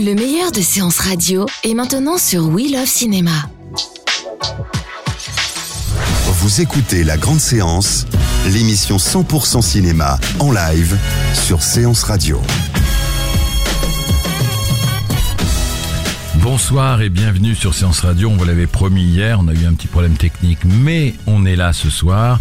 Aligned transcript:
Le 0.00 0.14
meilleur 0.14 0.52
de 0.52 0.60
séances 0.60 1.00
radio 1.00 1.44
est 1.64 1.74
maintenant 1.74 2.18
sur 2.18 2.46
We 2.46 2.70
Love 2.70 2.86
Cinéma. 2.86 3.32
Vous 6.34 6.60
écoutez 6.60 7.02
La 7.02 7.16
Grande 7.16 7.40
Séance, 7.40 8.06
l'émission 8.46 8.98
100% 8.98 9.60
cinéma 9.60 10.20
en 10.38 10.52
live 10.52 10.96
sur 11.34 11.62
Séance 11.62 12.04
Radio. 12.04 12.40
Bonsoir 16.36 17.02
et 17.02 17.08
bienvenue 17.08 17.56
sur 17.56 17.74
Séance 17.74 17.98
Radio. 17.98 18.28
On 18.28 18.36
vous 18.36 18.44
l'avait 18.44 18.68
promis 18.68 19.02
hier, 19.02 19.40
on 19.40 19.48
a 19.48 19.52
eu 19.52 19.66
un 19.66 19.74
petit 19.74 19.88
problème 19.88 20.16
technique, 20.16 20.60
mais 20.64 21.14
on 21.26 21.44
est 21.44 21.56
là 21.56 21.72
ce 21.72 21.90
soir. 21.90 22.38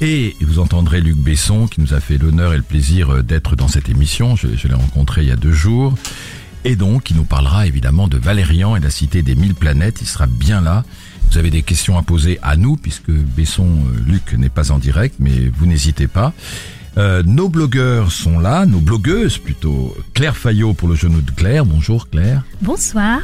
Et 0.00 0.34
vous 0.40 0.58
entendrez 0.58 1.00
Luc 1.00 1.16
Besson 1.16 1.68
qui 1.68 1.80
nous 1.80 1.94
a 1.94 2.00
fait 2.00 2.18
l'honneur 2.18 2.52
et 2.52 2.56
le 2.56 2.64
plaisir 2.64 3.22
d'être 3.22 3.54
dans 3.54 3.68
cette 3.68 3.88
émission. 3.88 4.34
Je, 4.34 4.48
je 4.56 4.66
l'ai 4.66 4.74
rencontré 4.74 5.22
il 5.22 5.28
y 5.28 5.30
a 5.30 5.36
deux 5.36 5.52
jours. 5.52 5.94
Et 6.68 6.74
donc, 6.74 7.10
il 7.10 7.16
nous 7.16 7.22
parlera 7.22 7.68
évidemment 7.68 8.08
de 8.08 8.16
Valérian 8.16 8.74
et 8.74 8.80
la 8.80 8.90
cité 8.90 9.22
des 9.22 9.36
mille 9.36 9.54
planètes. 9.54 9.98
Il 10.00 10.06
sera 10.08 10.26
bien 10.26 10.60
là. 10.60 10.82
Vous 11.30 11.38
avez 11.38 11.50
des 11.50 11.62
questions 11.62 11.96
à 11.96 12.02
poser 12.02 12.40
à 12.42 12.56
nous, 12.56 12.76
puisque 12.76 13.12
Besson, 13.12 13.68
euh, 13.68 14.00
Luc 14.04 14.32
n'est 14.32 14.48
pas 14.48 14.72
en 14.72 14.80
direct, 14.80 15.14
mais 15.20 15.48
vous 15.56 15.66
n'hésitez 15.66 16.08
pas. 16.08 16.32
Euh, 16.98 17.22
nos 17.24 17.48
blogueurs 17.48 18.10
sont 18.10 18.40
là, 18.40 18.66
nos 18.66 18.80
blogueuses 18.80 19.38
plutôt. 19.38 19.96
Claire 20.12 20.36
Fayot 20.36 20.74
pour 20.74 20.88
le 20.88 20.96
genou 20.96 21.20
de 21.20 21.30
Claire. 21.30 21.64
Bonjour 21.64 22.10
Claire. 22.10 22.42
Bonsoir. 22.60 23.20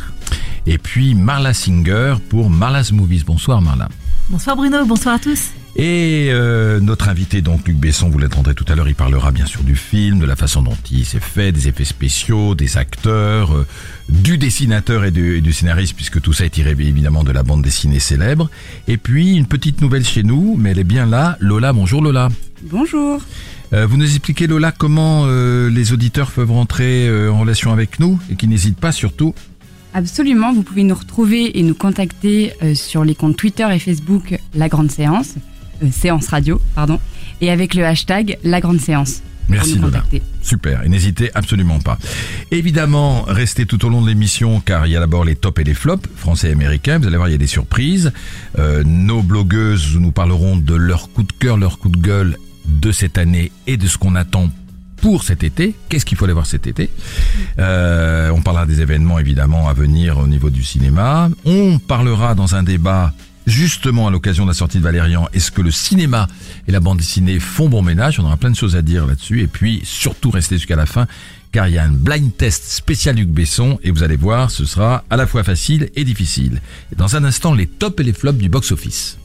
Et 0.67 0.79
puis 0.79 1.17
Marla 1.17 1.53
Singer 1.53 2.15
pour 2.29 2.49
Marla's 2.49 2.93
Movies. 2.93 3.25
Bonsoir 3.25 3.61
Marla. 3.61 3.89
Bonsoir 4.29 4.55
Bruno, 4.55 4.87
bonsoir 4.87 5.17
à 5.17 5.19
tous. 5.19 5.49
Et 5.75 6.29
euh, 6.31 6.81
notre 6.81 7.09
invité, 7.09 7.41
donc 7.41 7.67
Luc 7.67 7.79
Besson, 7.79 8.11
vous 8.11 8.19
l'entendrez 8.19 8.55
tout 8.55 8.67
à 8.69 8.75
l'heure, 8.75 8.89
il 8.89 8.95
parlera 8.95 9.31
bien 9.31 9.47
sûr 9.47 9.63
du 9.63 9.75
film, 9.75 10.19
de 10.19 10.27
la 10.27 10.37
façon 10.37 10.61
dont 10.61 10.77
il 10.91 11.07
s'est 11.07 11.19
fait, 11.19 11.51
des 11.51 11.69
effets 11.69 11.87
spéciaux, 11.87 12.55
des 12.55 12.77
acteurs, 12.77 13.57
euh, 13.57 13.67
du 14.11 14.37
dessinateur 14.37 15.05
et 15.05 15.11
du, 15.11 15.39
et 15.39 15.41
du 15.41 15.55
scénariste, 15.55 15.95
puisque 15.97 16.21
tout 16.21 16.35
ça 16.35 16.45
est 16.45 16.51
tiré 16.51 16.73
évidemment 16.73 17.25
de 17.25 17.33
la 17.33 17.43
bande 17.43 17.63
dessinée 17.63 18.01
célèbre. 18.01 18.51
Et 18.87 18.99
puis 18.99 19.35
une 19.35 19.47
petite 19.47 19.81
nouvelle 19.81 20.05
chez 20.05 20.23
nous, 20.23 20.57
mais 20.59 20.73
elle 20.73 20.79
est 20.79 20.85
bien 20.85 21.07
là. 21.07 21.39
Lola, 21.41 21.73
bonjour 21.73 22.03
Lola. 22.03 22.29
Bonjour. 22.65 23.23
Euh, 23.73 23.87
vous 23.87 23.97
nous 23.97 24.05
expliquez 24.05 24.47
Lola 24.47 24.73
comment 24.73 25.27
les 25.27 25.93
auditeurs 25.95 26.31
peuvent 26.33 26.53
rentrer 26.53 27.09
en 27.29 27.39
relation 27.39 27.73
avec 27.73 27.99
nous 27.99 28.21
et 28.31 28.37
qui 28.37 28.47
n'hésitent 28.47 28.79
pas 28.79 28.93
surtout. 28.93 29.35
Absolument, 29.95 30.53
vous 30.53 30.63
pouvez 30.63 30.85
nous 30.85 30.95
retrouver 30.95 31.59
et 31.59 31.63
nous 31.63 31.75
contacter 31.75 32.53
sur 32.75 33.05
les 33.05 33.15
comptes 33.15 33.39
Twitter 33.39 33.67
et 33.73 33.79
Facebook 33.79 34.39
La 34.55 34.69
Grande 34.69 34.91
Séance, 34.91 35.35
euh, 35.83 35.91
Séance 35.91 36.29
Radio, 36.29 36.61
pardon, 36.75 36.99
et 37.41 37.51
avec 37.51 37.75
le 37.75 37.85
hashtag 37.85 38.39
La 38.45 38.61
Grande 38.61 38.81
Séance. 38.81 39.23
Merci 39.49 39.79
Lola. 39.79 40.03
Super, 40.41 40.83
et 40.83 40.89
n'hésitez 40.89 41.31
absolument 41.35 41.79
pas. 41.81 41.99
Évidemment, 42.51 43.23
restez 43.27 43.67
tout 43.67 43.85
au 43.85 43.89
long 43.89 44.01
de 44.01 44.09
l'émission 44.09 44.61
car 44.61 44.87
il 44.87 44.93
y 44.93 44.97
a 44.97 45.01
d'abord 45.01 45.25
les 45.25 45.37
tops 45.37 45.61
et 45.61 45.65
les 45.65 45.75
flops, 45.75 46.09
français 46.17 46.49
et 46.49 46.53
américains. 46.53 46.99
Vous 46.99 47.07
allez 47.07 47.17
voir, 47.17 47.29
il 47.29 47.33
y 47.33 47.35
a 47.35 47.39
des 47.39 47.47
surprises. 47.47 48.13
Euh, 48.59 48.83
nos 48.85 49.23
blogueuses 49.23 49.97
nous 49.99 50.13
parleront 50.13 50.57
de 50.57 50.75
leur 50.75 51.11
coup 51.11 51.23
de 51.23 51.33
cœur, 51.33 51.57
leur 51.57 51.79
coup 51.79 51.89
de 51.91 51.99
gueule 51.99 52.39
de 52.67 52.93
cette 52.93 53.19
année 53.19 53.51
et 53.67 53.77
de 53.77 53.87
ce 53.89 53.99
qu'on 53.99 54.15
attend 54.15 54.49
pour 54.99 55.25
cet 55.25 55.43
été. 55.43 55.75
Qu'est-ce 55.89 56.07
qu'il 56.07 56.17
faut 56.17 56.25
aller 56.25 56.33
voir 56.33 56.47
cet 56.47 56.67
été? 56.69 56.89
Euh, 57.59 58.31
On 58.31 58.41
parlera 58.41 58.67
des 58.67 58.81
événements 58.81 59.19
évidemment 59.19 59.69
à 59.69 59.75
venir 59.75 60.19
au 60.19 60.29
niveau 60.29 60.49
du 60.49 60.63
cinéma. 60.63 61.29
On 61.45 61.79
parlera 61.79 62.35
dans 62.35 62.55
un 62.55 62.63
débat 62.63 63.13
justement 63.47 64.09
à 64.09 64.11
l'occasion 64.11 64.45
de 64.45 64.51
la 64.51 64.55
sortie 64.55 64.79
de 64.79 64.83
Valérian, 64.83 65.29
est-ce 65.33 65.51
que 65.51 65.63
le 65.63 65.71
cinéma 65.71 66.29
et 66.69 66.73
la 66.73 66.81
bande 66.81 66.99
dessinée 66.99 67.39
font 67.39 67.69
bon 67.69 67.83
ménage? 67.83 68.21
On 68.21 68.25
aura 68.25 68.37
plein 68.37 68.51
de 68.51 68.57
choses 68.57 68.77
à 68.77 68.83
dire 68.83 69.07
là-dessus. 69.07 69.41
Et 69.41 69.47
puis 69.47 69.81
surtout 69.85 70.31
restez 70.31 70.57
jusqu'à 70.57 70.77
la 70.77 70.87
fin 70.87 71.07
car 71.53 71.69
il 71.69 71.75
y 71.75 71.79
a 71.79 71.85
un 71.85 71.93
blind 71.93 72.35
test 72.35 72.65
spécial 72.65 73.17
Luc 73.17 73.29
Besson 73.29 73.79
et 73.83 73.91
vous 73.91 74.03
allez 74.03 74.17
voir, 74.17 74.51
ce 74.51 74.65
sera 74.65 75.05
à 75.11 75.17
la 75.17 75.27
fois 75.27 75.45
facile 75.45 75.91
et 75.95 76.05
difficile. 76.05 76.63
Et 76.93 76.97
dans 76.97 77.15
un 77.15 77.25
instant, 77.25 77.53
les 77.53 77.67
tops 77.67 78.01
et 78.01 78.05
les 78.05 78.15
flops 78.15 78.39
du 78.39 78.49
box-office. 78.49 79.19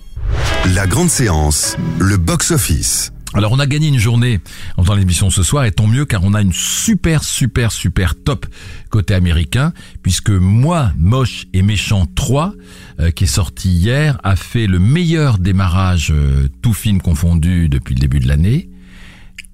La 0.76 0.88
Grande 0.88 1.10
Séance, 1.10 1.78
le 2.00 2.18
box-office. 2.18 3.14
Alors 3.34 3.52
on 3.52 3.60
a 3.60 3.66
gagné 3.66 3.88
une 3.88 4.00
journée 4.00 4.40
en 4.78 4.84
faisant 4.84 4.96
l'émission 4.96 5.30
ce 5.30 5.44
soir 5.44 5.66
et 5.66 5.72
tant 5.72 5.86
mieux 5.86 6.06
car 6.06 6.24
on 6.24 6.34
a 6.34 6.42
une 6.42 6.54
super 6.54 7.24
super 7.24 7.74
super 7.74 8.16
top 8.16 8.46
côté 8.90 9.14
américain 9.14 9.74
puisque 10.02 10.30
moi 10.30 10.92
moche 10.98 11.46
et 11.54 11.62
méchant 11.62 12.08
3 12.16 12.54
euh, 13.00 13.12
qui 13.12 13.26
est 13.26 13.28
sorti 13.28 13.70
hier 13.70 14.20
a 14.24 14.36
fait 14.36 14.68
le 14.68 14.80
meilleur 14.80 15.38
démarrage 15.38 16.12
euh, 16.12 16.48
tout 16.62 16.74
film 16.74 17.02
confondu 17.02 17.70
depuis 17.70 17.96
le 17.96 18.00
début 18.00 18.20
de 18.20 18.28
l'année. 18.28 18.70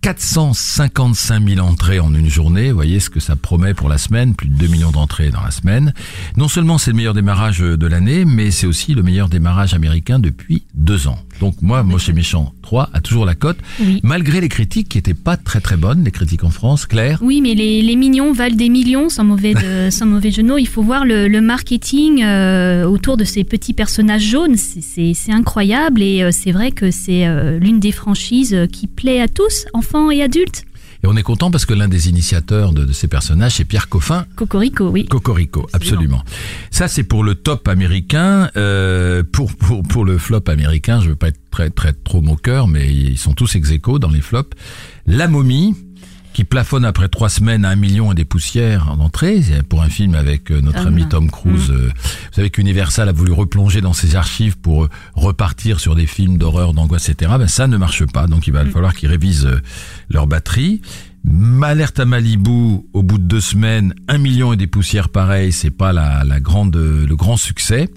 455 0.01 1.47
000 1.47 1.65
entrées 1.65 2.01
en 2.01 2.13
une 2.13 2.29
journée, 2.29 2.73
voyez 2.73 2.99
ce 2.99 3.09
que 3.09 3.21
ça 3.21 3.37
promet 3.37 3.73
pour 3.73 3.87
la 3.87 3.97
semaine, 3.97 4.35
plus 4.35 4.49
de 4.49 4.55
2 4.55 4.67
millions 4.67 4.91
d'entrées 4.91 5.29
dans 5.29 5.41
la 5.41 5.51
semaine. 5.51 5.93
Non 6.35 6.49
seulement 6.49 6.77
c'est 6.77 6.91
le 6.91 6.97
meilleur 6.97 7.13
démarrage 7.13 7.59
de 7.59 7.87
l'année, 7.87 8.25
mais 8.25 8.51
c'est 8.51 8.67
aussi 8.67 8.93
le 8.93 9.01
meilleur 9.01 9.29
démarrage 9.29 9.73
américain 9.73 10.19
depuis 10.19 10.65
deux 10.73 11.07
ans. 11.07 11.19
Donc 11.43 11.61
moi, 11.61 11.83
Moche 11.83 12.07
et 12.07 12.13
Méchant 12.13 12.53
3 12.61 12.89
a 12.93 13.01
toujours 13.01 13.25
la 13.25 13.35
cote, 13.35 13.57
Oui. 13.81 13.99
malgré 14.01 14.39
les 14.39 14.47
critiques 14.47 14.87
qui 14.87 14.97
étaient 14.97 15.13
pas 15.13 15.35
très 15.35 15.59
très 15.59 15.75
bonnes, 15.75 16.01
les 16.05 16.11
critiques 16.11 16.45
en 16.45 16.49
France, 16.49 16.85
Claire. 16.85 17.19
Oui, 17.21 17.41
mais 17.41 17.53
les, 17.53 17.81
les 17.81 17.97
mignons 17.97 18.31
valent 18.31 18.55
des 18.55 18.69
millions, 18.69 19.09
sans 19.09 19.25
mauvais, 19.25 19.53
de, 19.53 19.89
sans 19.91 20.05
mauvais 20.05 20.31
mots. 20.41 20.57
Il 20.57 20.69
faut 20.69 20.83
voir 20.83 21.03
le, 21.03 21.27
le 21.27 21.41
marketing 21.41 22.23
euh, 22.23 22.85
autour 22.85 23.17
de 23.17 23.25
ces 23.25 23.43
petits 23.43 23.73
personnages 23.73 24.23
jaunes. 24.23 24.55
C'est- 24.55 25.13
incroyable 25.33 26.01
et 26.01 26.21
euh, 26.23 26.29
c'est 26.31 26.51
vrai 26.53 26.71
que 26.71 26.91
c'est 26.91 27.27
euh, 27.27 27.59
l'une 27.59 27.81
des 27.81 27.91
franchises 27.91 28.57
qui 28.71 28.87
plaît 28.87 29.19
à 29.19 29.27
tous, 29.27 29.65
enfants 29.73 30.11
et 30.11 30.21
adultes. 30.21 30.63
Et 31.03 31.07
on 31.07 31.17
est 31.17 31.23
content 31.23 31.51
parce 31.51 31.65
que 31.65 31.73
l'un 31.73 31.89
des 31.89 32.07
initiateurs 32.07 32.71
de, 32.71 32.85
de 32.85 32.93
ces 32.93 33.09
personnages, 33.09 33.55
c'est 33.55 33.65
Pierre 33.65 33.89
Coffin, 33.89 34.25
Cocorico, 34.37 34.89
oui. 34.89 35.05
Cocorico, 35.05 35.67
absolument. 35.73 36.23
Ça, 36.71 36.87
c'est 36.87 37.03
pour 37.03 37.25
le 37.25 37.35
top 37.35 37.67
américain. 37.67 38.49
Euh, 38.55 39.21
pour, 39.29 39.53
pour, 39.53 39.83
pour 39.83 40.05
le 40.05 40.17
flop 40.17 40.43
américain, 40.47 41.01
je 41.01 41.09
veux 41.09 41.15
pas 41.15 41.27
être 41.27 41.39
très, 41.51 41.69
très 41.69 41.91
trop 41.91 42.21
moqueur, 42.21 42.69
mais 42.69 42.93
ils 42.93 43.17
sont 43.17 43.33
tous 43.33 43.55
ex 43.55 43.71
aequo 43.71 43.99
dans 43.99 44.09
les 44.09 44.21
flops. 44.21 44.55
La 45.05 45.27
momie, 45.27 45.75
qui 46.33 46.43
plafonne 46.43 46.83
après 46.83 47.07
trois 47.07 47.29
semaines 47.29 47.63
à 47.63 47.69
un 47.69 47.75
million 47.75 48.11
et 48.11 48.15
des 48.15 48.25
poussières 48.25 48.89
en 48.89 48.99
entrée, 48.99 49.41
pour 49.69 49.83
un 49.83 49.89
film 49.89 50.15
avec 50.15 50.51
euh, 50.51 50.61
notre 50.61 50.79
Tom. 50.79 50.87
ami 50.87 51.07
Tom 51.07 51.29
Cruise. 51.29 51.69
Euh, 51.69 51.89
Vous 51.93 52.33
savez 52.33 52.49
qu'Universal 52.49 53.07
a 53.07 53.11
voulu 53.11 53.31
replonger 53.31 53.81
dans 53.81 53.93
ses 53.93 54.15
archives 54.15 54.57
pour 54.57 54.85
euh, 54.85 54.89
repartir 55.13 55.79
sur 55.79 55.95
des 55.95 56.07
films 56.07 56.37
d'horreur, 56.37 56.73
d'angoisse, 56.73 57.09
etc. 57.09 57.31
Ben, 57.37 57.47
ça 57.47 57.67
ne 57.67 57.77
marche 57.77 58.05
pas, 58.07 58.27
donc 58.27 58.47
il 58.47 58.53
va 58.53 58.65
falloir 58.65 58.93
qu'ils 58.93 59.09
révisent 59.09 59.47
leur 60.09 60.27
batterie. 60.27 60.81
Alerte 61.63 61.99
à 61.99 62.05
Malibu, 62.05 62.83
au 62.91 63.03
bout 63.03 63.17
de 63.17 63.23
deux 63.23 63.41
semaines, 63.41 63.95
un 64.09 64.17
million 64.17 64.51
et 64.51 64.57
des 64.57 64.67
poussières 64.67 65.07
pareilles, 65.09 65.53
c'est 65.53 65.71
pas 65.71 65.93
la, 65.93 66.23
la 66.25 66.39
grande, 66.41 66.75
le 66.75 67.15
grand 67.15 67.37
succès. 67.37 67.89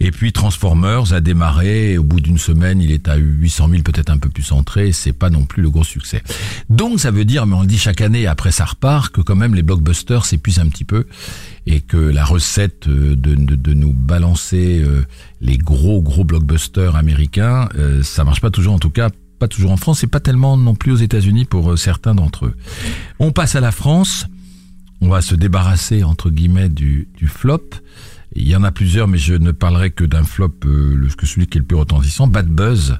Et 0.00 0.10
puis 0.10 0.32
Transformers 0.32 1.12
a 1.12 1.20
démarré, 1.20 1.98
au 1.98 2.04
bout 2.04 2.20
d'une 2.20 2.38
semaine, 2.38 2.80
il 2.80 2.90
est 2.90 3.06
à 3.08 3.16
800 3.16 3.68
000, 3.68 3.82
peut-être 3.82 4.10
un 4.10 4.18
peu 4.18 4.30
plus 4.30 4.50
entré, 4.50 4.92
c'est 4.92 5.12
pas 5.12 5.30
non 5.30 5.44
plus 5.44 5.62
le 5.62 5.70
gros 5.70 5.84
succès. 5.84 6.22
Donc 6.70 7.00
ça 7.00 7.10
veut 7.10 7.26
dire, 7.26 7.46
mais 7.46 7.54
on 7.54 7.60
le 7.60 7.66
dit 7.66 7.78
chaque 7.78 8.00
année, 8.00 8.26
après 8.26 8.50
ça 8.50 8.64
repart, 8.64 9.12
que 9.12 9.20
quand 9.20 9.36
même 9.36 9.54
les 9.54 9.62
blockbusters 9.62 10.24
s'épuisent 10.24 10.58
un 10.58 10.68
petit 10.68 10.84
peu, 10.84 11.06
et 11.66 11.80
que 11.80 11.98
la 11.98 12.24
recette 12.24 12.88
euh, 12.88 13.14
de, 13.14 13.34
de, 13.34 13.54
de 13.54 13.74
nous 13.74 13.92
balancer 13.92 14.82
euh, 14.82 15.04
les 15.40 15.58
gros 15.58 16.00
gros 16.02 16.24
blockbusters 16.24 16.96
américains, 16.96 17.68
euh, 17.78 18.02
ça 18.02 18.24
marche 18.24 18.40
pas 18.40 18.50
toujours, 18.50 18.74
en 18.74 18.78
tout 18.78 18.90
cas 18.90 19.10
pas 19.42 19.48
toujours 19.48 19.72
en 19.72 19.76
France 19.76 20.04
et 20.04 20.06
pas 20.06 20.20
tellement 20.20 20.56
non 20.56 20.76
plus 20.76 20.92
aux 20.92 20.96
États-Unis 21.08 21.46
pour 21.46 21.72
euh, 21.72 21.76
certains 21.76 22.14
d'entre 22.14 22.46
eux. 22.46 22.54
On 23.18 23.32
passe 23.32 23.56
à 23.56 23.60
la 23.60 23.72
France. 23.72 24.26
On 25.00 25.08
va 25.08 25.20
se 25.20 25.34
débarrasser 25.34 26.04
entre 26.04 26.30
guillemets 26.30 26.68
du, 26.68 27.08
du 27.16 27.26
flop. 27.26 27.70
Il 28.36 28.46
y 28.48 28.54
en 28.54 28.62
a 28.62 28.70
plusieurs, 28.70 29.08
mais 29.08 29.18
je 29.18 29.34
ne 29.34 29.50
parlerai 29.50 29.90
que 29.90 30.04
d'un 30.04 30.22
flop, 30.22 30.54
euh, 30.64 31.08
que 31.18 31.26
celui 31.26 31.48
qui 31.48 31.58
est 31.58 31.60
le 31.60 31.66
plus 31.66 31.76
retentissant, 31.76 32.28
Bad 32.28 32.46
Buzz, 32.46 32.96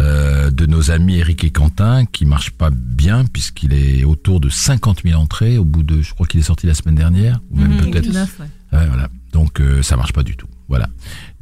euh, 0.00 0.50
de 0.52 0.66
nos 0.66 0.92
amis 0.92 1.16
Eric 1.18 1.42
et 1.42 1.50
Quentin, 1.50 2.04
qui 2.06 2.26
marche 2.26 2.50
pas 2.52 2.70
bien 2.72 3.24
puisqu'il 3.24 3.72
est 3.74 4.04
autour 4.04 4.38
de 4.38 4.48
50 4.48 5.02
000 5.04 5.20
entrées 5.20 5.58
au 5.58 5.64
bout 5.64 5.82
de, 5.82 6.00
je 6.00 6.14
crois 6.14 6.26
qu'il 6.28 6.38
est 6.38 6.44
sorti 6.44 6.68
la 6.68 6.74
semaine 6.74 6.94
dernière, 6.94 7.40
ou 7.50 7.58
même 7.58 7.72
Mhm, 7.72 7.90
peut-être. 7.90 8.08
ouais. 8.14 8.78
Ouais, 8.78 8.86
voilà. 8.86 9.08
Donc 9.32 9.60
euh, 9.60 9.82
ça 9.82 9.96
marche 9.96 10.12
pas 10.12 10.22
du 10.22 10.36
tout. 10.36 10.46
Voilà. 10.68 10.88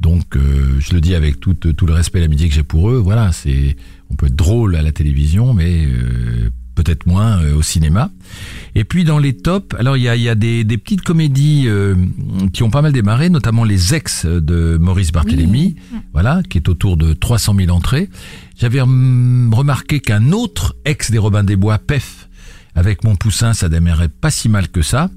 Donc 0.01 0.35
je 0.35 0.93
le 0.93 0.99
dis 0.99 1.13
avec 1.15 1.39
tout, 1.39 1.53
tout 1.53 1.85
le 1.85 1.93
respect 1.93 2.17
et 2.17 2.21
l'amitié 2.21 2.49
que 2.49 2.55
j'ai 2.55 2.63
pour 2.63 2.89
eux. 2.89 2.97
Voilà, 2.97 3.31
c'est 3.31 3.77
On 4.11 4.15
peut 4.15 4.27
être 4.27 4.35
drôle 4.35 4.75
à 4.75 4.81
la 4.81 4.91
télévision, 4.91 5.53
mais 5.53 5.85
euh, 5.85 6.49
peut-être 6.75 7.05
moins 7.05 7.41
euh, 7.41 7.55
au 7.55 7.61
cinéma. 7.61 8.11
Et 8.75 8.83
puis 8.83 9.05
dans 9.05 9.19
les 9.19 9.37
tops, 9.37 9.73
alors 9.79 9.95
il 9.95 10.03
y 10.03 10.09
a, 10.09 10.15
y 10.17 10.27
a 10.27 10.35
des, 10.35 10.63
des 10.65 10.77
petites 10.77 11.01
comédies 11.01 11.63
euh, 11.67 11.95
qui 12.51 12.63
ont 12.63 12.69
pas 12.69 12.81
mal 12.81 12.91
démarré, 12.91 13.29
notamment 13.29 13.63
les 13.63 13.95
ex 13.95 14.25
de 14.25 14.77
Maurice 14.77 15.11
Barthélémy, 15.11 15.75
voilà, 16.11 16.41
qui 16.49 16.57
est 16.57 16.67
autour 16.67 16.97
de 16.97 17.13
300 17.13 17.55
000 17.55 17.71
entrées. 17.71 18.09
J'avais 18.57 18.81
hum, 18.81 19.53
remarqué 19.53 20.01
qu'un 20.01 20.31
autre 20.33 20.75
ex 20.83 21.09
des 21.09 21.17
Robins 21.17 21.43
des 21.43 21.55
Bois, 21.55 21.77
Pef, 21.77 22.29
avec 22.75 23.03
mon 23.03 23.15
poussin, 23.15 23.53
ça 23.53 23.69
démarrait 23.69 24.07
pas 24.09 24.31
si 24.31 24.47
mal 24.49 24.67
que 24.69 24.81
ça. 24.81 25.09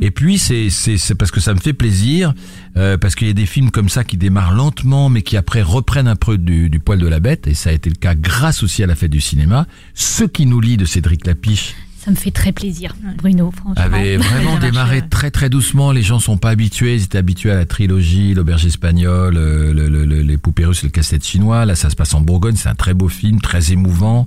Et 0.00 0.10
puis 0.10 0.38
c'est 0.38 0.70
c'est 0.70 0.96
c'est 0.96 1.14
parce 1.14 1.30
que 1.30 1.40
ça 1.40 1.52
me 1.54 1.60
fait 1.60 1.72
plaisir, 1.74 2.32
euh, 2.76 2.96
parce 2.98 3.14
qu'il 3.14 3.26
y 3.26 3.30
a 3.30 3.34
des 3.34 3.46
films 3.46 3.70
comme 3.70 3.88
ça 3.88 4.04
qui 4.04 4.16
démarrent 4.16 4.54
lentement, 4.54 5.08
mais 5.08 5.22
qui 5.22 5.36
après 5.36 5.62
reprennent 5.62 6.08
un 6.08 6.16
peu 6.16 6.38
du, 6.38 6.70
du 6.70 6.80
poil 6.80 6.98
de 6.98 7.06
la 7.06 7.20
bête. 7.20 7.46
Et 7.46 7.54
ça 7.54 7.70
a 7.70 7.72
été 7.72 7.90
le 7.90 7.96
cas 7.96 8.14
grâce 8.14 8.62
aussi 8.62 8.82
à 8.82 8.86
la 8.86 8.94
fête 8.94 9.10
du 9.10 9.20
cinéma. 9.20 9.66
Ce 9.94 10.24
qui 10.24 10.46
nous 10.46 10.60
lie 10.60 10.76
de 10.76 10.84
Cédric 10.84 11.26
Lapiche 11.26 11.74
Ça 12.04 12.10
me 12.10 12.16
fait 12.16 12.30
très 12.32 12.50
plaisir, 12.52 12.94
Bruno, 13.18 13.52
franchement. 13.54 13.80
avait 13.82 14.16
vraiment 14.16 14.58
démarré 14.58 14.96
ouais. 15.00 15.08
très 15.08 15.30
très 15.30 15.48
doucement. 15.50 15.92
Les 15.92 16.02
gens 16.02 16.18
sont 16.18 16.36
pas 16.38 16.50
habitués. 16.50 16.96
Ils 16.96 17.04
étaient 17.04 17.18
habitués 17.18 17.50
à 17.52 17.56
la 17.56 17.66
trilogie, 17.66 18.34
l'auberge 18.34 18.64
espagnole, 18.66 19.36
euh, 19.36 19.72
le- 19.72 19.88
le- 19.88 20.04
le- 20.06 20.22
les 20.22 20.38
poupées 20.38 20.64
russes, 20.64 20.82
le 20.82 20.88
casse-tête 20.88 21.24
chinois. 21.24 21.64
Là, 21.66 21.74
ça 21.76 21.90
se 21.90 21.94
passe 21.96 22.14
en 22.14 22.20
Bourgogne. 22.20 22.56
C'est 22.56 22.68
un 22.70 22.74
très 22.74 22.94
beau 22.94 23.08
film, 23.08 23.40
très 23.40 23.70
émouvant. 23.72 24.26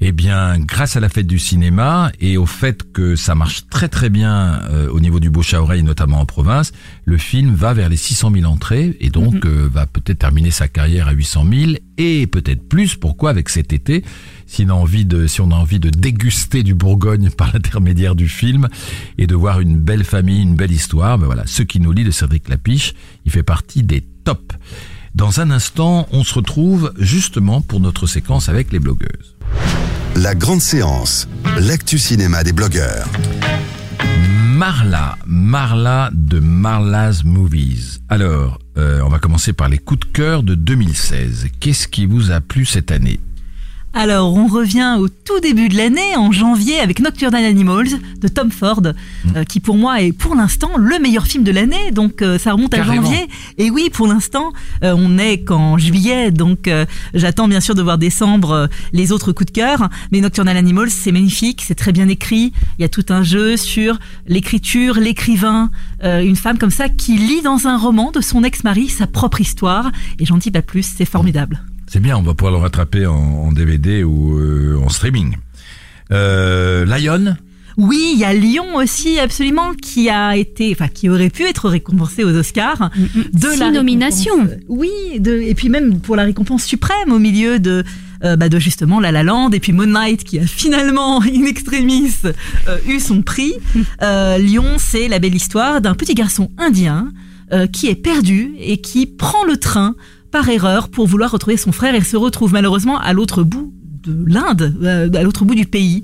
Eh 0.00 0.12
bien, 0.12 0.58
grâce 0.58 0.96
à 0.96 1.00
la 1.00 1.08
fête 1.08 1.26
du 1.26 1.38
cinéma 1.38 2.12
et 2.20 2.36
au 2.36 2.44
fait 2.44 2.92
que 2.92 3.16
ça 3.16 3.34
marche 3.34 3.66
très 3.70 3.88
très 3.88 4.10
bien 4.10 4.60
euh, 4.70 4.90
au 4.90 5.00
niveau 5.00 5.20
du 5.20 5.30
bouche 5.30 5.54
à 5.54 5.62
oreille, 5.62 5.82
notamment 5.82 6.20
en 6.20 6.26
province, 6.26 6.72
le 7.06 7.16
film 7.16 7.54
va 7.54 7.72
vers 7.72 7.88
les 7.88 7.96
600 7.96 8.30
000 8.30 8.44
entrées 8.44 8.96
et 9.00 9.08
donc 9.08 9.46
euh, 9.46 9.70
va 9.72 9.86
peut-être 9.86 10.18
terminer 10.18 10.50
sa 10.50 10.68
carrière 10.68 11.08
à 11.08 11.12
800 11.12 11.46
000 11.50 11.72
et 11.96 12.26
peut-être 12.26 12.68
plus. 12.68 12.96
Pourquoi 12.96 13.30
avec 13.30 13.48
cet 13.48 13.72
été? 13.72 14.04
Si 14.46 14.66
on 14.66 14.68
a 14.68 14.74
envie 14.74 15.06
de, 15.06 15.26
si 15.26 15.40
on 15.40 15.50
a 15.50 15.54
envie 15.54 15.80
de 15.80 15.88
déguster 15.88 16.62
du 16.62 16.74
Bourgogne 16.74 17.30
par 17.36 17.52
l'intermédiaire 17.54 18.14
du 18.14 18.28
film 18.28 18.68
et 19.16 19.26
de 19.26 19.34
voir 19.34 19.60
une 19.60 19.78
belle 19.78 20.04
famille, 20.04 20.42
une 20.42 20.56
belle 20.56 20.72
histoire, 20.72 21.16
ben 21.16 21.24
voilà, 21.24 21.44
ce 21.46 21.62
qui 21.62 21.80
nous 21.80 21.92
lie 21.92 22.04
de 22.04 22.10
Cédric 22.10 22.50
Lapiche, 22.50 22.92
il 23.24 23.32
fait 23.32 23.42
partie 23.42 23.82
des 23.82 24.02
tops. 24.24 24.56
Dans 25.14 25.40
un 25.40 25.50
instant, 25.50 26.06
on 26.12 26.22
se 26.22 26.34
retrouve 26.34 26.92
justement 26.98 27.62
pour 27.62 27.80
notre 27.80 28.06
séquence 28.06 28.50
avec 28.50 28.70
les 28.70 28.78
blogueuses. 28.78 29.35
La 30.14 30.34
grande 30.34 30.60
séance, 30.60 31.28
l'actu 31.58 31.98
cinéma 31.98 32.42
des 32.42 32.52
blogueurs. 32.52 33.06
Marla, 34.56 35.18
Marla 35.26 36.10
de 36.14 36.38
Marla's 36.38 37.24
Movies. 37.24 38.00
Alors, 38.08 38.58
euh, 38.78 39.00
on 39.04 39.08
va 39.08 39.18
commencer 39.18 39.52
par 39.52 39.68
les 39.68 39.76
coups 39.76 40.00
de 40.00 40.12
cœur 40.12 40.42
de 40.42 40.54
2016. 40.54 41.48
Qu'est-ce 41.60 41.88
qui 41.88 42.06
vous 42.06 42.30
a 42.30 42.40
plu 42.40 42.64
cette 42.64 42.90
année? 42.90 43.20
Alors, 43.98 44.34
on 44.34 44.46
revient 44.46 44.98
au 45.00 45.08
tout 45.08 45.40
début 45.40 45.70
de 45.70 45.76
l'année, 45.78 46.16
en 46.18 46.30
janvier, 46.30 46.80
avec 46.80 47.00
Nocturnal 47.00 47.42
Animals 47.42 47.88
de 48.20 48.28
Tom 48.28 48.50
Ford, 48.50 48.82
euh, 48.84 49.44
qui 49.44 49.58
pour 49.58 49.78
moi 49.78 50.02
est 50.02 50.12
pour 50.12 50.34
l'instant 50.34 50.72
le 50.76 50.98
meilleur 50.98 51.26
film 51.26 51.44
de 51.44 51.50
l'année. 51.50 51.92
Donc, 51.92 52.20
euh, 52.20 52.38
ça 52.38 52.52
remonte 52.52 52.74
à 52.74 52.82
janvier. 52.82 53.26
Et 53.56 53.70
oui, 53.70 53.88
pour 53.90 54.06
l'instant, 54.06 54.52
euh, 54.84 54.92
on 54.94 55.08
n'est 55.08 55.40
qu'en 55.40 55.78
juillet. 55.78 56.30
Donc, 56.30 56.68
j'attends 57.14 57.48
bien 57.48 57.60
sûr 57.60 57.74
de 57.74 57.80
voir 57.80 57.96
décembre 57.96 58.68
les 58.92 59.12
autres 59.12 59.32
coups 59.32 59.50
de 59.50 59.58
cœur. 59.58 59.88
Mais 60.12 60.20
Nocturnal 60.20 60.58
Animals, 60.58 60.90
c'est 60.90 61.10
magnifique, 61.10 61.62
c'est 61.66 61.74
très 61.74 61.92
bien 61.92 62.08
écrit. 62.08 62.52
Il 62.78 62.82
y 62.82 62.84
a 62.84 62.90
tout 62.90 63.06
un 63.08 63.22
jeu 63.22 63.56
sur 63.56 63.98
l'écriture, 64.26 64.96
l'écrivain, 64.96 65.70
une 66.02 66.36
femme 66.36 66.58
comme 66.58 66.70
ça 66.70 66.90
qui 66.90 67.16
lit 67.16 67.40
dans 67.40 67.66
un 67.66 67.78
roman 67.78 68.10
de 68.10 68.20
son 68.20 68.44
ex-mari 68.44 68.90
sa 68.90 69.06
propre 69.06 69.40
histoire. 69.40 69.90
Et 70.18 70.26
j'en 70.26 70.36
dis 70.36 70.50
pas 70.50 70.60
plus, 70.60 70.82
c'est 70.82 71.06
formidable. 71.06 71.62
C'est 71.96 72.02
bien, 72.02 72.18
on 72.18 72.22
va 72.22 72.34
pouvoir 72.34 72.52
le 72.52 72.58
rattraper 72.58 73.06
en, 73.06 73.14
en 73.14 73.52
DVD 73.52 74.04
ou 74.04 74.38
euh, 74.38 74.78
en 74.84 74.90
streaming. 74.90 75.34
Euh, 76.12 76.84
Lion, 76.84 77.36
Oui, 77.78 78.10
il 78.12 78.18
y 78.20 78.24
a 78.26 78.34
Lyon 78.34 78.76
aussi, 78.76 79.18
absolument, 79.18 79.72
qui 79.72 80.10
a 80.10 80.36
été, 80.36 80.70
enfin, 80.72 80.88
qui 80.88 81.08
aurait 81.08 81.30
pu 81.30 81.44
être 81.44 81.70
récompensé 81.70 82.22
aux 82.22 82.36
Oscars. 82.36 82.90
De 83.32 83.48
Six 83.48 83.58
la 83.58 83.70
nominations. 83.70 84.36
récompense- 84.36 84.64
Oui, 84.68 84.90
de, 85.20 85.40
et 85.40 85.54
puis 85.54 85.70
même 85.70 86.00
pour 86.00 86.16
la 86.16 86.24
récompense 86.24 86.64
suprême 86.64 87.12
au 87.12 87.18
milieu 87.18 87.58
de, 87.60 87.82
euh, 88.24 88.36
bah, 88.36 88.50
de 88.50 88.58
justement 88.58 89.00
La 89.00 89.10
La 89.10 89.22
Land 89.22 89.52
et 89.52 89.60
puis 89.60 89.72
Moon 89.72 89.86
Knight 89.86 90.22
qui 90.22 90.38
a 90.38 90.46
finalement, 90.46 91.22
in 91.22 91.46
extremis, 91.46 92.12
euh, 92.26 92.76
eu 92.86 93.00
son 93.00 93.22
prix. 93.22 93.54
Euh, 94.02 94.36
Lyon, 94.36 94.74
c'est 94.76 95.08
la 95.08 95.18
belle 95.18 95.34
histoire 95.34 95.80
d'un 95.80 95.94
petit 95.94 96.12
garçon 96.12 96.50
indien 96.58 97.10
euh, 97.54 97.66
qui 97.66 97.86
est 97.88 97.94
perdu 97.94 98.50
et 98.60 98.82
qui 98.82 99.06
prend 99.06 99.44
le 99.46 99.56
train 99.56 99.94
par 100.30 100.48
erreur 100.48 100.88
pour 100.88 101.06
vouloir 101.06 101.30
retrouver 101.30 101.56
son 101.56 101.72
frère 101.72 101.94
et 101.94 102.00
se 102.02 102.16
retrouve 102.16 102.52
malheureusement 102.52 102.98
à 102.98 103.12
l'autre 103.12 103.42
bout 103.42 103.72
de 104.04 104.24
l'Inde, 104.26 104.74
euh, 104.82 105.08
à 105.14 105.22
l'autre 105.22 105.44
bout 105.44 105.54
du 105.54 105.66
pays. 105.66 106.02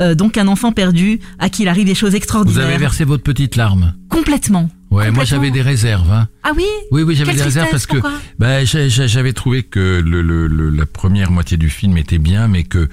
Euh, 0.00 0.14
donc 0.14 0.38
un 0.38 0.48
enfant 0.48 0.72
perdu 0.72 1.20
à 1.38 1.50
qui 1.50 1.62
il 1.62 1.68
arrive 1.68 1.84
des 1.84 1.94
choses 1.94 2.10
vous 2.10 2.16
extraordinaires. 2.16 2.66
avez 2.66 2.78
versé 2.78 3.04
votre 3.04 3.22
petite 3.22 3.56
larme. 3.56 3.92
Complètement. 4.08 4.70
Ouais, 4.90 5.10
moi 5.10 5.24
j'avais 5.24 5.50
des 5.50 5.60
réserves. 5.62 6.10
Hein. 6.10 6.28
Ah 6.42 6.52
oui 6.56 6.64
Oui, 6.90 7.02
oui, 7.02 7.14
j'avais 7.14 7.34
des 7.34 7.42
réserves 7.42 7.68
parce 7.70 7.86
que 7.86 7.96
bah, 8.38 8.64
j'ai- 8.64 8.88
j'avais 8.88 9.32
trouvé 9.34 9.62
que 9.62 10.02
le, 10.04 10.22
le- 10.22 10.46
le- 10.46 10.70
la 10.70 10.86
première 10.86 11.30
moitié 11.30 11.56
du 11.58 11.68
film 11.70 11.96
était 11.98 12.18
bien, 12.18 12.48
mais 12.48 12.62
que 12.64 12.88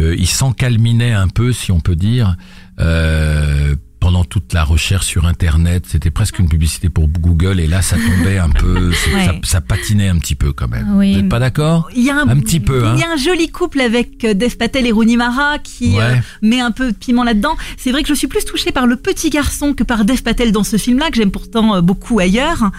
euh, 0.00 0.14
il 0.18 0.26
s'encalminait 0.26 1.12
un 1.12 1.28
peu, 1.28 1.52
si 1.52 1.70
on 1.72 1.80
peut 1.80 1.96
dire, 1.96 2.36
euh, 2.80 3.74
pendant 4.08 4.24
toute 4.24 4.54
la 4.54 4.64
recherche 4.64 5.04
sur 5.04 5.26
Internet. 5.26 5.84
C'était 5.86 6.10
presque 6.10 6.38
une 6.38 6.48
publicité 6.48 6.88
pour 6.88 7.08
Google, 7.08 7.60
et 7.60 7.66
là, 7.66 7.82
ça 7.82 7.96
tombait 7.96 8.38
un 8.38 8.48
peu, 8.48 8.88
Ouais. 9.14 9.26
ça, 9.26 9.32
ça 9.42 9.60
patinait 9.60 10.08
un 10.08 10.16
petit 10.18 10.34
peu 10.34 10.54
quand 10.54 10.66
même. 10.66 10.96
Oui. 10.96 11.12
Vous 11.12 11.20
n'êtes 11.20 11.28
pas 11.28 11.38
d'accord 11.38 11.90
Il 11.94 12.02
y 12.04 12.08
a 12.10 12.16
un, 12.16 12.26
Un 12.26 12.40
petit 12.40 12.58
peu, 12.58 12.86
hein. 12.86 12.94
Il 12.96 13.00
y 13.00 13.04
a 13.04 13.10
un 13.10 13.18
joli 13.18 13.50
couple 13.50 13.82
avec 13.82 14.24
euh, 14.24 14.32
Dev 14.32 14.56
Patel 14.56 14.86
et 14.86 14.92
Rooney 14.92 15.16
Mara 15.18 15.58
qui 15.58 15.90
Ouais. 15.90 16.00
euh, 16.02 16.14
met 16.40 16.58
un 16.60 16.70
peu 16.70 16.92
de 16.92 16.96
piment 16.96 17.22
là-dedans. 17.22 17.54
C'est 17.76 17.92
vrai 17.92 18.00
que 18.02 18.08
je 18.08 18.14
suis 18.14 18.28
plus 18.28 18.46
touchée 18.46 18.72
par 18.72 18.86
le 18.86 18.96
petit 18.96 19.28
garçon 19.28 19.74
que 19.74 19.82
par 19.84 20.06
Dev 20.06 20.22
Patel 20.22 20.52
dans 20.52 20.64
ce 20.64 20.78
film-là, 20.78 21.10
que 21.10 21.16
j'aime 21.16 21.30
pourtant 21.30 21.74
euh, 21.76 21.80
beaucoup 21.82 22.18
ailleurs. 22.18 22.70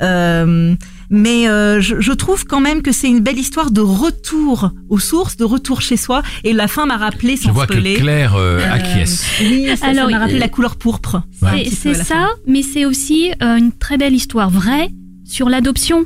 Euh, 0.00 0.74
mais 1.10 1.48
euh, 1.48 1.80
je, 1.80 2.00
je 2.00 2.12
trouve 2.12 2.44
quand 2.44 2.60
même 2.60 2.82
que 2.82 2.92
c'est 2.92 3.08
une 3.08 3.20
belle 3.20 3.38
histoire 3.38 3.70
de 3.70 3.80
retour 3.80 4.70
aux 4.88 4.98
sources, 4.98 5.36
de 5.36 5.44
retour 5.44 5.80
chez 5.80 5.96
soi. 5.96 6.22
Et 6.44 6.52
la 6.52 6.68
fin 6.68 6.86
m'a 6.86 6.96
rappelé, 6.96 7.36
sans 7.36 7.48
Je 7.48 7.54
vois 7.54 7.66
que 7.66 7.74
spoiler, 7.74 7.94
Claire 7.94 8.34
euh, 8.36 8.58
euh, 8.60 8.72
acquiesce. 8.72 9.24
Oui, 9.40 9.66
ça, 9.68 9.76
ça 9.76 9.86
Alors, 9.88 10.10
m'a 10.10 10.18
rappelé 10.18 10.36
euh, 10.36 10.40
la 10.40 10.48
couleur 10.48 10.76
pourpre. 10.76 11.22
Ouais. 11.42 11.66
C'est- 11.70 11.94
ça, 11.94 12.04
fin. 12.04 12.28
mais 12.46 12.62
c'est 12.62 12.84
aussi 12.84 13.30
euh, 13.42 13.56
une 13.56 13.72
très 13.72 13.96
belle 13.98 14.14
histoire 14.14 14.50
vraie 14.50 14.90
sur 15.24 15.48
l'adoption. 15.48 16.04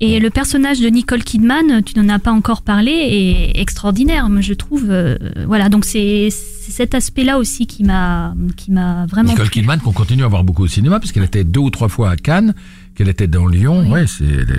Et 0.00 0.20
le 0.20 0.30
personnage 0.30 0.78
de 0.78 0.86
Nicole 0.88 1.24
Kidman, 1.24 1.82
tu 1.84 1.98
n'en 1.98 2.08
as 2.08 2.20
pas 2.20 2.30
encore 2.30 2.62
parlé, 2.62 2.92
est 2.92 3.60
extraordinaire, 3.60 4.28
moi, 4.28 4.40
je 4.40 4.54
trouve. 4.54 4.84
euh, 4.90 5.16
voilà, 5.46 5.68
donc 5.68 5.84
c'est 5.84 6.28
c'est 6.30 6.70
cet 6.70 6.94
aspect-là 6.94 7.36
aussi 7.38 7.66
qui 7.66 7.82
m'a 7.82 8.32
qui 8.56 8.70
m'a 8.70 9.06
vraiment. 9.06 9.30
Nicole 9.30 9.46
plu. 9.46 9.54
Kidman 9.62 9.80
qu'on 9.80 9.90
continue 9.90 10.22
à 10.22 10.28
voir 10.28 10.44
beaucoup 10.44 10.62
au 10.62 10.68
cinéma 10.68 11.00
puisqu'elle 11.00 11.24
était 11.24 11.42
deux 11.42 11.58
ou 11.58 11.70
trois 11.70 11.88
fois 11.88 12.10
à 12.10 12.16
Cannes, 12.16 12.54
qu'elle 12.98 13.08
était 13.08 13.26
dans 13.28 13.46
Lyon. 13.46 13.84
Oui. 13.86 13.90
Ouais, 13.90 14.04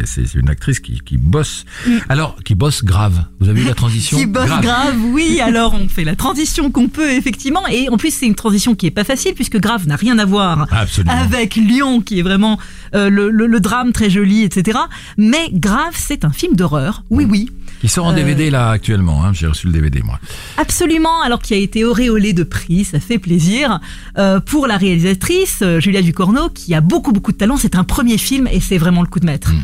c'est 0.06 0.34
une 0.36 0.50
actrice 0.50 0.80
qui, 0.80 1.00
qui 1.06 1.18
bosse. 1.18 1.66
Alors, 2.08 2.38
qui 2.44 2.56
bosse 2.56 2.84
grave. 2.84 3.26
Vous 3.40 3.50
avez 3.50 3.62
vu 3.62 3.68
la 3.68 3.74
transition 3.76 4.18
Qui 4.18 4.26
bosse 4.26 4.50
grave. 4.62 4.96
oui. 5.12 5.40
Alors 5.44 5.74
on 5.74 5.88
fait 5.90 6.04
la 6.06 6.16
transition 6.16 6.72
qu'on 6.72 6.88
peut 6.88 7.12
effectivement, 7.12 7.68
et 7.68 7.90
en 7.90 7.98
plus 7.98 8.14
c'est 8.14 8.26
une 8.26 8.36
transition 8.36 8.76
qui 8.76 8.86
est 8.88 8.92
pas 8.92 9.04
facile 9.04 9.34
puisque 9.34 9.58
grave 9.60 9.88
n'a 9.88 9.96
rien 9.98 10.18
à 10.20 10.26
voir 10.26 10.68
Absolument. 10.72 11.14
avec 11.14 11.56
Lyon, 11.56 12.02
qui 12.02 12.20
est 12.20 12.24
vraiment 12.24 12.58
euh, 12.96 13.10
le, 13.10 13.30
le- 13.30 13.46
le 13.48 13.60
drame 13.60 13.92
très 13.92 14.10
joli, 14.10 14.44
etc. 14.44 14.80
Mais 15.18 15.50
grave, 15.54 15.94
c'est 15.96 16.24
un 16.26 16.32
film 16.32 16.56
d'horreur. 16.56 17.04
Oui, 17.10 17.26
oui, 17.30 17.50
Qui 17.82 17.88
sort 17.88 18.06
en 18.06 18.12
Euh, 18.12 18.16
DVD 18.16 18.50
là 18.50 18.72
actuellement. 18.72 19.24
Hein. 19.24 19.32
J'ai 19.34 19.48
reçu 19.48 19.68
le 19.68 19.74
DVD 19.74 20.02
moi. 20.02 20.20
absolument. 20.58 21.22
Alors 21.22 21.42
qui 21.42 21.54
a 21.54 21.58
été 21.58 21.86
auréolé 21.86 22.34
de 22.34 22.44
prix, 22.44 22.84
ça 22.84 23.00
fait 23.00 23.20
plaisir 23.20 23.80
euh, 24.18 24.40
pour 24.40 24.68
la 24.68 24.78
réalisatrice 24.78 25.60
euh, 25.62 25.80
Julia 25.80 26.02
Ducorneau, 26.02 26.50
qui 26.50 26.74
a 26.76 26.82
beaucoup 26.82 27.12
beaucoup 27.12 27.32
de 27.32 27.38
talent. 27.38 27.58
C'est 27.58 27.76
un 27.76 27.84
premier 27.84 28.18
film 28.18 28.48
et 28.52 28.60
c'est 28.60 28.78
vraiment 28.78 29.02
le 29.02 29.08
coup 29.08 29.20
de 29.20 29.26
maître. 29.26 29.52
Mm. 29.54 29.64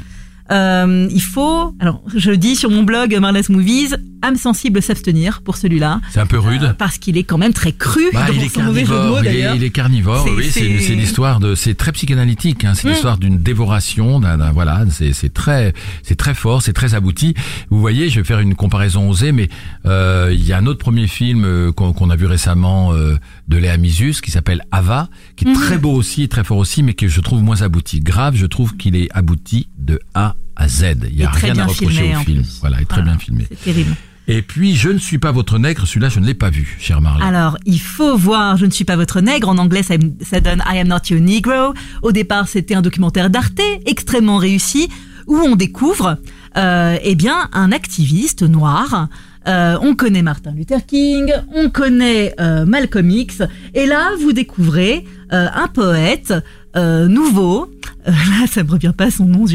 Euh, 0.51 1.07
il 1.11 1.21
faut, 1.21 1.73
alors 1.79 2.01
je 2.15 2.31
dis 2.31 2.55
sur 2.55 2.69
mon 2.69 2.83
blog 2.83 3.17
Marla's 3.19 3.49
Movies, 3.49 3.95
âme 4.21 4.35
sensible 4.35 4.81
s'abstenir 4.81 5.41
pour 5.41 5.57
celui-là. 5.57 6.01
C'est 6.11 6.19
un 6.19 6.25
peu 6.25 6.39
rude. 6.39 6.63
Euh, 6.63 6.73
parce 6.73 6.97
qu'il 6.97 7.17
est 7.17 7.23
quand 7.23 7.37
même 7.37 7.53
très 7.53 7.71
cru. 7.71 8.03
Bah, 8.13 8.25
il 8.33 8.43
est 8.43 8.49
carnivore, 8.53 9.19
il 9.21 9.27
est, 9.27 9.31
d'ailleurs. 9.31 9.55
il 9.55 9.63
est 9.63 9.69
carnivore, 9.71 10.27
oui, 10.35 10.49
c'est 10.51 10.61
l'histoire 10.95 11.39
de, 11.39 11.55
c'est 11.55 11.75
très 11.75 11.91
psychanalytique, 11.91 12.63
hein, 12.63 12.73
c'est 12.75 12.85
Mm. 12.87 12.91
l'histoire 12.91 13.17
d'une 13.17 13.37
dévoration, 13.39 14.19
d'un, 14.19 14.51
voilà, 14.51 14.85
c'est 14.91 15.33
très, 15.33 15.73
c'est 16.03 16.15
très 16.15 16.33
fort, 16.35 16.61
c'est 16.61 16.73
très 16.73 16.93
abouti. 16.93 17.33
Vous 17.69 17.79
voyez, 17.79 18.09
je 18.09 18.19
vais 18.19 18.25
faire 18.25 18.39
une 18.39 18.55
comparaison 18.55 19.09
osée, 19.09 19.31
mais 19.31 19.49
euh, 19.85 20.29
il 20.31 20.45
y 20.45 20.53
a 20.53 20.57
un 20.57 20.65
autre 20.67 20.79
premier 20.79 21.07
film 21.07 21.43
euh, 21.43 21.71
qu'on 21.71 21.93
qu'on 21.93 22.09
a 22.09 22.15
vu 22.15 22.25
récemment 22.27 22.93
euh, 22.93 23.17
de 23.47 23.57
Léa 23.57 23.77
Misus 23.77 24.21
qui 24.21 24.31
s'appelle 24.31 24.63
Ava, 24.71 25.09
qui 25.35 25.45
est 25.45 25.49
Mhm. 25.49 25.55
très 25.55 25.77
beau 25.77 25.91
aussi, 25.93 26.27
très 26.29 26.43
fort 26.43 26.57
aussi, 26.57 26.81
mais 26.83 26.93
que 26.93 27.07
je 27.07 27.21
trouve 27.21 27.41
moins 27.43 27.61
abouti. 27.61 27.99
Grave, 27.99 28.35
je 28.35 28.45
trouve 28.45 28.75
qu'il 28.75 28.95
est 28.95 29.07
abouti 29.13 29.67
de 29.77 29.99
A 30.13 30.35
à 30.55 30.67
Z. 30.67 30.95
Il 31.09 31.15
y 31.15 31.23
a 31.23 31.29
rien 31.29 31.57
à 31.59 31.65
reprocher 31.65 31.87
filmé, 31.95 32.15
au 32.15 32.19
film. 32.21 32.41
plus. 32.41 32.57
Voilà, 32.61 32.77
il 32.79 32.83
est 32.83 32.85
très 32.85 33.01
bien 33.01 33.17
filmé. 33.17 33.45
C'est 33.49 33.63
terrible. 33.63 33.95
Et 34.27 34.41
puis, 34.41 34.75
je 34.75 34.89
ne 34.89 34.97
suis 34.97 35.19
pas 35.19 35.31
votre 35.31 35.59
nègre, 35.59 35.85
celui-là, 35.85 36.09
je 36.09 36.19
ne 36.19 36.25
l'ai 36.25 36.33
pas 36.33 36.49
vu, 36.49 36.77
cher 36.79 36.99
Marley. 36.99 37.23
Alors, 37.23 37.59
il 37.67 37.79
faut 37.79 38.17
voir 38.17 38.57
Je 38.57 38.65
ne 38.65 38.71
suis 38.71 38.83
pas 38.85 38.95
votre 38.95 39.21
nègre. 39.21 39.49
En 39.49 39.59
anglais, 39.59 39.83
ça, 39.83 39.93
ça 40.21 40.39
donne 40.39 40.63
I 40.65 40.79
am 40.79 40.87
not 40.87 40.97
your 41.11 41.19
negro. 41.21 41.75
Au 42.01 42.11
départ, 42.11 42.47
c'était 42.47 42.73
un 42.73 42.81
documentaire 42.81 43.29
d'Arte, 43.29 43.61
extrêmement 43.85 44.37
réussi, 44.37 44.87
où 45.27 45.35
on 45.37 45.55
découvre, 45.55 46.17
euh, 46.57 46.97
eh 47.03 47.13
bien, 47.13 47.49
un 47.53 47.71
activiste 47.71 48.41
noir 48.41 49.09
euh, 49.47 49.77
on 49.81 49.95
connaît 49.95 50.21
Martin 50.21 50.51
Luther 50.51 50.85
King, 50.85 51.31
on 51.53 51.69
connaît 51.69 52.33
euh, 52.39 52.65
Malcolm 52.65 53.09
X, 53.09 53.41
et 53.73 53.85
là 53.85 54.11
vous 54.19 54.33
découvrez 54.33 55.05
euh, 55.33 55.47
un 55.53 55.67
poète 55.67 56.33
nouveau. 56.75 57.71
Là, 58.05 58.47
ça 58.51 58.63
me 58.63 58.69
revient 58.69 58.91
pas 58.95 59.09
son 59.09 59.25
nom. 59.25 59.45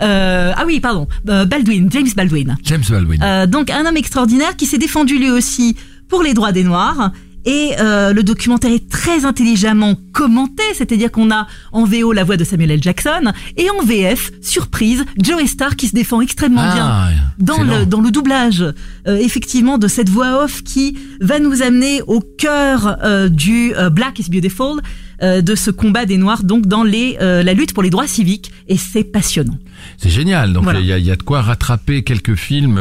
Euh, 0.00 0.52
ah 0.56 0.62
oui, 0.66 0.78
pardon, 0.78 1.08
Baldwin, 1.24 1.90
James 1.90 2.08
Baldwin. 2.16 2.56
James 2.62 2.84
Baldwin. 2.88 3.46
Donc 3.46 3.70
un 3.70 3.84
homme 3.84 3.96
extraordinaire 3.96 4.56
qui 4.56 4.66
s'est 4.66 4.78
défendu 4.78 5.18
lui 5.18 5.30
aussi 5.30 5.76
pour 6.08 6.22
les 6.22 6.32
droits 6.32 6.52
des 6.52 6.62
Noirs. 6.62 7.10
Et 7.46 7.72
euh, 7.80 8.12
le 8.12 8.22
documentaire 8.22 8.70
est 8.70 8.88
très 8.90 9.24
intelligemment 9.24 9.94
commenté, 10.12 10.62
c'est-à-dire 10.74 11.10
qu'on 11.10 11.30
a 11.30 11.46
en 11.72 11.84
VO 11.84 12.12
la 12.12 12.22
voix 12.24 12.36
de 12.36 12.44
Samuel 12.44 12.70
L. 12.72 12.82
Jackson 12.82 13.32
et 13.56 13.68
en 13.70 13.82
VF, 13.82 14.30
surprise, 14.42 15.04
Joe 15.18 15.46
Star 15.46 15.76
qui 15.76 15.88
se 15.88 15.94
défend 15.94 16.20
extrêmement 16.20 16.62
bien 16.74 16.86
ah, 16.86 17.08
dans 17.38 17.54
excellent. 17.56 17.78
le, 17.78 17.86
dans 17.86 18.00
le 18.02 18.10
doublage, 18.10 18.60
euh, 18.60 19.16
effectivement, 19.16 19.78
de 19.78 19.88
cette 19.88 20.10
voix 20.10 20.44
off 20.44 20.62
qui 20.62 20.98
va 21.22 21.38
nous 21.38 21.62
amener 21.62 22.02
au 22.02 22.20
cœur 22.20 22.98
euh, 23.04 23.28
du 23.30 23.72
Black 23.92 24.18
is 24.18 24.28
Beautiful, 24.30 24.80
de 25.22 25.54
ce 25.54 25.70
combat 25.70 26.06
des 26.06 26.16
Noirs, 26.16 26.44
donc 26.44 26.66
dans 26.66 26.82
les, 26.82 27.18
la 27.20 27.52
lutte 27.52 27.74
pour 27.74 27.82
les 27.82 27.90
droits 27.90 28.06
civiques, 28.06 28.52
et 28.68 28.78
c'est 28.78 29.04
passionnant. 29.04 29.58
C'est 29.98 30.08
génial. 30.08 30.54
Donc 30.54 30.62
il 30.62 30.64
Voilà. 30.64 30.80
y, 30.80 30.92
a, 30.92 30.98
il 30.98 31.04
y 31.04 31.10
a 31.10 31.16
de 31.16 31.22
quoi 31.22 31.42
rattraper 31.42 32.02
quelques 32.04 32.36
films 32.36 32.80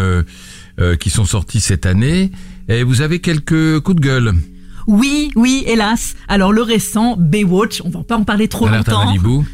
qui 1.01 1.09
sont 1.09 1.25
sortis 1.25 1.59
cette 1.59 1.85
année. 1.85 2.31
Et 2.71 2.83
vous 2.83 3.01
avez 3.01 3.17
quelques 3.17 3.79
coups 3.79 3.99
de 3.99 4.01
gueule. 4.01 4.33
Oui, 4.85 5.31
oui, 5.35 5.63
hélas. 5.65 6.15
Alors 6.27 6.53
le 6.53 6.61
récent 6.61 7.15
Baywatch, 7.17 7.81
on 7.83 7.89
va 7.89 8.03
pas 8.03 8.15
en 8.15 8.23
parler 8.23 8.47
trop 8.47 8.67
Alerte 8.67 8.89
à 8.89 8.91
longtemps. 8.91 9.05
Malibu. 9.05 9.45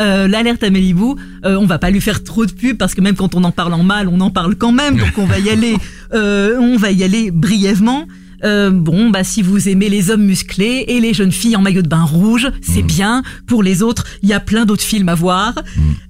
Euh, 0.00 0.26
l'alerte 0.26 0.62
à 0.62 0.70
Malibu, 0.70 1.16
euh, 1.44 1.56
on 1.56 1.66
va 1.66 1.78
pas 1.78 1.90
lui 1.90 2.00
faire 2.00 2.24
trop 2.24 2.46
de 2.46 2.52
pub 2.52 2.78
parce 2.78 2.94
que 2.94 3.02
même 3.02 3.14
quand 3.14 3.34
on 3.34 3.44
en 3.44 3.52
parle 3.52 3.74
en 3.74 3.82
mal, 3.82 4.08
on 4.08 4.20
en 4.20 4.30
parle 4.30 4.56
quand 4.56 4.72
même. 4.72 4.96
Donc 4.96 5.18
on 5.18 5.26
va 5.26 5.38
y 5.38 5.50
aller, 5.50 5.76
euh, 6.14 6.56
on 6.58 6.78
va 6.78 6.90
y 6.92 7.04
aller 7.04 7.30
brièvement. 7.30 8.06
Euh, 8.44 8.70
bon, 8.70 9.10
bah 9.10 9.22
si 9.22 9.42
vous 9.42 9.68
aimez 9.68 9.90
les 9.90 10.10
hommes 10.10 10.24
musclés 10.24 10.86
et 10.88 10.98
les 10.98 11.12
jeunes 11.12 11.30
filles 11.30 11.56
en 11.56 11.60
maillot 11.60 11.82
de 11.82 11.88
bain 11.88 12.04
rouge, 12.04 12.50
c'est 12.62 12.82
bien. 12.82 13.22
Pour 13.46 13.62
les 13.62 13.82
autres, 13.82 14.06
il 14.22 14.30
y 14.30 14.32
a 14.32 14.40
plein 14.40 14.64
d'autres 14.64 14.82
films 14.82 15.10
à 15.10 15.14
voir. 15.14 15.54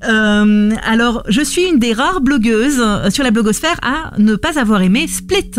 Euh, 0.09 0.71
alors, 0.85 1.25
je 1.29 1.43
suis 1.43 1.63
une 1.63 1.79
des 1.79 1.93
rares 1.93 2.21
blogueuses 2.21 2.83
sur 3.11 3.25
la 3.25 3.33
blogosphère 3.33 3.79
à 3.83 4.13
ne 4.19 4.37
pas 4.37 4.59
avoir 4.59 4.81
aimé 4.81 5.07
Split 5.09 5.51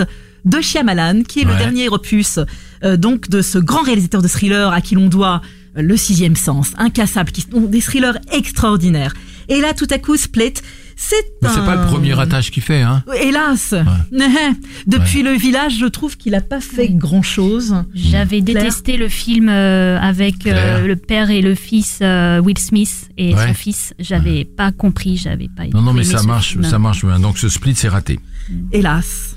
de 0.45 0.61
Shyamalan, 0.61 1.23
qui 1.23 1.41
est 1.41 1.45
le 1.45 1.55
dernier 1.55 1.89
opus 1.89 2.39
euh, 2.83 2.97
donc 2.97 3.29
de 3.29 3.41
ce 3.41 3.57
grand 3.57 3.81
réalisateur 3.83 4.21
de 4.21 4.27
thriller 4.27 4.71
à 4.71 4.81
qui 4.81 4.95
l'on 4.95 5.07
doit 5.07 5.41
euh, 5.77 5.81
le 5.81 5.97
sixième 5.97 6.35
sens, 6.35 6.71
incassable, 6.77 7.31
qui 7.31 7.41
sont 7.41 7.61
des 7.61 7.81
thrillers 7.81 8.17
extraordinaires. 8.31 9.13
Et 9.49 9.59
là, 9.61 9.73
tout 9.73 9.87
à 9.89 9.97
coup, 9.99 10.15
Split, 10.15 10.53
c'est 10.95 11.15
un... 11.43 11.49
c'est 11.49 11.65
pas 11.65 11.75
le 11.75 11.85
premier 11.87 12.13
ratage 12.13 12.51
qu'il 12.51 12.63
fait, 12.63 12.81
hein. 12.81 13.03
Hélas, 13.21 13.73
depuis 14.87 15.23
le 15.23 15.31
village, 15.31 15.77
je 15.79 15.85
trouve 15.85 16.17
qu'il 16.17 16.35
a 16.35 16.41
pas 16.41 16.61
fait 16.61 16.89
grand 16.89 17.21
chose. 17.21 17.75
J'avais 17.93 18.41
détesté 18.41 18.97
le 18.97 19.09
film 19.09 19.49
euh, 19.49 19.99
avec 19.99 20.45
euh, 20.47 20.85
le 20.85 20.95
père 20.95 21.29
et 21.29 21.41
le 21.41 21.55
fils 21.55 21.99
euh, 22.01 22.39
Will 22.39 22.57
Smith 22.57 23.09
et 23.17 23.33
Ouais. 23.33 23.47
son 23.47 23.53
fils. 23.53 23.93
J'avais 23.99 24.45
pas 24.45 24.71
compris, 24.71 25.17
j'avais 25.17 25.49
pas. 25.55 25.65
Non, 25.73 25.81
non, 25.81 25.93
mais 25.93 26.03
ça 26.03 26.21
marche, 26.23 26.51
film. 26.51 26.63
ça 26.63 26.79
marche 26.79 27.03
bien. 27.03 27.19
Donc 27.19 27.37
ce 27.37 27.49
split, 27.49 27.75
c'est 27.75 27.89
raté. 27.89 28.19
Hélas. 28.71 29.32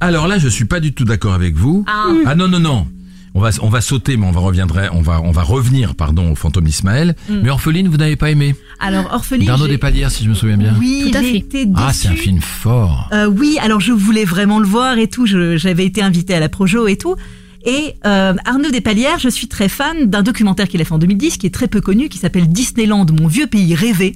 Alors 0.00 0.28
là, 0.28 0.38
je 0.38 0.48
suis 0.48 0.64
pas 0.64 0.80
du 0.80 0.92
tout 0.92 1.04
d'accord 1.04 1.34
avec 1.34 1.54
vous. 1.54 1.84
Ah. 1.86 2.34
non, 2.34 2.48
non, 2.48 2.60
non. 2.60 2.86
On 3.34 3.40
va, 3.40 3.50
on 3.62 3.68
va 3.68 3.80
sauter, 3.80 4.16
mais 4.16 4.26
on 4.26 4.32
va 4.32 4.40
reviendrait, 4.40 4.88
on 4.92 5.02
va, 5.02 5.20
on 5.20 5.30
va 5.30 5.42
revenir, 5.42 5.94
pardon, 5.94 6.32
au 6.32 6.34
fantôme 6.34 6.64
d'Ismaël. 6.64 7.14
Mais 7.28 7.50
Orpheline, 7.50 7.86
vous 7.86 7.98
n'avez 7.98 8.16
pas 8.16 8.30
aimé 8.30 8.56
Alors, 8.80 9.12
Orpheline. 9.12 9.46
D'Arnaud 9.46 9.68
Despalières, 9.68 10.10
si 10.10 10.24
je 10.24 10.30
me 10.30 10.34
souviens 10.34 10.56
bien. 10.56 10.74
Oui, 10.78 11.10
Tout 11.10 11.18
à 11.18 11.22
j'ai 11.22 11.46
fait. 11.48 11.68
Ah, 11.76 11.92
c'est 11.92 12.08
un 12.08 12.16
film 12.16 12.40
fort. 12.40 13.08
Euh, 13.12 13.26
oui, 13.26 13.58
alors 13.60 13.80
je 13.80 13.92
voulais 13.92 14.24
vraiment 14.24 14.58
le 14.58 14.66
voir 14.66 14.98
et 14.98 15.08
tout. 15.08 15.26
J'avais 15.26 15.84
été 15.84 16.02
invitée 16.02 16.34
à 16.34 16.40
la 16.40 16.48
Projo 16.48 16.88
et 16.88 16.96
tout. 16.96 17.16
Et 17.64 17.94
euh, 18.06 18.34
Arnaud 18.44 18.70
Despalières, 18.70 19.18
je 19.18 19.28
suis 19.28 19.48
très 19.48 19.68
fan 19.68 20.06
d'un 20.06 20.22
documentaire 20.22 20.68
qu'il 20.68 20.80
a 20.80 20.84
fait 20.84 20.94
en 20.94 20.98
2010, 20.98 21.38
qui 21.38 21.46
est 21.46 21.54
très 21.54 21.68
peu 21.68 21.80
connu, 21.80 22.08
qui 22.08 22.18
s'appelle 22.18 22.48
Disneyland, 22.48 23.06
mon 23.12 23.26
vieux 23.26 23.46
pays 23.46 23.74
rêvé, 23.74 24.14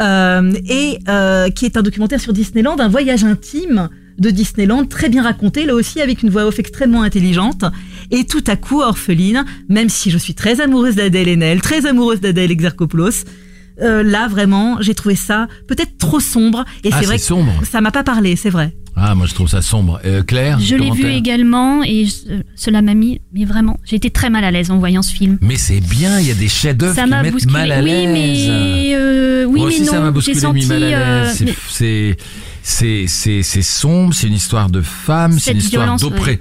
euh, 0.00 0.52
et 0.68 0.98
euh, 1.08 1.48
qui 1.50 1.64
est 1.64 1.76
un 1.76 1.82
documentaire 1.82 2.20
sur 2.20 2.32
Disneyland, 2.32 2.78
un 2.78 2.88
voyage 2.88 3.24
intime 3.24 3.88
de 4.18 4.30
Disneyland, 4.30 4.84
très 4.86 5.08
bien 5.08 5.22
raconté, 5.22 5.66
là 5.66 5.74
aussi 5.74 6.00
avec 6.00 6.22
une 6.22 6.30
voix 6.30 6.46
off 6.46 6.58
extrêmement 6.58 7.02
intelligente. 7.02 7.64
Et 8.10 8.24
tout 8.24 8.44
à 8.46 8.56
coup, 8.56 8.80
Orpheline, 8.80 9.44
même 9.68 9.88
si 9.88 10.10
je 10.10 10.18
suis 10.18 10.34
très 10.34 10.60
amoureuse 10.60 10.94
d'Adèle 10.96 11.28
Haenel, 11.28 11.60
très 11.60 11.86
amoureuse 11.86 12.20
d'Adèle 12.20 12.50
Exarchopoulos, 12.50 13.24
euh, 13.82 14.02
là 14.02 14.26
vraiment, 14.28 14.78
j'ai 14.80 14.94
trouvé 14.94 15.16
ça 15.16 15.48
peut-être 15.68 15.98
trop 15.98 16.18
sombre. 16.20 16.64
Et 16.82 16.88
Ah, 16.92 16.96
c'est 17.00 17.06
vrai 17.06 17.18
sombre. 17.18 17.52
que 17.60 17.66
ça 17.66 17.80
m'a 17.82 17.90
pas 17.90 18.04
parlé, 18.04 18.34
c'est 18.36 18.48
vrai. 18.48 18.74
Ah, 18.98 19.14
moi 19.14 19.26
je 19.26 19.34
trouve 19.34 19.48
ça 19.48 19.60
sombre. 19.60 20.00
Euh, 20.06 20.22
Claire 20.22 20.58
Je 20.58 20.74
l'ai 20.74 20.90
vu 20.90 21.04
également 21.08 21.82
et 21.84 22.06
je- 22.06 22.40
cela 22.54 22.80
m'a 22.80 22.94
mis, 22.94 23.20
mais 23.34 23.44
vraiment, 23.44 23.78
j'ai 23.84 23.96
été 23.96 24.08
très 24.08 24.30
mal 24.30 24.42
à 24.44 24.50
l'aise 24.50 24.70
en 24.70 24.78
voyant 24.78 25.02
ce 25.02 25.12
film. 25.12 25.36
Mais 25.42 25.56
c'est 25.56 25.80
bien, 25.80 26.18
il 26.18 26.26
y 26.26 26.30
a 26.30 26.34
des 26.34 26.48
chefs-d'œuvre 26.48 26.94
Ça 26.94 27.04
qui 27.04 27.10
m'a 27.10 27.22
mettent 27.22 27.32
bousculé. 27.34 27.52
mal 27.52 27.72
à 27.72 27.80
oui, 27.82 27.90
l'aise. 27.90 28.08
mais 28.14 28.94
euh, 28.94 29.44
oui, 29.44 29.58
Moi 29.60 29.68
aussi, 29.68 29.80
mais 29.80 29.86
non. 29.88 29.92
ça 29.92 30.00
m'a 30.00 30.06
J'ai 30.06 30.12
bousculé, 30.12 30.40
senti 30.40 30.60
mis 30.60 30.66
mal 30.66 30.82
à 30.84 30.86
euh, 30.86 31.24
l'aise. 31.24 31.34
C'est- 31.36 31.44
mais- 31.44 32.16
C'est, 32.68 33.06
c'est, 33.06 33.44
c'est, 33.44 33.44
c'est 33.44 33.62
sombre, 33.62 34.12
c'est 34.12 34.26
une 34.26 34.34
histoire 34.34 34.68
de 34.68 34.82
femmes, 34.82 35.38
c'est 35.38 35.52
une 35.52 35.58
histoire 35.58 35.84
violence, 35.84 36.00
d'oppré, 36.00 36.40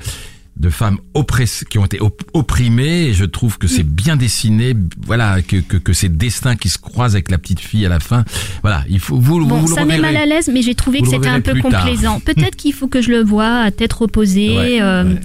de 0.57 0.69
femmes 0.69 0.97
oppressées, 1.13 1.65
qui 1.69 1.77
ont 1.79 1.85
été 1.85 1.99
op- 1.99 2.23
opprimées, 2.33 3.07
et 3.07 3.13
je 3.13 3.25
trouve 3.25 3.57
que 3.57 3.67
c'est 3.67 3.83
Mm. 3.83 3.87
bien 3.87 4.15
dessiné, 4.15 4.73
voilà, 5.05 5.41
que, 5.41 5.57
que, 5.57 5.75
que 5.77 5.91
ces 5.93 6.07
destins 6.09 6.55
qui 6.55 6.69
se 6.69 6.77
croisent 6.77 7.13
avec 7.15 7.29
la 7.29 7.37
petite 7.37 7.59
fille 7.59 7.85
à 7.85 7.89
la 7.89 7.99
fin, 7.99 8.23
voilà, 8.61 8.83
il 8.89 8.99
faut, 8.99 9.17
vous, 9.19 9.45
Bon, 9.45 9.57
vous 9.57 9.75
ça 9.75 9.83
met 9.85 9.97
mal 9.97 10.15
à 10.15 10.25
l'aise, 10.25 10.49
mais 10.53 10.61
j'ai 10.61 10.75
trouvé 10.75 10.99
Vous 10.99 11.05
que 11.05 11.11
c'était 11.11 11.27
un 11.27 11.41
peu 11.41 11.59
complaisant. 11.59 12.19
Peut-être 12.25 12.55
qu'il 12.55 12.73
faut 12.73 12.87
que 12.87 13.01
je 13.01 13.11
le 13.11 13.21
voie 13.23 13.59
à 13.59 13.71
tête 13.71 13.91
reposée. 13.93 14.55
Ouais, 14.57 14.81
euh, 14.81 15.03
ouais, 15.03 15.19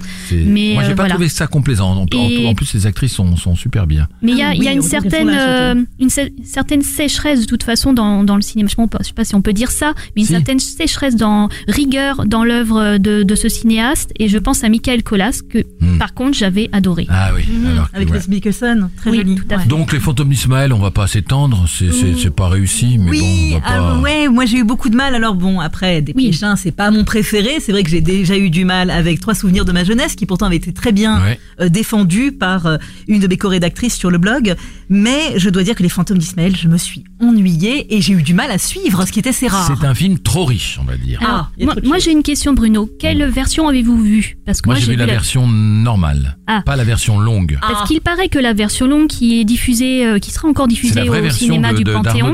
mais, 0.45 0.71
moi 0.73 0.83
j'ai 0.83 0.89
euh, 0.91 0.95
pas 0.95 1.03
voilà. 1.03 1.13
trouvé 1.15 1.29
ça 1.29 1.47
complaisant. 1.47 1.91
En, 1.91 2.01
en- 2.03 2.07
Et- 2.29 2.47
en 2.47 2.53
plus 2.53 2.73
les 2.73 2.85
actrices 2.85 3.13
sont, 3.13 3.35
sont 3.37 3.55
super 3.55 3.87
bien. 3.87 4.07
Mais 4.21 4.31
il 4.33 4.37
y 4.37 4.41
a, 4.43 4.49
Ah 4.49 4.53
il 4.55 4.63
y 4.63 4.67
a 4.67 4.71
oui, 4.71 4.75
une 4.77 4.81
certaine, 4.81 5.29
euh, 5.33 5.75
une 5.99 6.09
cer- 6.09 6.31
certaine 6.43 6.81
sécheresse 6.81 7.41
de 7.41 7.45
toute 7.45 7.63
façon 7.63 7.93
dans, 7.93 8.23
dans 8.23 8.35
le 8.35 8.41
cinéma. 8.41 8.69
Je 8.69 8.81
ne 8.81 9.03
sais 9.03 9.13
pas 9.13 9.23
si 9.23 9.33
on 9.35 9.41
peut 9.41 9.53
dire 9.53 9.71
ça, 9.71 9.93
mais 10.15 10.21
une 10.23 10.27
Si. 10.27 10.33
certaine 10.33 10.59
sécheresse 10.59 11.15
dans 11.15 11.47
rigueur 11.67 12.25
dans 12.25 12.43
l'œuvre 12.43 12.97
de, 12.97 13.23
de 13.23 13.35
ce 13.35 13.49
cinéaste. 13.49 14.11
Et 14.19 14.27
je 14.27 14.37
pense 14.37 14.63
à 14.63 14.69
Michael 14.69 15.03
Que, 15.47 15.59
Hmm. 15.79 15.97
par 15.97 16.13
contre, 16.13 16.37
j'avais 16.37 16.69
adoré. 16.71 17.05
Ah 17.09 17.31
oui. 17.35 17.43
Mhm, 17.47 17.65
alors 17.71 17.91
que, 17.91 17.95
avec 17.95 18.09
ouais. 18.11 18.19
Les 18.19 18.27
Mikkelsen, 18.35 18.89
très 18.97 19.09
Oui, 19.11 19.17
joli. 19.17 19.35
tout 19.35 19.43
à 19.49 19.59
fait. 19.59 19.67
Donc 19.67 19.91
les 19.93 19.99
fantômes 19.99 20.29
d'Ismaël, 20.29 20.73
on 20.73 20.79
va 20.79 20.91
pas 20.91 21.07
s'étendre, 21.07 21.65
c'est 21.67 21.91
c'est 21.91 22.29
pas 22.35 22.47
réussi, 22.49 22.97
mais 22.97 23.09
oui, 23.11 23.19
bon, 23.51 23.55
on 23.57 23.59
va 23.59 23.65
ah 23.65 23.77
pas. 23.77 23.99
ouais, 23.99 24.27
moi 24.29 24.45
j'ai 24.45 24.57
eu 24.57 24.63
beaucoup 24.63 24.89
de 24.89 24.95
mal. 24.95 25.13
Alors 25.15 25.35
bon, 25.35 25.59
après, 25.59 26.01
des 26.01 26.13
Oui. 26.15 26.27
Péchins, 26.27 26.55
c'est 26.55 26.71
pas 26.71 26.89
mon 26.91 27.03
préféré. 27.03 27.59
C'est 27.59 27.71
vrai 27.71 27.83
que 27.83 27.89
j'ai 27.89 28.01
déjà 28.01 28.37
eu 28.37 28.49
du 28.49 28.65
mal 28.65 28.89
avec 28.89 29.19
Trois 29.19 29.35
souvenirs 29.35 29.65
de 29.65 29.71
ma 29.71 29.83
jeunesse, 29.83 30.15
qui 30.15 30.25
pourtant 30.25 30.47
avait 30.47 30.55
été 30.55 30.73
très 30.73 30.91
bien 30.91 31.21
Ouais. 31.21 31.39
euh, 31.61 31.69
défendu 31.69 32.31
par 32.31 32.65
euh, 32.65 32.77
une 33.07 33.19
de 33.19 33.27
mes 33.27 33.37
co-rédactrices 33.37 33.95
sur 33.95 34.09
le 34.09 34.17
blog. 34.17 34.55
Mais 34.89 35.37
je 35.37 35.49
dois 35.49 35.63
dire 35.63 35.75
que 35.75 35.83
les 35.83 35.89
fantômes 35.89 36.17
d'Ismaël, 36.17 36.55
je 36.55 36.67
me 36.67 36.77
suis 36.77 37.03
ennuyée 37.21 37.95
et 37.95 38.01
j'ai 38.01 38.13
eu 38.13 38.23
du 38.23 38.33
mal 38.33 38.49
à 38.51 38.57
suivre, 38.57 39.05
ce 39.05 39.11
qui 39.11 39.19
était 39.19 39.29
assez 39.29 39.47
rare. 39.47 39.71
C'est 39.79 39.85
un 39.85 39.93
film 39.93 40.17
trop 40.19 40.45
riche, 40.45 40.79
on 40.81 40.85
va 40.85 40.97
dire. 40.97 41.19
Ah, 41.23 41.49
Alors, 41.61 41.75
moi, 41.83 41.97
j'ai 41.99 42.11
une 42.11 42.23
question, 42.23 42.53
Bruno. 42.53 42.89
Quelle 42.99 43.23
version 43.29 43.67
avez-vous 43.67 44.01
vue? 44.01 44.37
Parce 44.45 44.61
que 44.61 44.69
Moi, 44.69 44.75
moi, 44.75 44.83
j'ai 44.83 44.91
vu 44.91 44.97
la 44.97 45.05
version 45.11 45.47
normale, 45.47 46.37
Ah. 46.47 46.61
pas 46.65 46.75
la 46.75 46.83
version 46.83 47.19
longue. 47.19 47.57
Ah. 47.61 47.67
Parce 47.71 47.87
qu'il 47.87 48.01
paraît 48.01 48.29
que 48.29 48.39
la 48.39 48.53
version 48.53 48.87
longue 48.87 49.07
qui 49.07 49.39
est 49.39 49.43
diffusée, 49.45 50.05
euh, 50.05 50.19
qui 50.19 50.31
sera 50.31 50.47
encore 50.47 50.67
diffusée 50.67 51.09
au 51.09 51.29
cinéma 51.29 51.71
de, 51.71 51.77
du 51.77 51.83
de- 51.83 51.93
Panthéon, 51.93 52.33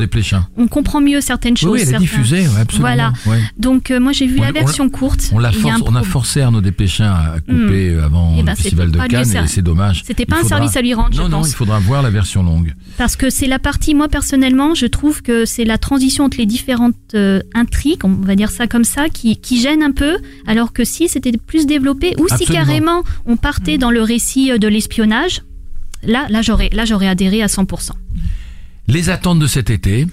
on 0.57 0.67
comprend 0.67 1.01
mieux 1.01 1.21
certaines 1.21 1.57
choses. 1.57 1.71
oui, 1.71 1.81
elle 1.87 1.95
est 1.95 1.97
diffusée, 1.99 2.47
ouais, 2.47 2.59
absolument. 2.61 2.87
Voilà. 2.87 3.13
ouais. 3.25 3.41
Donc 3.57 3.91
euh, 3.91 3.99
moi 3.99 4.11
j'ai 4.11 4.27
vu 4.27 4.39
On- 4.39 4.43
la 4.43 4.49
on- 4.49 4.53
version 4.53 4.89
courte. 4.89 5.29
On, 5.33 5.43
a 5.43 5.49
un 5.49 5.51
force- 5.51 5.81
on 5.85 5.95
a 5.95 6.01
pro- 6.01 6.09
forcé 6.09 6.41
Arnaud 6.41 6.61
Desplechin 6.61 7.05
à 7.11 7.35
couper 7.39 7.89
euh, 7.89 8.05
avant 8.05 8.35
Eh 8.37 8.43
ben, 8.43 8.51
le 8.51 8.55
festival 8.57 8.91
de 8.91 8.97
Cannes 8.99 9.43
et 9.43 9.47
c'est 9.47 9.61
dommage. 9.61 10.03
C'était 10.05 10.25
pas 10.25 10.37
un 10.39 10.43
service 10.47 10.75
à 10.75 10.81
lui 10.81 10.93
rendre, 10.93 11.09
je 11.13 11.21
Non, 11.21 11.29
non, 11.29 11.37
pense. 11.39 11.49
il 11.49 11.55
faudra 11.55 11.79
voir 11.79 12.01
la 12.01 12.09
version 12.09 12.43
longue. 12.43 12.73
Parce 12.97 13.15
que 13.15 13.29
c'est 13.29 13.47
la 13.47 13.59
partie, 13.59 13.93
moi 13.95 14.07
personnellement, 14.07 14.73
je 14.75 14.85
trouve 14.85 15.21
que 15.21 15.45
c'est 15.45 15.65
la 15.65 15.77
transition 15.77 16.25
entre 16.25 16.37
les 16.37 16.45
différentes 16.45 16.95
euh, 17.13 17.41
intrigues, 17.53 18.03
on 18.03 18.09
va 18.09 18.35
dire 18.35 18.49
ça 18.49 18.67
comme 18.67 18.83
ça, 18.83 19.09
qui, 19.09 19.37
qui 19.37 19.59
gêne 19.61 19.83
un 19.83 19.91
peu, 19.91 20.17
alors 20.47 20.73
que 20.73 20.83
si 20.83 21.07
c'était 21.07 21.31
plus 21.37 21.65
développé, 21.65 22.13
ou 22.19 22.27
si 22.27 22.33
Absolument. 22.33 22.65
Carrément 22.67 23.03
on 23.25 23.37
partait 23.37 23.77
dans 23.77 23.91
le 23.91 24.01
récit 24.01 24.51
euh, 24.51 24.57
de 24.57 24.67
l'espionnage, 24.67 25.41
là, 26.03 26.27
là 26.29 26.41
j'aurais, 26.41 26.69
là 26.73 26.85
j'aurais 26.85 27.07
adhéré 27.07 27.41
à 27.41 27.47
100%. 27.47 27.91
Les 28.87 29.09
attentes 29.09 29.39
de 29.39 29.47
cet 29.47 29.69
été. 29.69 30.07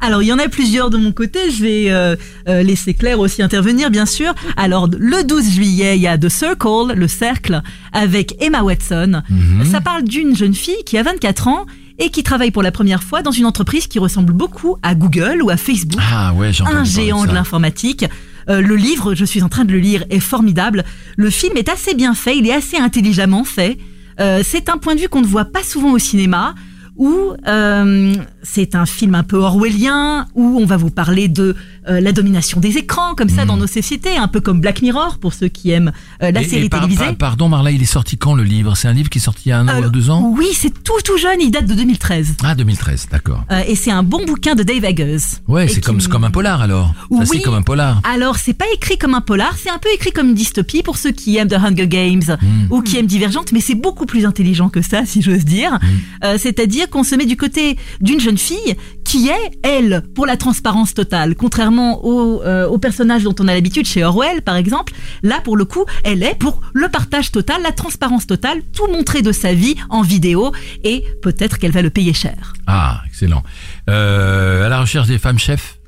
Alors, 0.00 0.22
il 0.22 0.26
y 0.26 0.32
en 0.32 0.38
a 0.38 0.48
plusieurs 0.48 0.90
de 0.90 0.98
mon 0.98 1.12
côté. 1.12 1.50
Je 1.50 1.62
vais 1.62 1.90
euh, 1.90 2.16
euh, 2.48 2.62
laisser 2.62 2.92
Claire 2.92 3.18
aussi 3.18 3.42
intervenir, 3.42 3.90
bien 3.90 4.04
sûr. 4.04 4.34
Alors, 4.56 4.88
le 4.88 5.24
12 5.24 5.50
juillet, 5.50 5.96
il 5.96 6.02
y 6.02 6.06
a 6.06 6.18
The 6.18 6.28
Circle, 6.28 6.92
le 6.94 7.08
cercle, 7.08 7.62
avec 7.92 8.36
Emma 8.40 8.62
Watson. 8.62 9.22
Mhm. 9.28 9.64
Ça 9.64 9.80
parle 9.80 10.04
d'une 10.04 10.36
jeune 10.36 10.54
fille 10.54 10.84
qui 10.84 10.98
a 10.98 11.02
24 11.02 11.48
ans 11.48 11.66
et 11.98 12.10
qui 12.10 12.22
travaille 12.22 12.50
pour 12.50 12.62
la 12.62 12.72
première 12.72 13.02
fois 13.02 13.22
dans 13.22 13.30
une 13.30 13.46
entreprise 13.46 13.86
qui 13.86 13.98
ressemble 13.98 14.34
beaucoup 14.34 14.76
à 14.82 14.94
Google 14.94 15.40
ou 15.42 15.48
à 15.48 15.56
Facebook 15.56 16.00
Ah 16.12 16.34
ouais, 16.34 16.50
un 16.70 16.84
géant 16.84 17.24
de 17.24 17.32
l'informatique. 17.32 18.04
Euh, 18.48 18.60
le 18.60 18.76
livre, 18.76 19.14
je 19.14 19.24
suis 19.24 19.42
en 19.42 19.48
train 19.48 19.64
de 19.64 19.72
le 19.72 19.78
lire, 19.78 20.04
est 20.10 20.20
formidable. 20.20 20.84
Le 21.16 21.30
film 21.30 21.56
est 21.56 21.68
assez 21.68 21.94
bien 21.94 22.14
fait, 22.14 22.36
il 22.36 22.46
est 22.46 22.54
assez 22.54 22.76
intelligemment 22.76 23.44
fait. 23.44 23.78
Euh, 24.20 24.42
c'est 24.44 24.68
un 24.68 24.78
point 24.78 24.94
de 24.94 25.00
vue 25.00 25.08
qu'on 25.08 25.20
ne 25.20 25.26
voit 25.26 25.46
pas 25.46 25.62
souvent 25.62 25.92
au 25.92 25.98
cinéma, 25.98 26.54
où 26.96 27.32
euh, 27.46 28.14
c'est 28.42 28.74
un 28.74 28.86
film 28.86 29.14
un 29.14 29.22
peu 29.22 29.36
orwellien, 29.36 30.26
où 30.34 30.58
on 30.60 30.64
va 30.64 30.76
vous 30.76 30.90
parler 30.90 31.28
de 31.28 31.54
euh, 31.88 32.00
la 32.00 32.12
domination 32.12 32.60
des 32.60 32.78
écrans, 32.78 33.14
comme 33.14 33.28
ça, 33.28 33.44
dans 33.44 33.56
nos 33.56 33.66
sociétés, 33.66 34.16
un 34.16 34.28
peu 34.28 34.40
comme 34.40 34.60
Black 34.60 34.82
Mirror, 34.82 35.18
pour 35.18 35.32
ceux 35.34 35.48
qui 35.48 35.70
aiment 35.70 35.92
euh, 36.22 36.30
la 36.30 36.42
Et- 36.42 36.44
et 36.44 36.48
série 36.48 36.68
par- 36.68 36.80
télévisée. 36.80 37.04
par- 37.04 37.16
pardon 37.16 37.48
Marla, 37.48 37.70
il 37.70 37.82
est 37.82 37.84
sorti 37.86 38.16
quand 38.16 38.34
le 38.34 38.42
livre? 38.44 38.76
C'est 38.76 38.88
un 38.88 38.92
livre 38.92 39.08
qui 39.10 39.18
est 39.18 39.20
sorti 39.20 39.42
il 39.46 39.48
y 39.50 39.52
a 39.52 39.58
un 39.60 39.68
an 39.68 39.82
ou 39.82 39.90
deux 39.90 40.10
ans? 40.10 40.32
Oui, 40.36 40.48
c'est 40.52 40.70
tout 40.82 40.92
tout 41.04 41.18
jeune, 41.18 41.40
il 41.40 41.50
date 41.50 41.66
de 41.66 41.74
2013. 41.74 42.36
Ah 42.42 42.54
2013, 42.54 43.08
d'accord. 43.10 43.44
Euh, 43.50 43.62
et 43.68 43.74
c'est 43.76 43.90
un 43.90 44.02
bon 44.02 44.24
bouquin 44.24 44.54
de 44.54 44.62
Dave 44.62 44.84
Eggers. 44.84 45.18
Ouais, 45.48 45.68
c'est 45.68 45.80
comme, 45.80 46.24
un 46.24 46.30
polar 46.30 46.60
alors. 46.62 46.88
Ça, 46.98 47.04
Oui. 47.10 47.26
c'est 47.32 47.40
comme 47.42 47.54
un 47.54 47.62
polar. 47.62 48.00
Alors, 48.04 48.36
c'est 48.36 48.54
pas 48.54 48.64
écrit 48.74 48.98
comme 48.98 49.14
un 49.14 49.20
polar, 49.20 49.54
c'est 49.62 49.70
un 49.70 49.78
peu 49.78 49.88
écrit 49.94 50.10
comme 50.12 50.28
une 50.28 50.34
dystopie 50.34 50.82
pour 50.82 50.96
ceux 50.98 51.12
qui 51.12 51.36
aiment 51.36 51.48
The 51.48 51.54
Hunger 51.54 51.86
Games 51.88 52.22
Hmm. 52.40 52.66
ou 52.72 52.82
qui 52.82 52.96
aiment 52.98 53.06
Divergente, 53.06 53.52
mais 53.52 53.60
c'est 53.60 53.74
beaucoup 53.74 54.06
plus 54.06 54.24
intelligent 54.26 54.68
que 54.68 54.82
ça, 54.82 55.04
si 55.06 55.22
j'ose 55.22 55.44
dire. 55.44 55.78
Euh, 56.24 56.36
C'est-à-dire 56.38 56.88
qu'on 56.90 57.04
se 57.04 57.14
met 57.14 57.26
du 57.26 57.36
côté 57.36 57.76
d'une 58.00 58.20
jeune 58.20 58.38
fille 58.38 58.74
qui 59.04 59.28
est, 59.28 59.58
elle, 59.62 60.02
pour 60.14 60.26
la 60.26 60.36
transparence 60.36 60.92
totale. 60.94 61.34
Contrairement 61.36 61.75
au, 61.78 62.42
euh, 62.42 62.66
au 62.66 62.78
personnage 62.78 63.22
dont 63.24 63.34
on 63.40 63.48
a 63.48 63.54
l'habitude 63.54 63.86
chez 63.86 64.04
Orwell, 64.04 64.42
par 64.42 64.56
exemple, 64.56 64.92
là, 65.22 65.40
pour 65.44 65.56
le 65.56 65.64
coup, 65.64 65.84
elle 66.04 66.22
est 66.22 66.34
pour 66.38 66.60
le 66.74 66.88
partage 66.88 67.30
total, 67.32 67.62
la 67.62 67.72
transparence 67.72 68.26
totale, 68.26 68.58
tout 68.74 68.86
montrer 68.88 69.22
de 69.22 69.32
sa 69.32 69.54
vie 69.54 69.74
en 69.88 70.02
vidéo, 70.02 70.52
et 70.84 71.04
peut-être 71.22 71.58
qu'elle 71.58 71.72
va 71.72 71.82
le 71.82 71.90
payer 71.90 72.12
cher. 72.12 72.54
Ah, 72.66 73.02
excellent. 73.06 73.42
Euh, 73.88 74.66
à 74.66 74.68
la 74.68 74.80
recherche 74.80 75.06
des 75.08 75.18
femmes 75.18 75.38
chefs 75.38 75.78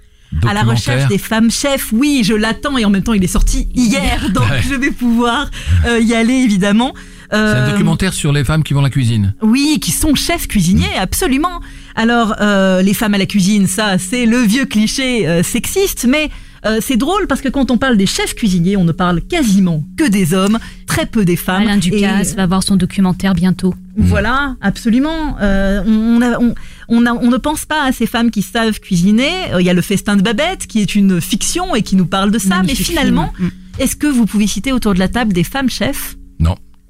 À 0.47 0.55
la 0.55 0.63
recherche 0.63 1.09
des 1.09 1.19
femmes 1.19 1.51
chefs, 1.51 1.93
oui, 1.93 2.23
je 2.25 2.35
l'attends 2.35 2.77
et 2.79 2.85
en 2.85 2.91
même 2.91 3.03
temps 3.03 3.15
il 3.15 3.25
est 3.25 3.27
sorti 3.27 3.69
hier, 3.75 4.31
donc 4.35 4.49
Ouais. 4.51 4.63
je 4.63 4.75
vais 4.75 4.91
pouvoir 4.91 5.51
euh, 5.87 6.01
y 6.01 6.15
aller 6.15 6.35
évidemment. 6.35 6.93
C'est 7.31 7.37
un 7.37 7.71
documentaire 7.73 8.15
sur 8.15 8.33
les 8.33 8.43
femmes 8.43 8.63
qui 8.63 8.73
vont 8.73 8.81
à 8.81 8.85
la 8.85 8.89
cuisine. 8.91 9.35
Oui, 9.43 9.81
qui 9.83 9.91
sont 9.91 10.15
chefs 10.15 10.49
cuisiniers, 10.49 10.97
absolument. 10.99 11.61
Alors, 11.99 12.37
euh, 12.41 12.81
les 12.81 12.95
femmes 12.95 13.15
à 13.15 13.19
la 13.19 13.27
cuisine, 13.27 13.67
ça, 13.67 13.99
c'est 13.99 14.25
le 14.25 14.39
vieux 14.39 14.67
cliché 14.67 15.27
euh, 15.27 15.43
sexiste, 15.43 16.07
mais 16.09 16.31
euh, 16.65 16.79
c'est 16.81 16.97
drôle 16.97 17.27
parce 17.27 17.41
que 17.41 17.49
quand 17.49 17.73
on 17.73 17.77
parle 17.77 17.97
des 17.97 18.07
chefs 18.07 18.35
cuisiniers, 18.37 18.77
on 18.77 18.85
ne 18.85 18.93
parle 18.93 19.21
quasiment 19.21 19.83
que 19.97 20.09
des 20.09 20.33
hommes, 20.33 20.59
très 20.87 21.07
peu 21.07 21.25
des 21.25 21.35
femmes. 21.35 21.63
Alain 21.63 21.77
Ducasse 21.77 22.33
Et- 22.33 22.37
va 22.37 22.47
voir 22.47 22.63
son 22.63 22.77
documentaire 22.77 23.35
bientôt. 23.35 23.75
Voilà, 23.97 24.55
absolument. 24.61 25.37
Euh, 25.41 25.83
on, 25.87 26.23
a- 26.23 26.39
on, 26.39 26.55
on, 26.89 27.05
a- 27.07 27.13
on 27.15 27.31
ne 27.31 27.37
pense 27.37 27.65
pas 27.65 27.83
à 27.85 27.91
ces 27.91 28.07
femmes 28.07 28.31
qui 28.31 28.43
savent 28.43 28.79
cuisiner. 28.79 29.31
Euh, 29.55 29.61
Il 29.61 29.67
y 29.67 29.71
a 29.71 29.75
le 29.75 29.83
festin 29.83 30.15
de 30.15 30.23
Babette, 30.23 30.69
qui 30.69 30.81
est 30.81 30.95
une 30.95 31.21
fiction 31.21 31.75
et 31.75 31.83
qui 31.83 31.97
nous 31.97 32.07
parle 32.07 32.31
de 32.31 32.39
ça. 32.39 32.59
Magnifique 32.59 32.79
mais 32.79 32.85
finalement, 32.85 33.33
film. 33.37 33.51
est-ce 33.81 33.97
que 33.97 34.07
vous 34.07 34.25
pouvez 34.27 34.47
citer 34.47 34.71
autour 34.71 34.95
de 34.95 35.01
la 35.01 35.09
table 35.09 35.33
des 35.33 35.43
femmes 35.45 35.69
chefs? 35.71 36.17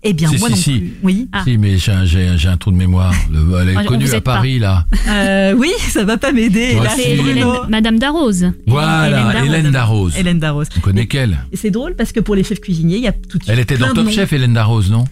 Eh 0.04 0.12
bien, 0.12 0.28
Si, 0.30 0.38
moi 0.38 0.48
si, 0.48 0.54
non 0.54 0.60
si. 0.60 0.78
plus. 0.78 0.94
Oui. 1.02 1.28
Ah. 1.32 1.42
Si, 1.44 1.58
mais 1.58 1.76
j'ai 1.76 1.90
un, 1.92 2.04
j'ai 2.04 2.28
un- 2.28 2.36
j'ai 2.36 2.48
un 2.48 2.56
trou 2.56 2.70
de 2.70 2.76
mémoire. 2.76 3.12
Le- 3.32 3.40
elle 3.60 3.76
On- 3.76 3.80
est 3.80 3.84
on 3.84 3.88
connue 3.88 4.08
à 4.10 4.20
pas. 4.20 4.34
Paris, 4.36 4.58
là. 4.60 4.86
Euh, 5.08 5.54
oui, 5.58 5.70
ça 5.88 6.04
va 6.04 6.16
pas 6.18 6.30
m'aider. 6.32 6.76
Ouais, 6.76 6.84
Là, 6.84 6.90
si. 6.90 7.02
C'est 7.02 7.16
Bruno. 7.16 7.30
Hélène- 7.54 7.68
Madame 7.68 7.98
Darroze. 7.98 8.52
Voilà, 8.68 9.44
Hélène 9.44 9.70
Darroze. 9.72 10.16
Hélène 10.16 10.38
Darroze. 10.38 10.68
On 10.76 10.80
connaît 10.80 11.06
qu'elle. 11.06 11.38
Et 11.52 11.56
c'est 11.56 11.70
drôle 11.70 11.96
parce 11.96 12.12
que 12.12 12.20
pour 12.20 12.36
les 12.36 12.44
chefs 12.44 12.60
cuisiniers, 12.60 12.96
il 12.98 13.02
y 13.02 13.08
a 13.08 13.12
tout 13.12 13.38
de 13.38 13.42
suite. 13.42 13.52
Elle 13.52 13.58
était 13.58 13.76
dans 13.76 13.88
Top 13.92 14.04
noms. 14.04 14.10
Chef, 14.10 14.32
Hélène 14.32 14.54
Darroze, 14.54 14.88
non? 14.90 15.04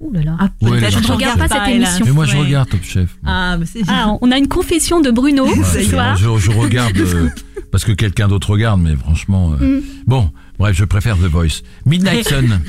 Ouh 0.00 0.12
là 0.12 0.22
là. 0.22 0.36
Ah, 0.38 0.48
je 0.60 0.98
Top 1.00 1.16
regarde 1.16 1.38
pas 1.38 1.48
cette 1.48 1.56
hélas. 1.68 1.74
émission. 1.90 2.04
Mais 2.06 2.12
moi, 2.12 2.24
je 2.26 2.36
Ouais. 2.36 2.44
regarde 2.44 2.68
Top 2.68 2.82
Chef. 2.84 3.10
Ah, 3.24 3.56
mais 3.58 3.66
c'est 3.66 3.80
Ah, 3.88 4.12
on 4.20 4.30
a 4.30 4.38
une 4.38 4.48
confession 4.48 5.00
de 5.00 5.10
Bruno 5.10 5.46
Ouais, 5.46 5.64
ce 5.64 5.82
soir. 5.82 6.16
je 6.16 6.28
regarde 6.50 6.96
euh, 6.96 7.28
parce 7.72 7.84
que 7.84 7.92
quelqu'un 7.92 8.28
d'autre 8.28 8.50
regarde, 8.50 8.80
mais 8.80 8.94
franchement. 8.96 9.54
euh, 9.60 9.78
Mm. 9.78 9.82
Bon, 10.06 10.30
bref, 10.58 10.76
je 10.76 10.84
préfère 10.84 11.16
The 11.16 11.22
Voice. 11.30 11.62
Midnight 11.86 12.26
Sun. 12.28 12.60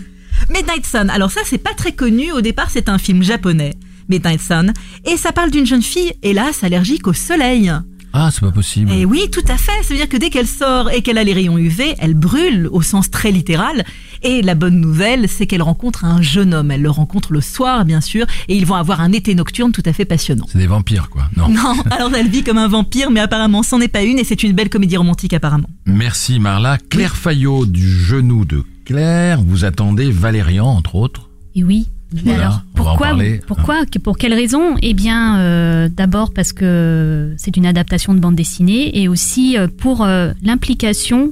Midnight 0.50 0.86
Sun. 0.86 1.10
Alors 1.10 1.32
ça, 1.32 1.42
c'est 1.46 1.58
pas 1.58 1.74
très 1.74 1.94
connu. 1.94 2.32
Au 2.32 2.42
départ, 2.42 2.70
c'est 2.70 2.90
un 2.90 2.98
film 2.98 3.24
japonais, 3.24 3.74
Midnight 4.10 4.42
Sun, 4.42 4.74
et 5.06 5.18
ça 5.18 5.32
parle 5.32 5.52
d'une 5.52 5.66
jeune 5.66 5.82
fille, 5.82 6.14
hélas, 6.24 6.64
allergique 6.64 7.08
au 7.08 7.14
soleil. 7.14 7.72
Ah, 8.16 8.30
c'est 8.32 8.42
pas 8.42 8.52
possible. 8.52 8.92
Et 8.92 9.06
oui, 9.06 9.28
tout 9.32 9.44
à 9.48 9.58
fait. 9.58 9.72
Ça 9.82 9.90
veut 9.90 9.96
dire 9.96 10.08
que 10.08 10.18
dès 10.18 10.30
qu'elle 10.30 10.48
sort 10.48 10.92
et 10.92 11.02
qu'elle 11.02 11.18
a 11.18 11.24
les 11.24 11.34
rayons 11.34 11.58
UV, 11.58 11.96
elle 11.98 12.14
brûle 12.14 12.70
au 12.72 12.84
sens 12.84 13.10
très 13.10 13.32
littéral. 13.32 13.84
Et 14.22 14.44
la 14.44 14.54
bonne 14.54 14.80
nouvelle, 14.80 15.28
c'est 15.28 15.48
qu'elle 15.48 15.64
rencontre 15.64 16.06
un 16.06 16.22
jeune 16.22 16.54
homme. 16.54 16.70
Elle 16.70 16.84
le 16.84 16.92
rencontre 16.92 17.34
le 17.34 17.42
soir, 17.42 17.86
bien 17.86 18.02
sûr, 18.02 18.28
et 18.48 18.56
ils 18.56 18.68
vont 18.68 18.76
avoir 18.76 19.02
un 19.02 19.12
été 19.12 19.34
nocturne 19.34 19.72
tout 19.72 19.82
à 19.88 19.94
fait 19.94 20.06
passionnant. 20.06 20.46
C'est 20.48 20.60
des 20.60 20.68
vampires, 20.68 21.10
quoi. 21.10 21.24
Non. 21.36 21.50
Non, 21.50 21.76
alors 21.92 22.14
elle 22.14 22.30
vit 22.30 22.44
comme 22.44 22.60
un 22.60 22.68
vampire, 22.68 23.10
mais 23.10 23.20
apparemment, 23.20 23.64
c'en 23.64 23.82
est 23.82 23.88
pas 23.88 24.04
une, 24.04 24.20
et 24.20 24.24
c'est 24.24 24.44
une 24.44 24.54
belle 24.54 24.70
comédie 24.70 24.96
romantique 24.96 25.34
apparemment. 25.34 25.70
Merci 25.88 26.40
Marla. 26.40 26.78
Claire 26.92 27.16
Fayot 27.16 27.66
du 27.66 27.90
genou 27.90 28.46
de 28.46 28.64
Claire. 28.86 29.42
Vous 29.42 29.66
attendez 29.66 30.12
Valérian, 30.12 30.68
entre 30.68 30.96
autres. 30.96 31.30
Et 31.56 31.64
oui. 31.64 31.88
Voilà, 32.24 32.42
alors, 32.42 32.62
pourquoi, 32.76 33.08
parler. 33.08 33.42
pourquoi, 33.48 33.84
pour 34.04 34.18
quelle 34.18 34.34
raison? 34.34 34.76
Eh 34.82 34.94
bien, 34.94 35.40
euh, 35.40 35.90
d'abord 35.90 36.32
parce 36.32 36.54
que 36.54 37.34
c'est 37.38 37.58
une 37.58 37.66
adaptation 37.66 38.14
de 38.14 38.20
bande 38.20 38.36
dessinée 38.36 39.02
et 39.02 39.08
aussi 39.08 39.58
euh, 39.58 39.68
pour 39.68 40.04
euh, 40.04 40.32
l'implication, 40.44 41.32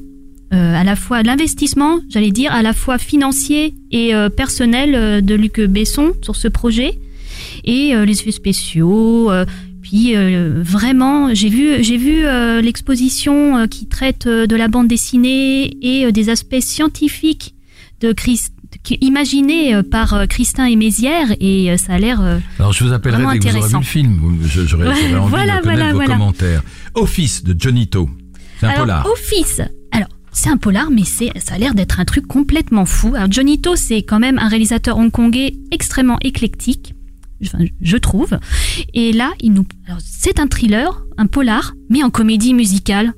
euh, 0.54 0.76
à 0.76 0.84
la 0.84 0.96
fois 0.96 1.22
l'investissement, 1.22 2.00
j'allais 2.10 2.32
dire, 2.32 2.52
à 2.52 2.64
la 2.64 2.74
fois 2.74 2.98
financier 2.98 3.76
et 3.92 4.14
personnel 4.36 5.24
de 5.24 5.36
Luc 5.36 5.60
Besson 5.62 6.14
sur 6.22 6.36
ce 6.36 6.48
projet 6.48 6.98
et 7.64 7.94
les 7.94 8.20
effets 8.20 8.32
spéciaux. 8.32 9.30
Puis 9.92 10.16
euh, 10.16 10.62
vraiment, 10.64 11.34
j'ai 11.34 11.50
vu, 11.50 11.84
j'ai 11.84 11.98
vu 11.98 12.26
euh, 12.26 12.62
l'exposition 12.62 13.58
euh, 13.58 13.68
qui 13.68 13.88
traite 13.88 14.26
de 14.26 14.56
la 14.56 14.70
bande 14.70 14.88
dessinée 14.88 15.76
et 15.82 16.10
des 16.14 16.30
aspects 16.30 16.62
scientifiques 16.62 17.56
de 18.00 18.14
Christ, 18.14 18.54
euh, 18.90 19.84
par 19.84 20.28
Christin 20.30 20.64
et 20.66 20.78
Mézières 20.78 21.36
et 21.42 21.76
ça 21.78 21.96
a 21.96 22.00
l'air. 22.00 22.22
Alors 22.58 22.72
je 22.72 22.86
vous 22.86 22.94
appellerai 22.94 23.38
dès 23.38 23.40
que 23.40 23.52
vous 23.52 23.58
aurez 23.58 23.68
vu 23.68 23.76
le 23.76 23.84
film. 23.84 24.38
J'aurais 24.66 24.88
Ouais, 24.88 25.16
envie 25.18 25.30
voilà, 25.30 25.58
de 25.58 25.64
voilà, 25.64 25.90
vos 25.90 25.96
voilà. 25.98 26.14
commentaires. 26.14 26.64
Office 26.96 27.44
de 27.44 27.54
Johnny 27.60 27.88
To. 27.88 28.10
C'est 28.62 28.68
un 28.68 28.70
Alors, 28.70 28.82
polar. 28.84 29.06
Office. 29.08 29.62
Alors, 29.92 30.08
c'est 30.32 30.50
un 30.50 30.58
polar, 30.58 30.90
mais 30.90 31.04
c'est, 31.04 31.32
ça 31.38 31.56
a 31.56 31.58
l'air 31.58 31.74
d'être 31.76 32.00
un 32.00 32.06
truc 32.06 32.28
complètement 32.28 32.86
fou. 32.86 33.14
Alors, 33.14 33.30
Johnny 33.30 33.60
To, 33.60 33.76
c'est 33.76 34.04
quand 34.04 34.20
même 34.20 34.40
un 34.40 34.48
réalisateur 34.48 34.98
hongkongais 34.98 35.56
extrêmement 35.72 36.18
éclectique, 36.24 36.94
enfin, 37.44 37.60
je 37.82 37.98
trouve. 37.98 38.38
Et 38.94 39.12
là, 39.14 39.32
il 39.40 39.54
nous, 39.54 39.66
alors, 39.88 40.00
c'est 40.04 40.40
un 40.40 40.48
thriller, 40.48 41.04
un 41.18 41.28
polar, 41.28 41.74
mais 41.90 42.04
en 42.04 42.10
comédie 42.10 42.54
musicale. 42.54 43.14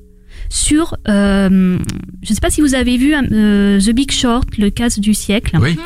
Sur, 0.50 0.96
euh, 1.08 1.78
je 2.22 2.30
ne 2.30 2.34
sais 2.34 2.40
pas 2.40 2.50
si 2.50 2.60
vous 2.60 2.74
avez 2.74 2.96
vu 2.96 3.14
euh, 3.14 3.80
The 3.80 3.90
Big 3.90 4.10
Short, 4.12 4.46
le 4.58 4.70
casse 4.70 4.98
du 4.98 5.14
siècle. 5.14 5.56
Oui. 5.60 5.76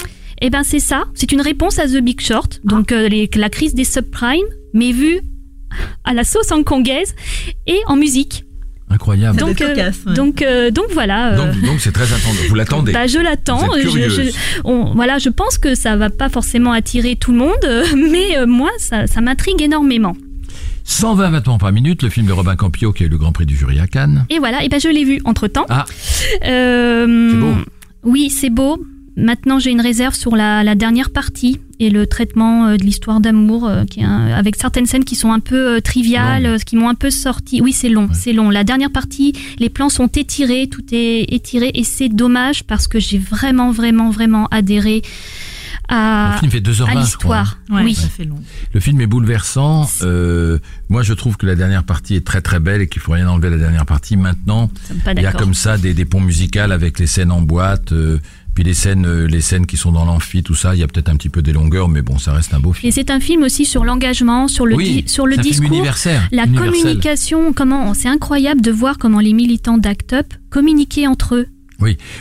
Eh 0.41 0.51
ben 0.51 0.63
c'est 0.63 0.79
ça, 0.81 1.05
c'est 1.15 1.33
une 1.33 1.41
réponse 1.41 1.79
à 1.79 1.87
The 1.89 1.99
Big 2.01 2.21
Short, 2.21 2.61
donc 2.65 2.93
euh, 2.93 3.09
les- 3.09 3.29
la 3.35 3.49
crise 3.49 3.75
des 3.75 3.85
subprimes, 3.85 4.47
mais 4.73 4.93
vue 4.93 5.21
à 6.05 6.13
la 6.15 6.23
sauce 6.25 6.51
hongkongaise 6.53 7.15
et 7.67 7.79
en 7.87 7.97
musique. 7.97 8.45
Incroyable. 8.91 9.39
Donc, 9.39 9.61
euh, 9.61 9.69
cocasse, 9.69 9.99
ouais. 10.07 10.15
donc, 10.15 10.41
euh, 10.43 10.71
donc 10.71 10.87
voilà. 10.93 11.33
euh, 11.35 11.37
Donc 11.53 11.61
donc 11.63 11.81
c'est 11.81 11.93
très 11.93 12.13
attendu. 12.13 12.39
Vous 12.49 12.55
l'attendez. 12.55 12.93
bah, 12.93 13.07
je 13.07 13.19
l'attends. 13.19 13.67
Voilà, 14.95 15.19
je 15.19 15.29
pense 15.29 15.59
que 15.59 15.75
ça 15.75 15.97
va 15.97 16.11
pas 16.11 16.29
forcément 16.29 16.73
attirer 16.73 17.17
tout 17.17 17.33
le 17.33 17.39
monde, 17.39 17.85
mais 18.11 18.39
euh, 18.39 18.47
moi, 18.47 18.71
ça, 18.79 19.07
ça 19.07 19.21
m'intrigue 19.21 19.61
énormément. 19.63 20.17
120 20.85 21.31
battements 21.31 21.59
par 21.59 21.71
minute, 21.71 22.03
le 22.03 22.09
film 22.09 22.27
de 22.27 22.33
Robin 22.33 22.57
Campillo 22.57 22.93
qui 22.93 23.03
a 23.03 23.07
eu 23.07 23.11
le 23.11 23.19
Grand 23.19 23.33
Prix 23.33 23.45
du 23.45 23.55
jury 23.57 23.79
à 23.79 23.87
Cannes. 23.87 24.25
Et 24.31 24.39
voilà, 24.39 24.65
et 24.65 24.71
ben 24.71 24.81
je 24.81 24.89
l'ai 24.89 25.05
vu 25.05 25.21
entre 25.27 25.47
temps. 25.49 25.67
Ah. 25.69 25.85
Euh, 26.47 27.29
C'est 27.31 27.37
beau. 27.37 27.55
Oui, 28.05 28.31
c'est 28.31 28.49
beau. 28.51 28.79
Maintenant, 29.19 29.59
j'ai 29.59 29.71
une 29.71 29.81
réserve 29.81 30.15
sur 30.15 30.37
la, 30.37 30.63
la 30.63 30.75
dernière 30.77 31.11
partie 31.11 31.61
et 31.81 31.91
le 31.91 32.07
traitement 32.07 32.67
euh, 32.67 32.77
de 32.77 32.85
l'histoire 32.85 33.21
d'amour, 33.21 33.67
euh, 33.69 33.85
qui 33.85 34.01
est 34.01 34.05
un- 34.05 34.29
avec 34.29 34.55
certaines 34.57 34.87
scènes 34.87 35.05
qui 35.05 35.17
sont 35.17 35.33
un 35.33 35.41
peu 35.41 35.77
euh, 35.77 35.81
triviales, 35.81 36.47
euh, 36.47 36.59
qui 36.59 36.77
m'ont 36.77 36.89
un 36.89 36.95
peu 36.95 37.11
sorti. 37.11 37.61
Oui, 37.61 37.73
c'est 37.73 37.89
long, 37.89 38.05
Ouais. 38.07 38.15
c'est 38.15 38.33
long. 38.33 38.49
La 38.51 38.63
dernière 38.65 38.91
partie, 38.93 39.33
les 39.59 39.69
plans 39.71 39.89
sont 39.89 40.07
étirés, 40.07 40.69
tout 40.69 40.85
est 40.93 41.25
étiré 41.35 41.73
et 41.75 41.83
c'est 41.85 42.09
dommage 42.09 42.63
parce 42.65 42.87
que 42.87 43.01
j'ai 43.01 43.19
vraiment, 43.19 43.73
vraiment, 43.73 44.11
vraiment 44.11 44.47
adhéré 44.53 45.03
à, 45.91 46.33
le 46.35 46.39
film 46.41 46.51
fait 46.53 46.61
2h20. 46.61 46.71
à 46.71 46.75
je 46.75 46.83
crois, 46.85 47.01
l'histoire. 47.01 47.59
Ouais, 47.71 47.83
oui. 47.83 47.95
ça 47.95 48.09
fait 48.09 48.25
long. 48.25 48.39
Le 48.75 48.81
film 48.81 49.01
est 49.01 49.07
bouleversant. 49.07 49.89
Euh, 50.03 50.59
moi, 50.91 51.03
je 51.03 51.15
trouve 51.15 51.37
que 51.39 51.47
la 51.47 51.55
dernière 51.55 51.85
partie 51.85 52.15
est 52.15 52.27
très 52.27 52.43
très 52.43 52.61
belle 52.61 52.83
et 52.83 52.89
qu'il 52.89 53.01
faut 53.01 53.13
rien 53.13 53.29
enlever 53.29 53.49
à 53.49 53.53
la 53.53 53.57
dernière 53.57 53.87
partie. 53.87 54.17
Maintenant, 54.17 54.71
il 55.17 55.23
y 55.23 55.27
a 55.27 55.33
comme 55.33 55.55
ça 55.55 55.79
des, 55.79 55.95
des 55.95 56.05
ponts 56.05 56.21
musicaux 56.21 56.59
avec 56.61 56.99
les 56.99 57.07
scènes 57.07 57.31
en 57.31 57.41
boîte, 57.41 57.93
euh, 57.93 58.19
puis 58.59 58.65
les 58.65 58.75
scènes, 58.75 59.07
euh, 59.07 59.27
les 59.29 59.41
scènes 59.41 59.67
qui 59.67 59.77
sont 59.77 59.93
dans 59.93 60.05
l'amphi, 60.05 60.43
tout 60.43 60.57
ça. 60.57 60.75
Il 60.75 60.81
y 60.81 60.83
a 60.83 60.89
peut-être 60.89 61.09
un 61.09 61.15
petit 61.15 61.29
peu 61.29 61.43
des 61.43 61.53
longueurs, 61.53 61.89
mais 61.89 62.03
bon, 62.03 62.19
ça 62.19 62.33
reste 62.33 62.53
un 62.55 62.59
beau 62.59 62.73
film. 62.73 62.89
Et 62.89 62.93
c'est 62.93 63.09
un 63.09 63.21
film 63.21 63.45
aussi 63.45 63.65
sur 63.65 63.85
l'engagement, 63.85 64.49
sur 64.49 64.67
le, 64.67 64.75
oui, 64.75 65.05
di- 65.05 65.09
sur 65.09 65.29
le 65.29 65.37
discours. 65.37 65.81
La 66.33 66.45
communication, 66.49 67.53
comment 67.53 67.95
c'est 67.95 68.09
incroyable 68.09 68.61
de 68.61 68.73
voir 68.73 68.99
comment 68.99 69.21
les 69.21 69.33
militants 69.33 69.79
d'Act 69.79 70.13
Up 70.13 70.27
communiquaient 70.51 71.07
entre 71.07 71.37
eux. 71.37 71.47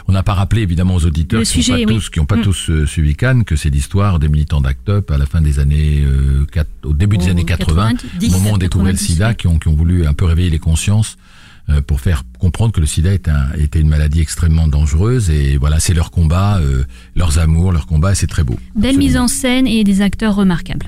On 0.07 0.11
n'a 0.11 0.21
pas 0.21 0.35
rappelé 0.35 0.61
évidemment 0.61 0.93
aux 0.93 1.05
auditeurs 1.07 1.39
Le 1.39 1.45
qui 1.45 1.57
n'ont 1.71 1.75
pas 1.75 1.85
oui. 1.87 1.95
tous, 1.95 2.09
qui 2.11 2.19
ont 2.19 2.25
pas 2.27 2.35
Mm. 2.35 2.41
tous 2.43 2.69
euh, 2.69 2.85
suivi 2.85 3.15
Cannes 3.15 3.43
que 3.43 3.55
c'est 3.55 3.71
l'histoire 3.71 4.19
des 4.19 4.29
militants 4.29 4.61
d'Act 4.61 4.89
Up 4.89 5.09
à 5.09 5.17
la 5.17 5.25
fin 5.25 5.41
des 5.41 5.57
années, 5.57 6.03
euh, 6.05 6.45
au 6.85 6.93
début 6.93 7.17
des 7.17 7.25
Au 7.25 7.29
années 7.31 7.45
80, 7.45 7.93
90, 7.93 8.27
au 8.27 8.37
moment 8.37 8.51
où 8.51 8.53
on 8.53 8.57
découvrait 8.59 8.91
le 8.91 8.97
90, 8.97 9.13
sida, 9.13 9.33
qui 9.33 9.47
ont, 9.47 9.57
qui 9.57 9.69
ont 9.69 9.73
voulu 9.73 10.05
un 10.05 10.13
peu 10.13 10.25
réveiller 10.25 10.51
les 10.51 10.59
consciences 10.59 11.17
pour 11.85 11.99
faire 12.01 12.23
comprendre 12.39 12.71
que 12.73 12.79
le 12.79 12.85
sida 12.85 13.13
est 13.13 13.27
un- 13.27 13.51
était 13.57 13.79
une 13.79 13.89
maladie 13.89 14.21
extrêmement 14.21 14.67
dangereuse 14.67 15.29
et 15.29 15.57
voilà, 15.57 15.79
c'est 15.79 15.93
leur 15.93 16.11
combat, 16.11 16.57
euh, 16.59 16.83
leurs 17.15 17.39
amours, 17.39 17.71
leur 17.71 17.87
combat, 17.87 18.11
et 18.13 18.15
c'est 18.15 18.27
très 18.27 18.43
beau. 18.43 18.55
Belle 18.75 18.91
Absolument. 18.91 18.99
mise 18.99 19.17
en 19.17 19.27
scène 19.27 19.67
et 19.67 19.83
des 19.83 20.01
acteurs 20.01 20.35
remarquables. 20.35 20.87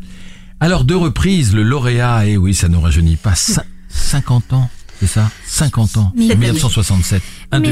Alors, 0.61 0.83
deux 0.83 0.97
reprises, 0.97 1.53
le 1.53 1.63
lauréat, 1.63 2.25
et 2.27 2.37
oui, 2.37 2.53
ça 2.53 2.67
ne 2.67 2.77
rajeunit 2.77 3.15
pas, 3.15 3.33
cin- 3.33 3.63
50 3.89 4.53
ans. 4.53 4.69
c'est 4.99 5.07
ça? 5.07 5.29
50 5.45 5.97
ans, 5.97 6.11
Mais- 6.15 6.35
1967, 6.35 7.21
un 7.51 7.61
oui. 7.61 7.67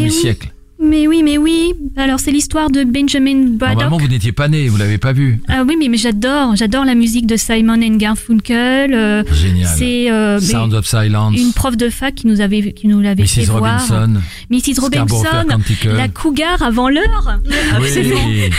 Mais 0.80 1.08
oui, 1.08 1.24
mais 1.24 1.38
oui. 1.40 1.74
Alors 1.96 2.20
c'est 2.20 2.32
l'histoire 2.32 2.70
de 2.70 2.84
Benjamin 2.84 3.48
Braddock. 3.58 3.80
Normalement, 3.82 3.98
vous 3.98 4.08
n'étiez 4.08 4.32
pas 4.32 4.48
né, 4.48 4.68
vous 4.70 4.78
l'avez 4.78 5.00
pas 5.00 5.12
vu. 5.12 5.40
Ah 5.48 5.64
oui, 5.68 5.76
mais, 5.80 5.88
mais 5.88 5.98
j'adore, 5.98 6.56
j'adore 6.56 6.86
la 6.86 6.94
musique 6.94 7.26
de 7.26 7.36
Simon 7.36 7.82
and 7.82 7.96
Garfunkel. 7.98 8.94
euh, 8.94 9.24
Génial. 9.34 9.68
c'est 9.76 10.12
euh, 10.12 10.40
Sound 10.40 10.74
of 10.76 10.86
Silence, 10.86 11.36
une 11.40 11.52
prof 11.54 11.76
de 11.76 11.90
fac 11.90 12.14
qui 12.14 12.28
nous 12.28 12.42
avait 12.42 12.74
qui 12.74 12.88
nous 12.88 13.00
l'avait 13.02 13.26
fait 13.26 13.42
Mrs. 13.42 13.58
voir. 13.58 13.82
Robinson, 13.90 14.22
Mrs. 14.52 14.76
Scarborough 14.76 15.26
Fair 15.26 15.46
Robinson, 15.50 15.90
la 15.96 16.08
cougar 16.10 16.62
avant 16.62 16.90
l'heure. 16.90 17.40
Oui. 17.82 18.50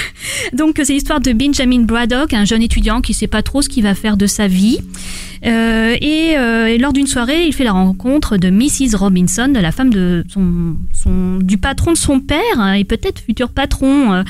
Donc 0.57 0.81
c'est 0.83 0.93
l'histoire 0.95 1.21
de 1.21 1.33
Benjamin 1.33 1.83
Braddock, 1.83 2.33
un 2.35 2.45
jeune 2.45 2.63
étudiant 2.63 3.01
qui 3.01 3.15
sait 3.15 3.27
pas 3.29 3.43
trop 3.43 3.63
ce 3.63 3.69
qu'il 3.69 3.85
va 3.85 3.95
faire 3.95 4.17
de 4.17 4.27
sa 4.27 4.49
vie. 4.49 4.79
Euh, 5.47 5.97
et, 6.01 6.37
euh, 6.37 6.67
et 6.67 6.79
lors 6.79 6.93
d'une 6.93 7.07
soirée, 7.07 7.47
il 7.47 7.53
fait 7.53 7.65
la 7.65 7.73
rencontre 7.73 8.37
de 8.37 8.51
Mrs. 8.51 8.97
Robinson, 8.97 9.49
de 9.49 9.61
la 9.61 9.73
femme 9.73 9.91
de 9.93 10.25
son, 10.29 10.77
son- 10.93 11.39
du 11.39 11.59
patron 11.59 11.93
de 11.93 11.97
son 11.99 12.21
père 12.21 12.39
hein, 12.59 12.73
et 12.75 12.85
peut-être 12.85 13.21
futur 13.21 13.51
patron. 13.51 14.13
euh. 14.13 14.23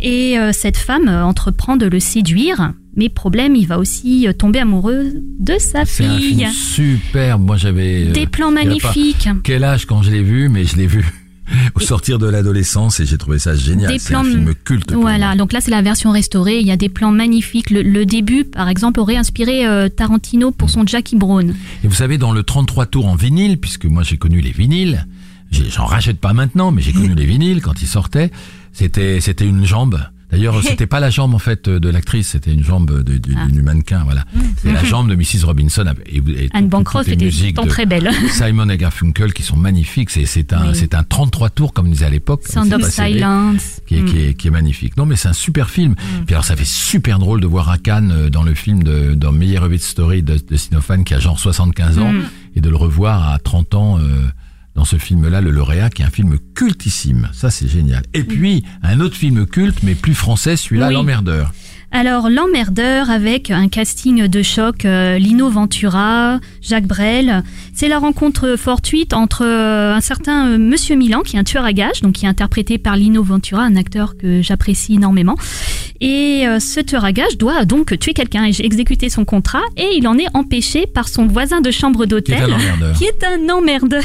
Et 0.00 0.36
cette 0.52 0.76
femme 0.76 1.08
entreprend 1.08 1.76
de 1.76 1.86
le 1.86 1.98
séduire. 2.00 2.72
Mais 2.96 3.08
problème, 3.08 3.56
il 3.56 3.66
va 3.66 3.78
aussi 3.78 4.26
tomber 4.38 4.58
amoureux 4.58 5.12
de 5.40 5.54
sa 5.58 5.80
un 5.80 5.84
fille. 5.84 6.18
film 6.36 6.50
superbe. 6.50 7.42
Moi, 7.46 7.56
j'avais. 7.56 8.04
Des 8.06 8.26
plans 8.26 8.50
magnifiques. 8.50 9.28
Quel 9.44 9.64
âge 9.64 9.86
quand 9.86 10.02
je 10.02 10.10
l'ai 10.10 10.22
vu, 10.22 10.48
mais 10.48 10.64
je 10.64 10.76
l'ai 10.76 10.86
vu 10.86 11.04
au 11.74 11.80
sortir 11.80 12.18
de 12.18 12.26
l'adolescence 12.26 13.00
et 13.00 13.06
j'ai 13.06 13.18
trouvé 13.18 13.38
ça 13.38 13.54
génial. 13.54 13.98
C'est 13.98 14.14
un 14.14 14.24
film 14.24 14.54
culte. 14.64 14.92
Voilà, 14.92 15.28
moi. 15.28 15.36
donc 15.36 15.52
là 15.52 15.60
c'est 15.60 15.70
la 15.70 15.82
version 15.82 16.10
restaurée. 16.10 16.60
Il 16.60 16.66
y 16.66 16.70
a 16.70 16.76
des 16.76 16.88
plans 16.88 17.12
magnifiques. 17.12 17.70
Le, 17.70 17.82
le 17.82 18.06
début, 18.06 18.44
par 18.44 18.68
exemple, 18.68 19.00
aurait 19.00 19.16
inspiré 19.16 19.66
euh, 19.66 19.88
Tarantino 19.88 20.50
pour 20.50 20.70
son 20.70 20.86
Jackie 20.86 21.16
Brown. 21.16 21.54
Et 21.82 21.88
vous 21.88 21.94
savez, 21.94 22.18
dans 22.18 22.32
le 22.32 22.42
33 22.42 22.86
tours 22.86 23.06
en 23.06 23.14
vinyle, 23.16 23.58
puisque 23.58 23.86
moi 23.86 24.02
j'ai 24.02 24.16
connu 24.16 24.40
les 24.40 24.52
vinyles, 24.52 25.06
j'en 25.50 25.86
rachète 25.86 26.18
pas 26.18 26.32
maintenant, 26.32 26.70
mais 26.70 26.82
j'ai 26.82 26.92
connu 26.92 27.14
les 27.16 27.26
vinyles 27.26 27.60
quand 27.60 27.82
ils 27.82 27.88
sortaient. 27.88 28.30
C'était 28.72 29.20
c'était 29.20 29.46
une 29.46 29.64
jambe. 29.64 30.00
D'ailleurs, 30.30 30.60
c'était 30.64 30.86
pas 30.86 31.00
la 31.00 31.10
jambe 31.10 31.34
en 31.34 31.38
fait 31.38 31.68
de 31.68 31.88
l'actrice, 31.88 32.28
c'était 32.28 32.52
une 32.52 32.64
jambe 32.64 33.02
de- 33.02 33.20
Ah. 33.36 33.46
du 33.50 33.62
mannequin, 33.62 34.02
voilà. 34.04 34.24
C'est 34.58 34.72
la 34.72 34.82
jambe 34.84 35.08
de 35.08 35.14
Mrs. 35.14 35.44
Robinson 35.46 35.84
et, 36.06 36.16
et 36.44 36.48
Anne 36.52 36.68
Bancroft 36.68 37.08
était 37.08 37.30
très 37.66 37.86
belle. 37.86 38.10
Simon 38.30 38.68
et 38.68 38.76
Garfunkel 38.76 39.32
qui 39.32 39.42
sont 39.42 39.56
magnifiques. 39.56 40.10
C'est 40.10 40.26
c'est 40.26 40.52
un 40.52 40.68
Oui. 40.68 40.74
c'est 40.74 40.94
un 40.94 41.02
33 41.02 41.50
tours 41.50 41.72
comme 41.72 41.86
on 41.86 41.90
disait 41.90 42.06
à 42.06 42.10
l'époque. 42.10 42.42
Sound 42.46 42.72
of 42.72 42.82
Silence. 42.88 43.80
Qui 43.86 43.96
est, 43.96 44.02
Mm. 44.02 44.04
qui, 44.06 44.20
est, 44.22 44.34
qui 44.34 44.48
est 44.48 44.50
magnifique. 44.50 44.96
Non 44.96 45.06
mais 45.06 45.16
c'est 45.16 45.28
un 45.28 45.32
super 45.34 45.70
film. 45.70 45.94
Puis 46.26 46.34
alors 46.34 46.44
ça 46.44 46.56
fait 46.56 46.64
super 46.66 47.18
drôle 47.18 47.40
de 47.40 47.46
voir 47.46 47.68
à 47.70 47.78
Cannes 47.78 48.12
euh, 48.12 48.30
dans 48.30 48.42
le 48.42 48.54
film 48.54 48.82
de 48.82 49.14
dans 49.14 49.32
de 49.32 49.76
Story 49.78 50.22
de, 50.22 50.36
de 50.38 50.56
Sinophan 50.56 51.02
qui 51.04 51.14
a 51.14 51.18
genre 51.20 51.38
75 51.38 51.98
ans 51.98 52.12
Mm. 52.12 52.22
et 52.56 52.60
de 52.60 52.68
le 52.68 52.76
revoir 52.76 53.28
à 53.32 53.38
30 53.38 53.74
ans 53.74 53.98
euh, 53.98 54.02
dans 54.74 54.84
ce 54.84 54.96
film-là, 54.96 55.40
Le 55.40 55.50
Lauréat, 55.50 55.90
qui 55.90 56.02
est 56.02 56.04
un 56.04 56.10
film 56.10 56.36
cultissime. 56.54 57.28
Ça, 57.32 57.50
c'est 57.50 57.68
génial. 57.68 58.02
Et 58.12 58.24
puis, 58.24 58.64
un 58.82 59.00
autre 59.00 59.16
film 59.16 59.46
culte, 59.46 59.82
mais 59.82 59.94
plus 59.94 60.14
français, 60.14 60.56
celui-là, 60.56 60.88
Oui. 60.88 60.94
L'Emmerdeur. 60.94 61.52
Alors, 61.96 62.28
L'Emmerdeur 62.28 63.08
avec 63.08 63.52
un 63.52 63.68
casting 63.68 64.26
de 64.26 64.42
choc, 64.42 64.84
euh, 64.84 65.16
Lino 65.16 65.48
Ventura, 65.48 66.40
Jacques 66.60 66.88
Brel. 66.88 67.44
C'est 67.72 67.86
la 67.86 68.00
rencontre 68.00 68.56
fortuite 68.56 69.12
entre 69.12 69.44
euh, 69.46 69.94
un 69.94 70.00
certain 70.00 70.48
euh, 70.48 70.58
Monsieur 70.58 70.96
Milan, 70.96 71.20
qui 71.20 71.36
est 71.36 71.38
un 71.38 71.44
tueur 71.44 71.64
à 71.64 71.72
gages, 71.72 72.00
donc 72.00 72.14
qui 72.14 72.24
est 72.24 72.28
interprété 72.28 72.78
par 72.78 72.96
Lino 72.96 73.22
Ventura, 73.22 73.62
un 73.62 73.76
acteur 73.76 74.16
que 74.16 74.42
j'apprécie 74.42 74.94
énormément. 74.94 75.36
Et 76.00 76.44
ce 76.58 76.80
tueur 76.80 77.04
à 77.04 77.12
gages 77.12 77.38
doit 77.38 77.64
donc 77.64 77.96
tuer 77.98 78.12
quelqu'un 78.12 78.44
et 78.44 78.52
exécuter 78.62 79.08
son 79.08 79.24
contrat, 79.24 79.62
et 79.76 79.88
il 79.96 80.06
en 80.08 80.18
est 80.18 80.26
empêché 80.34 80.86
par 80.86 81.08
son 81.08 81.26
voisin 81.26 81.60
de 81.62 81.70
chambre 81.70 82.04
Qui 82.04 82.32
est 82.32 82.34
un 82.34 82.46
d'hôtel, 82.46 82.52
emmerdeur. 82.52 82.98
qui 82.98 83.04
est 83.04 83.24
un 83.24 83.48
emmerdeur. 83.48 84.02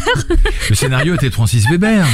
Le 0.69 0.75
scénario 0.75 1.15
était 1.15 1.29
de 1.29 1.33
Francis 1.33 1.67
Weber. 1.69 2.05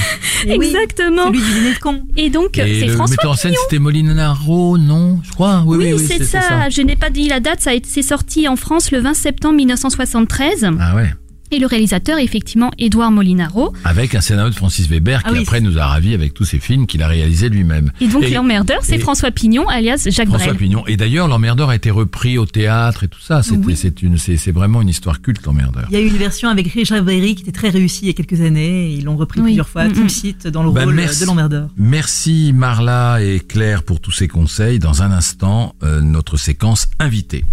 Et 0.47 0.57
oui, 0.57 0.67
Exactement. 0.67 1.27
Celui 1.27 1.39
du 1.39 1.53
dîner 1.53 1.73
de 1.73 1.79
con. 1.79 2.01
Et 2.15 2.29
donc, 2.29 2.51
c'est 2.55 2.65
le 2.85 2.93
François 2.93 3.15
metteur 3.17 3.31
en 3.31 3.35
scène, 3.35 3.53
c'était 3.63 3.79
Molinaro, 3.79 4.77
non 4.77 5.19
Je 5.23 5.31
crois. 5.31 5.64
Oui, 5.65 5.77
Oui, 5.77 5.85
oui, 5.85 5.93
oui, 5.93 6.05
c'est 6.07 6.23
c'était 6.23 6.41
ça. 6.41 6.69
Je 6.69 6.81
n'ai 6.81 6.95
pas 6.95 7.09
dit 7.09 7.27
la 7.27 7.39
date. 7.39 7.61
Ça 7.61 7.71
a 7.71 7.73
été 7.73 7.89
c'est 7.89 8.01
sorti 8.01 8.47
en 8.47 8.55
France 8.55 8.91
le 8.91 8.99
20 8.99 9.13
septembre 9.13 9.55
1973. 9.55 10.67
Ah 10.79 10.95
ouais. 10.95 11.09
Et 11.51 11.59
le 11.59 11.67
réalisateur 11.67 12.17
effectivement 12.19 12.71
Édouard 12.77 13.11
Molinaro. 13.11 13.73
Avec 13.83 14.15
un 14.15 14.21
scénario 14.21 14.49
de 14.49 14.55
Francis 14.55 14.87
Weber 14.87 15.21
qui 15.23 15.29
Ah 15.29 15.33
oui. 15.33 15.39
après 15.41 15.61
nous 15.61 15.77
a 15.77 15.85
ravis 15.85 16.13
avec 16.13 16.33
tous 16.33 16.45
ses 16.45 16.59
films 16.59 16.87
qu'il 16.87 17.01
a 17.03 17.07
réalisés 17.07 17.49
lui-même. 17.49 17.91
Et 18.01 18.07
donc 18.07 18.29
l'emmerdeur, 18.29 18.79
c'est 18.81 18.97
François 18.97 19.31
Pignon, 19.31 19.67
alias 19.69 20.07
Jacques 20.09 20.27
François 20.27 20.47
Brel. 20.53 20.57
Pignon. 20.57 20.83
Et 20.87 20.97
d'ailleurs, 20.97 21.27
l'emmerdeur 21.27 21.69
a 21.69 21.75
été 21.75 21.91
repris 21.91 22.37
au 22.37 22.45
théâtre 22.45 23.03
et 23.03 23.07
tout 23.07 23.21
ça. 23.21 23.41
Oui. 23.51 23.75
c'est 23.75 24.01
une, 24.01 24.17
c'est, 24.17 24.37
c'est 24.37 24.51
vraiment 24.51 24.81
une 24.81 24.89
histoire 24.89 25.21
culte, 25.21 25.45
l'emmerdeur. 25.45 25.85
Il 25.89 25.93
y 25.93 25.97
a 25.97 26.01
eu 26.01 26.07
une 26.07 26.17
version 26.17 26.49
avec 26.49 26.67
Richard 26.73 27.03
Berry 27.03 27.35
qui 27.35 27.43
était 27.43 27.51
très 27.51 27.69
réussie 27.69 27.99
il 28.03 28.07
y 28.07 28.11
a 28.11 28.13
quelques 28.13 28.41
années. 28.41 28.91
Ils 28.91 29.03
l'ont 29.05 29.17
repris 29.17 29.39
Oui. 29.39 29.47
plusieurs 29.47 29.69
fois. 29.69 29.85
Mm, 29.85 29.93
Tim 29.93 30.03
mm. 30.05 30.09
Seat 30.09 30.47
dans 30.47 30.63
le 30.63 30.71
Bah, 30.71 30.83
rôle 30.83 30.95
merci. 30.95 31.21
de 31.21 31.25
l'emmerdeur. 31.25 31.69
Merci 31.77 32.51
Marla 32.53 33.19
et 33.21 33.39
Claire 33.39 33.83
pour 33.83 33.99
tous 33.99 34.11
ces 34.11 34.27
conseils. 34.27 34.79
Dans 34.79 35.03
un 35.03 35.11
instant, 35.11 35.75
euh, 35.83 36.01
notre 36.01 36.37
séquence 36.37 36.87
invitée. 36.99 37.45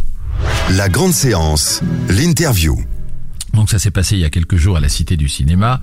La 0.77 0.89
grande 0.89 1.13
séance, 1.13 1.83
l'interview. 2.09 2.77
Donc 3.55 3.71
ça 3.71 3.79
s'est 3.79 3.91
passé 3.91 4.17
il 4.17 4.21
y 4.21 4.25
a 4.25 4.31
quelques 4.31 4.57
jours 4.57 4.77
à 4.77 4.81
la 4.81 4.89
Cité 4.89 5.17
du 5.17 5.29
Cinéma. 5.29 5.81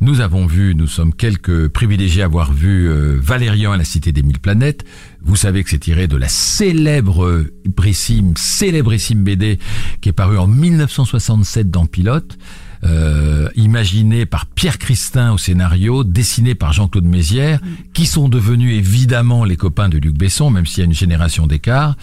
Nous 0.00 0.20
avons 0.20 0.46
vu, 0.46 0.74
nous 0.74 0.88
sommes 0.88 1.14
quelques 1.14 1.68
privilégiés 1.68 2.22
à 2.22 2.24
avoir 2.26 2.52
vu 2.52 2.88
euh, 2.88 3.16
Valérian 3.20 3.72
à 3.72 3.76
la 3.76 3.84
Cité 3.84 4.12
des 4.12 4.22
Mille 4.22 4.40
Planètes. 4.40 4.84
Vous 5.22 5.36
savez 5.36 5.62
que 5.62 5.70
c'est 5.70 5.78
tiré 5.78 6.08
de 6.08 6.16
la 6.16 6.28
célèbre 6.28 7.46
brissime, 7.64 8.34
célébrissime 8.36 9.22
BD 9.22 9.58
qui 10.00 10.08
est 10.08 10.12
parue 10.12 10.36
en 10.36 10.46
1967 10.46 11.70
dans 11.70 11.86
Pilote. 11.86 12.36
Euh, 12.84 13.48
imaginé 13.56 14.26
par 14.26 14.44
Pierre 14.44 14.78
Christin 14.78 15.32
au 15.32 15.38
scénario, 15.38 16.04
dessiné 16.04 16.54
par 16.54 16.74
Jean-Claude 16.74 17.06
Mézières, 17.06 17.60
qui 17.94 18.04
sont 18.04 18.28
devenus 18.28 18.76
évidemment 18.76 19.44
les 19.44 19.56
copains 19.56 19.88
de 19.88 19.96
Luc 19.96 20.18
Besson, 20.18 20.50
même 20.50 20.66
s'il 20.66 20.80
y 20.80 20.82
a 20.82 20.84
une 20.84 20.92
génération 20.92 21.46
d'écart. 21.46 21.96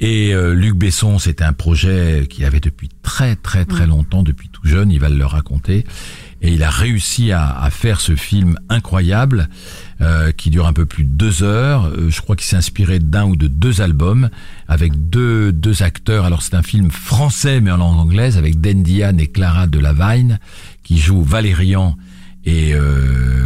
Et 0.00 0.34
euh, 0.34 0.52
Luc 0.52 0.74
Besson, 0.74 1.20
c'était 1.20 1.44
un 1.44 1.52
projet 1.52 2.26
qu'il 2.28 2.44
avait 2.44 2.60
depuis 2.60 2.88
très 3.02 3.36
très 3.36 3.64
très 3.64 3.86
longtemps, 3.86 4.24
depuis 4.24 4.48
tout 4.48 4.66
jeune, 4.66 4.90
il 4.90 4.98
va 4.98 5.08
le 5.08 5.26
raconter. 5.26 5.86
Et 6.42 6.52
il 6.52 6.62
a 6.64 6.70
réussi 6.70 7.30
à, 7.30 7.48
à 7.48 7.70
faire 7.70 8.00
ce 8.00 8.16
film 8.16 8.58
incroyable 8.68 9.48
euh, 10.00 10.30
qui 10.32 10.50
dure 10.50 10.66
un 10.66 10.72
peu 10.72 10.84
plus 10.84 11.04
de 11.04 11.08
deux 11.08 11.42
heures. 11.42 11.86
Euh, 11.86 12.10
je 12.10 12.20
crois 12.20 12.36
qu'il 12.36 12.44
s'est 12.46 12.56
inspiré 12.56 12.98
d'un 12.98 13.24
ou 13.24 13.36
de 13.36 13.46
deux 13.46 13.80
albums 13.80 14.28
avec 14.68 15.08
deux, 15.08 15.52
deux 15.52 15.82
acteurs. 15.82 16.24
Alors 16.26 16.42
c'est 16.42 16.54
un 16.54 16.62
film 16.62 16.90
français 16.90 17.60
mais 17.60 17.70
en 17.70 17.78
langue 17.78 17.98
anglaise 17.98 18.36
avec 18.36 18.60
Dan 18.60 18.82
Diane 18.82 19.18
et 19.20 19.26
Clara 19.26 19.66
Delavigne 19.66 20.38
qui 20.82 20.98
jouent 20.98 21.22
Valérian 21.22 21.96
et 22.46 22.74
euh, 22.74 23.36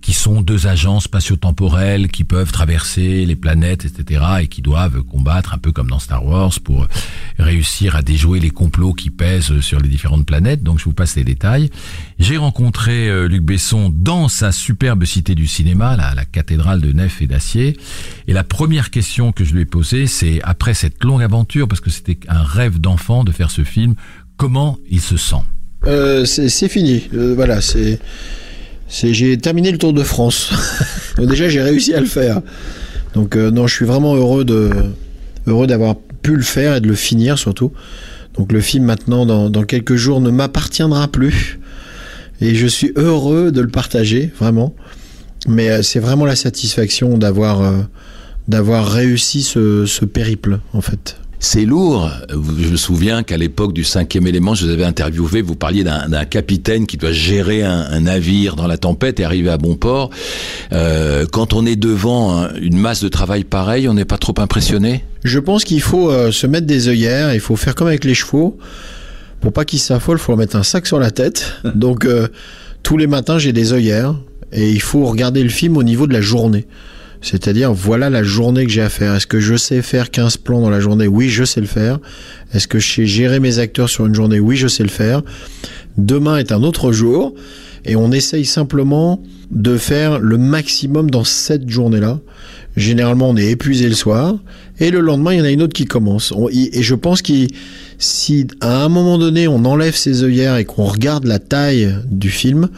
qui 0.00 0.12
sont 0.12 0.42
deux 0.42 0.66
agents 0.66 1.00
spatio-temporels 1.00 2.08
qui 2.08 2.24
peuvent 2.24 2.52
traverser 2.52 3.24
les 3.24 3.36
planètes, 3.36 3.84
etc., 3.84 4.22
et 4.42 4.48
qui 4.48 4.60
doivent 4.60 5.02
combattre 5.02 5.54
un 5.54 5.58
peu 5.58 5.72
comme 5.72 5.88
dans 5.88 5.98
Star 5.98 6.26
Wars 6.26 6.52
pour 6.62 6.86
réussir 7.38 7.96
à 7.96 8.02
déjouer 8.02 8.40
les 8.40 8.50
complots 8.50 8.92
qui 8.92 9.10
pèsent 9.10 9.60
sur 9.60 9.80
les 9.80 9.88
différentes 9.88 10.26
planètes. 10.26 10.62
Donc 10.62 10.78
je 10.78 10.84
vous 10.84 10.92
passe 10.92 11.16
les 11.16 11.24
détails. 11.24 11.70
J'ai 12.18 12.36
rencontré 12.36 13.08
euh, 13.08 13.28
Luc 13.28 13.42
Besson 13.42 13.90
dans 13.94 14.28
sa 14.28 14.52
superbe 14.52 15.04
cité 15.04 15.34
du 15.34 15.46
cinéma, 15.46 15.96
la, 15.96 16.14
la 16.14 16.24
cathédrale 16.24 16.80
de 16.80 16.92
nef 16.92 17.22
et 17.22 17.26
d'acier. 17.26 17.78
Et 18.26 18.32
la 18.32 18.44
première 18.44 18.90
question 18.90 19.32
que 19.32 19.44
je 19.44 19.54
lui 19.54 19.62
ai 19.62 19.66
posée, 19.66 20.06
c'est 20.06 20.40
après 20.42 20.74
cette 20.74 21.02
longue 21.02 21.22
aventure, 21.22 21.66
parce 21.68 21.80
que 21.80 21.90
c'était 21.90 22.18
un 22.28 22.42
rêve 22.42 22.78
d'enfant 22.78 23.24
de 23.24 23.32
faire 23.32 23.50
ce 23.50 23.64
film, 23.64 23.94
comment 24.36 24.78
il 24.90 25.00
se 25.00 25.16
sent? 25.16 25.44
Euh, 25.86 26.24
c'est 26.24 26.68
fini. 26.68 27.08
Euh, 27.14 27.34
voilà, 27.34 27.60
c'est. 27.60 27.98
J'ai 28.88 29.36
terminé 29.38 29.72
le 29.72 29.78
Tour 29.78 29.92
de 29.92 30.02
France. 30.02 30.50
Déjà, 31.18 31.48
j'ai 31.48 31.62
réussi 31.62 31.94
à 31.94 32.00
le 32.00 32.06
faire. 32.06 32.40
Donc 33.14 33.36
euh, 33.36 33.50
non, 33.50 33.66
je 33.66 33.74
suis 33.74 33.84
vraiment 33.84 34.14
heureux 34.14 34.44
d'avoir 34.44 35.96
pu 36.22 36.36
le 36.36 36.42
faire 36.42 36.76
et 36.76 36.80
de 36.80 36.88
le 36.88 36.94
finir 36.94 37.38
surtout. 37.38 37.72
Donc 38.36 38.52
le 38.52 38.60
film 38.60 38.84
maintenant, 38.84 39.26
dans, 39.26 39.64
quelques 39.64 39.96
jours, 39.96 40.20
ne 40.20 40.30
m'appartiendra 40.30 41.08
plus. 41.08 41.58
Et 42.40 42.54
je 42.54 42.66
suis 42.66 42.92
heureux 42.96 43.52
de 43.52 43.60
le 43.60 43.68
partager, 43.68 44.32
vraiment. 44.38 44.74
Mais 45.48 45.82
c'est 45.82 46.00
vraiment 46.00 46.24
la 46.24 46.36
satisfaction 46.36 47.18
d'avoir 47.18 47.62
d'avoir 48.48 48.86
réussi 48.86 49.42
ce, 49.42 49.86
ce 49.86 50.04
périple, 50.04 50.58
en 50.72 50.80
fait. 50.80 51.16
C'est 51.44 51.66
lourd. 51.66 52.10
Je 52.30 52.70
me 52.70 52.76
souviens 52.76 53.22
qu'à 53.22 53.36
l'époque 53.36 53.74
du 53.74 53.84
cinquième 53.84 54.26
élément, 54.26 54.54
je 54.54 54.64
vous 54.64 54.72
avais 54.72 54.84
interviewé, 54.84 55.42
vous 55.42 55.54
parliez 55.56 55.84
d'un 55.84 56.24
capitaine 56.24 56.86
qui 56.86 56.96
doit 56.96 57.12
gérer 57.12 57.62
un, 57.62 57.84
un 57.90 58.00
navire 58.00 58.56
dans 58.56 58.66
la 58.66 58.78
tempête 58.78 59.20
et 59.20 59.24
arriver 59.24 59.50
à 59.50 59.58
bon 59.58 59.76
port. 59.76 60.08
Euh, 60.72 61.26
quand 61.30 61.52
on 61.52 61.66
est 61.66 61.76
devant 61.76 62.34
un- 62.44 62.54
une 62.54 62.78
masse 62.78 63.02
de 63.04 63.08
travail 63.10 63.44
pareille, 63.44 63.88
on 63.90 63.94
n'est 63.94 64.06
pas 64.06 64.16
trop 64.16 64.32
impressionné? 64.38 65.04
Je 65.22 65.38
pense 65.38 65.64
qu'il 65.64 65.82
faut 65.82 66.10
euh, 66.10 66.32
se 66.32 66.46
mettre 66.46 66.66
des 66.66 66.88
œillères, 66.88 67.34
il 67.34 67.40
faut 67.40 67.56
faire 67.56 67.74
comme 67.74 67.88
avec 67.88 68.04
les 68.04 68.14
chevaux. 68.14 68.56
Pour 69.42 69.52
pas 69.52 69.66
qu'ils 69.66 69.80
s'affolent, 69.80 70.16
il 70.16 70.22
faut 70.22 70.32
leur 70.32 70.38
mettre 70.38 70.56
un 70.56 70.62
sac 70.62 70.86
sur 70.86 70.98
la 70.98 71.10
tête. 71.10 71.52
Donc 71.74 72.06
euh, 72.06 72.26
tous 72.82 72.96
les 72.96 73.06
matins, 73.06 73.38
j'ai 73.38 73.52
des 73.52 73.74
œillères 73.74 74.14
et 74.50 74.70
il 74.70 74.80
faut 74.80 75.04
regarder 75.04 75.42
le 75.42 75.50
film 75.50 75.76
au 75.76 75.82
niveau 75.82 76.06
de 76.06 76.14
la 76.14 76.22
journée. 76.22 76.64
C'est-à-dire, 77.24 77.72
voilà 77.72 78.10
la 78.10 78.22
journée 78.22 78.66
que 78.66 78.70
j'ai 78.70 78.82
à 78.82 78.90
faire. 78.90 79.14
Est-ce 79.14 79.26
que 79.26 79.40
je 79.40 79.56
sais 79.56 79.80
faire 79.80 80.10
15 80.10 80.36
plans 80.36 80.60
dans 80.60 80.68
la 80.68 80.80
journée? 80.80 81.06
Oui, 81.06 81.30
je 81.30 81.44
sais 81.44 81.62
le 81.62 81.66
faire. 81.66 81.98
Est-ce 82.52 82.68
que 82.68 82.78
je 82.78 82.86
sais 82.86 83.06
gérer 83.06 83.40
mes 83.40 83.58
acteurs 83.58 83.88
sur 83.88 84.04
une 84.04 84.14
journée? 84.14 84.40
Oui, 84.40 84.56
je 84.56 84.68
sais 84.68 84.82
le 84.82 84.90
faire. 84.90 85.22
Demain 85.96 86.36
est 86.36 86.52
un 86.52 86.62
autre 86.62 86.92
jour 86.92 87.34
et 87.86 87.96
on 87.96 88.12
essaye 88.12 88.44
simplement 88.44 89.22
de 89.50 89.78
faire 89.78 90.18
le 90.18 90.36
maximum 90.36 91.10
dans 91.10 91.24
cette 91.24 91.66
journée-là. 91.66 92.20
Généralement, 92.76 93.30
on 93.30 93.36
est 93.38 93.50
épuisé 93.50 93.88
le 93.88 93.94
soir 93.94 94.36
et 94.78 94.90
le 94.90 95.00
lendemain, 95.00 95.32
il 95.32 95.38
y 95.38 95.40
en 95.40 95.44
a 95.44 95.50
une 95.50 95.62
autre 95.62 95.72
qui 95.72 95.86
commence. 95.86 96.34
Et 96.50 96.82
je 96.82 96.94
pense 96.94 97.22
que 97.22 97.32
si 97.98 98.46
à 98.60 98.84
un 98.84 98.90
moment 98.90 99.16
donné, 99.16 99.48
on 99.48 99.64
enlève 99.64 99.94
ses 99.94 100.24
œillères 100.24 100.56
et 100.56 100.66
qu'on 100.66 100.84
regarde 100.84 101.24
la 101.24 101.38
taille 101.38 101.94
du 102.10 102.28
film, 102.28 102.68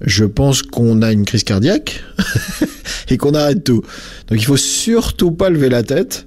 je 0.00 0.24
pense 0.24 0.62
qu'on 0.62 1.02
a 1.02 1.12
une 1.12 1.24
crise 1.24 1.44
cardiaque 1.44 2.02
et 3.08 3.16
qu'on 3.16 3.34
arrête 3.34 3.64
tout. 3.64 3.82
Donc 4.28 4.38
il 4.40 4.44
faut 4.44 4.56
surtout 4.56 5.32
pas 5.32 5.50
lever 5.50 5.68
la 5.68 5.82
tête, 5.82 6.26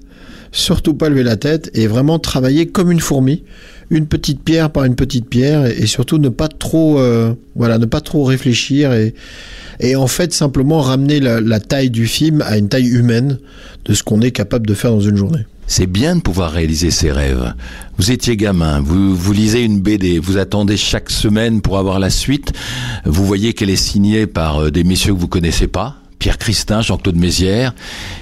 surtout 0.51 0.93
pas 0.93 1.09
lever 1.09 1.23
la 1.23 1.37
tête 1.37 1.71
et 1.73 1.87
vraiment 1.87 2.19
travailler 2.19 2.67
comme 2.67 2.91
une 2.91 2.99
fourmi, 2.99 3.43
une 3.91 4.07
petite 4.07 4.41
pierre 4.41 4.71
par 4.71 4.85
une 4.85 4.95
petite 4.95 5.29
pierre 5.29 5.65
et, 5.65 5.85
surtout 5.85 6.17
ne 6.17 6.29
pas 6.29 6.47
trop, 6.47 6.97
euh, 6.97 7.33
voilà, 7.55 7.77
ne 7.77 7.85
pas 7.85 8.01
trop 8.01 8.23
réfléchir 8.23 8.91
et 8.93 9.13
et 9.81 9.95
en 9.95 10.07
fait 10.07 10.31
simplement 10.31 10.79
ramener 10.79 11.19
la, 11.19 11.41
la 11.41 11.59
taille 11.59 11.89
du 11.89 12.05
film 12.05 12.41
à 12.45 12.57
une 12.57 12.69
taille 12.69 12.87
humaine 12.87 13.39
de 13.85 13.93
ce 13.93 14.03
qu'on 14.03 14.21
est 14.21 14.31
capable 14.31 14.67
de 14.67 14.73
faire 14.73 14.91
dans 14.91 15.01
une 15.01 15.17
journée. 15.17 15.45
C'est 15.67 15.87
bien 15.87 16.17
de 16.17 16.21
pouvoir 16.21 16.51
réaliser 16.51 16.91
ses 16.91 17.11
rêves. 17.11 17.53
Vous 17.97 18.11
étiez 18.11 18.37
gamin, 18.37 18.81
vous, 18.81 19.15
vous 19.15 19.33
lisez 19.33 19.63
une 19.63 19.79
BD, 19.79 20.19
vous 20.19 20.37
attendez 20.37 20.77
chaque 20.77 21.09
semaine 21.09 21.61
pour 21.61 21.77
avoir 21.77 21.99
la 21.99 22.09
suite. 22.09 22.51
Vous 23.05 23.25
voyez 23.25 23.53
qu'elle 23.53 23.69
est 23.69 23.75
signée 23.75 24.27
par 24.27 24.63
euh, 24.63 24.71
des 24.71 24.83
messieurs 24.83 25.13
que 25.13 25.19
vous 25.19 25.27
connaissez 25.27 25.67
pas. 25.67 26.00
Pierre 26.21 26.37
Christin, 26.37 26.81
Jean-Claude 26.81 27.15
Mézières, 27.15 27.73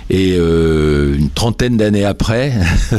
et 0.09 0.35
euh, 0.39 1.17
une 1.17 1.29
trentaine 1.29 1.75
d'années 1.75 2.05
après, 2.05 2.53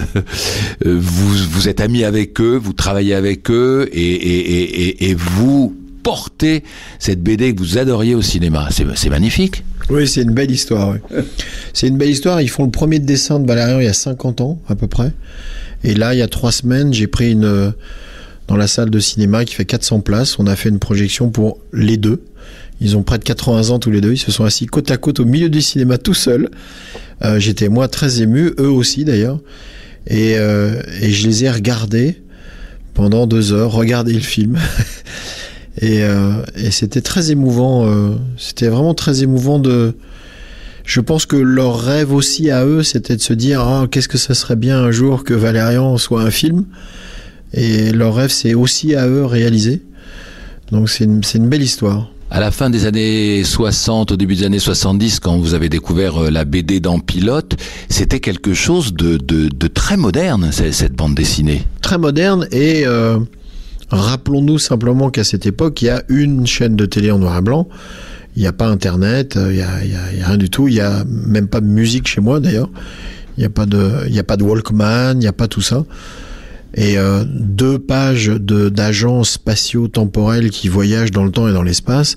euh, 0.84 0.98
vous, 1.00 1.34
vous 1.50 1.68
êtes 1.70 1.80
amis 1.80 2.04
avec 2.04 2.38
eux, 2.38 2.60
vous 2.62 2.74
travaillez 2.74 3.14
avec 3.14 3.50
eux, 3.50 3.88
et, 3.92 3.98
et, 3.98 4.38
et, 4.52 4.82
et- 5.06 5.10
et 5.10 5.14
vous 5.14 5.74
portez 6.02 6.64
cette 6.98 7.22
BD 7.22 7.54
que 7.54 7.60
vous 7.60 7.78
adoriez 7.78 8.14
au 8.14 8.20
cinéma. 8.20 8.68
C'est 8.70 9.08
magnifique. 9.08 9.64
Oui, 9.88 10.06
c'est 10.06 10.20
une 10.22 10.32
belle 10.34 10.50
histoire. 10.50 10.90
oui. 10.90 11.22
C'est 11.72 11.88
une 11.88 11.96
belle 11.96 12.10
histoire. 12.10 12.40
Ils 12.42 12.48
font 12.50 12.64
le 12.64 12.70
premier 12.70 12.98
dessin 12.98 13.40
de 13.40 13.46
Valérian 13.46 13.80
il 13.80 13.86
y 13.86 13.88
a 13.88 13.92
50 13.94 14.40
ans, 14.42 14.60
à 14.68 14.74
peu 14.74 14.86
près. 14.86 15.12
Et 15.82 15.94
là, 15.94 16.14
il 16.14 16.18
y 16.18 16.22
a 16.22 16.28
trois 16.28 16.52
semaines, 16.52 16.92
j'ai 16.92 17.06
pris 17.06 17.32
une. 17.32 17.44
euh, 17.44 17.70
Dans 18.48 18.56
la 18.56 18.66
salle 18.66 18.90
de 18.90 18.98
cinéma 19.00 19.44
qui 19.46 19.54
fait 19.54 19.64
400 19.64 20.00
places, 20.00 20.38
on 20.38 20.46
a 20.46 20.56
fait 20.56 20.68
une 20.68 20.78
projection 20.78 21.30
pour 21.30 21.58
les 21.72 21.96
deux. 21.96 22.22
Ils 22.80 22.96
ont 22.96 23.02
près 23.02 23.18
de 23.18 23.24
80 23.24 23.70
ans 23.70 23.78
tous 23.78 23.90
les 23.90 24.00
deux. 24.00 24.12
Ils 24.12 24.18
se 24.18 24.32
sont 24.32 24.44
assis 24.44 24.66
côte 24.66 24.90
à 24.90 24.96
côte 24.96 25.20
au 25.20 25.24
milieu 25.24 25.48
du 25.48 25.60
cinéma 25.60 25.98
tout 25.98 26.14
seuls. 26.14 26.50
Euh, 27.22 27.38
J'étais 27.38 27.68
moi 27.68 27.88
très 27.88 28.22
ému, 28.22 28.52
eux 28.58 28.70
aussi 28.70 29.04
d'ailleurs. 29.04 29.38
Et, 30.06 30.38
euh, 30.38 30.80
et 31.02 31.10
je 31.10 31.26
les 31.26 31.44
ai 31.44 31.50
regardés 31.50 32.22
pendant 32.94 33.26
deux 33.26 33.52
heures, 33.52 33.72
regarder 33.72 34.14
le 34.14 34.20
film. 34.20 34.58
et 35.80 36.02
euh, 36.02 36.42
et 36.56 36.70
c'était 36.70 37.02
très 37.02 37.30
émouvant. 37.30 38.16
c'était 38.38 38.68
vraiment 38.68 38.94
très 38.94 39.22
émouvant 39.22 39.58
de. 39.58 39.94
Je 40.86 41.00
pense 41.00 41.26
que 41.26 41.36
leur 41.36 41.78
rêve 41.78 42.12
aussi 42.12 42.50
à 42.50 42.64
eux, 42.64 42.82
c'était 42.82 43.14
de 43.14 43.20
se 43.20 43.34
dire 43.34 43.60
ah 43.60 43.86
qu'est-ce 43.90 44.08
que 44.08 44.18
ça 44.18 44.34
serait 44.34 44.56
bien 44.56 44.78
un 44.78 44.90
jour 44.90 45.22
que 45.22 45.34
Valérian 45.34 45.98
soit 45.98 46.22
un 46.22 46.30
film. 46.30 46.64
Et 47.52 47.92
leur 47.92 48.14
rêve, 48.14 48.30
c'est 48.30 48.54
aussi 48.54 48.94
à 48.94 49.06
eux 49.06 49.24
réalisé. 49.24 49.82
Donc 50.72 50.88
c'est 50.88 51.04
une 51.04 51.48
belle 51.48 51.62
histoire. 51.62 52.10
À 52.32 52.38
la 52.38 52.52
fin 52.52 52.70
des 52.70 52.86
années 52.86 53.42
60, 53.42 54.12
au 54.12 54.16
début 54.16 54.36
des 54.36 54.44
années 54.44 54.60
70, 54.60 55.18
quand 55.18 55.36
vous 55.38 55.54
avez 55.54 55.68
découvert 55.68 56.22
euh, 56.22 56.30
la 56.30 56.44
BD 56.44 56.78
dans 56.78 57.00
Pilote, 57.00 57.56
c'était 57.88 58.20
quelque 58.20 58.54
chose 58.54 58.94
de, 58.94 59.18
très 59.66 59.96
moderne, 59.96 60.50
cette 60.52 60.94
bande 60.94 61.16
dessinée. 61.16 61.66
Très 61.80 61.98
moderne 61.98 62.46
et 62.52 62.86
euh, 62.86 63.18
rappelons-nous 63.90 64.60
simplement 64.60 65.10
qu'à 65.10 65.24
cette 65.24 65.44
époque, 65.44 65.82
il 65.82 65.86
y 65.86 65.88
a 65.90 66.04
une 66.08 66.46
chaîne 66.46 66.76
de 66.76 66.86
télé 66.86 67.10
en 67.10 67.18
noir 67.18 67.36
et 67.36 67.42
blanc. 67.42 67.66
Il 68.36 68.42
n'y 68.42 68.48
a 68.48 68.52
pas 68.52 68.68
Internet, 68.68 69.36
euh, 69.36 69.50
il 69.50 69.56
n'y 69.56 70.22
a, 70.22 70.26
rien 70.28 70.36
du 70.36 70.50
tout. 70.50 70.68
Il 70.68 70.74
n'y 70.74 70.80
a 70.80 71.02
même 71.08 71.48
pas 71.48 71.60
de 71.60 71.66
musique 71.66 72.06
chez 72.06 72.20
moi 72.20 72.38
d'ailleurs. 72.38 72.70
Il 73.38 73.40
n'y 73.40 73.46
a 73.46 73.50
pas 73.50 73.66
de 73.66 74.44
Walkman, 74.44 75.14
il 75.14 75.18
n'y 75.18 75.26
a 75.26 75.32
pas 75.32 75.48
tout 75.48 75.62
ça. 75.62 75.84
Et 76.74 76.98
euh, 76.98 77.24
deux 77.26 77.78
pages 77.78 78.26
de 78.26 78.68
d'agents 78.68 79.24
spatiaux 79.24 79.88
temporels 79.88 80.50
qui 80.50 80.68
voyagent 80.68 81.10
dans 81.10 81.24
le 81.24 81.32
temps 81.32 81.48
et 81.48 81.52
dans 81.52 81.64
l'espace, 81.64 82.16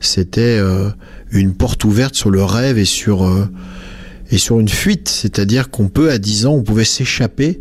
c'était 0.00 0.58
euh, 0.58 0.90
une 1.30 1.54
porte 1.54 1.84
ouverte 1.84 2.14
sur 2.14 2.30
le 2.30 2.42
rêve 2.44 2.78
et 2.78 2.84
sur 2.84 3.26
euh, 3.26 3.46
et 4.30 4.38
sur 4.38 4.60
une 4.60 4.68
fuite, 4.68 5.08
c'est-à-dire 5.08 5.70
qu'on 5.70 5.88
peut 5.88 6.10
à 6.10 6.18
10 6.18 6.46
ans, 6.46 6.52
on 6.52 6.62
pouvait 6.62 6.84
s'échapper 6.84 7.60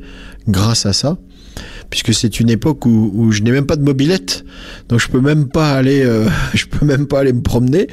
grâce 0.49 0.85
à 0.85 0.91
ça, 0.91 1.17
puisque 1.89 2.13
c'est 2.13 2.41
une 2.41 2.49
époque 2.49 2.85
où, 2.85 3.11
où 3.13 3.31
je 3.31 3.41
n'ai 3.41 3.51
même 3.51 3.65
pas 3.65 3.77
de 3.77 3.83
mobilette, 3.83 4.43
donc 4.89 4.99
je 4.99 5.07
peux 5.07 5.21
même 5.21 5.47
pas 5.47 5.71
aller, 5.71 6.03
euh, 6.03 6.27
je 6.53 6.65
peux 6.65 6.85
même 6.85 7.07
pas 7.07 7.21
aller 7.21 7.33
me 7.33 7.41
promener. 7.41 7.87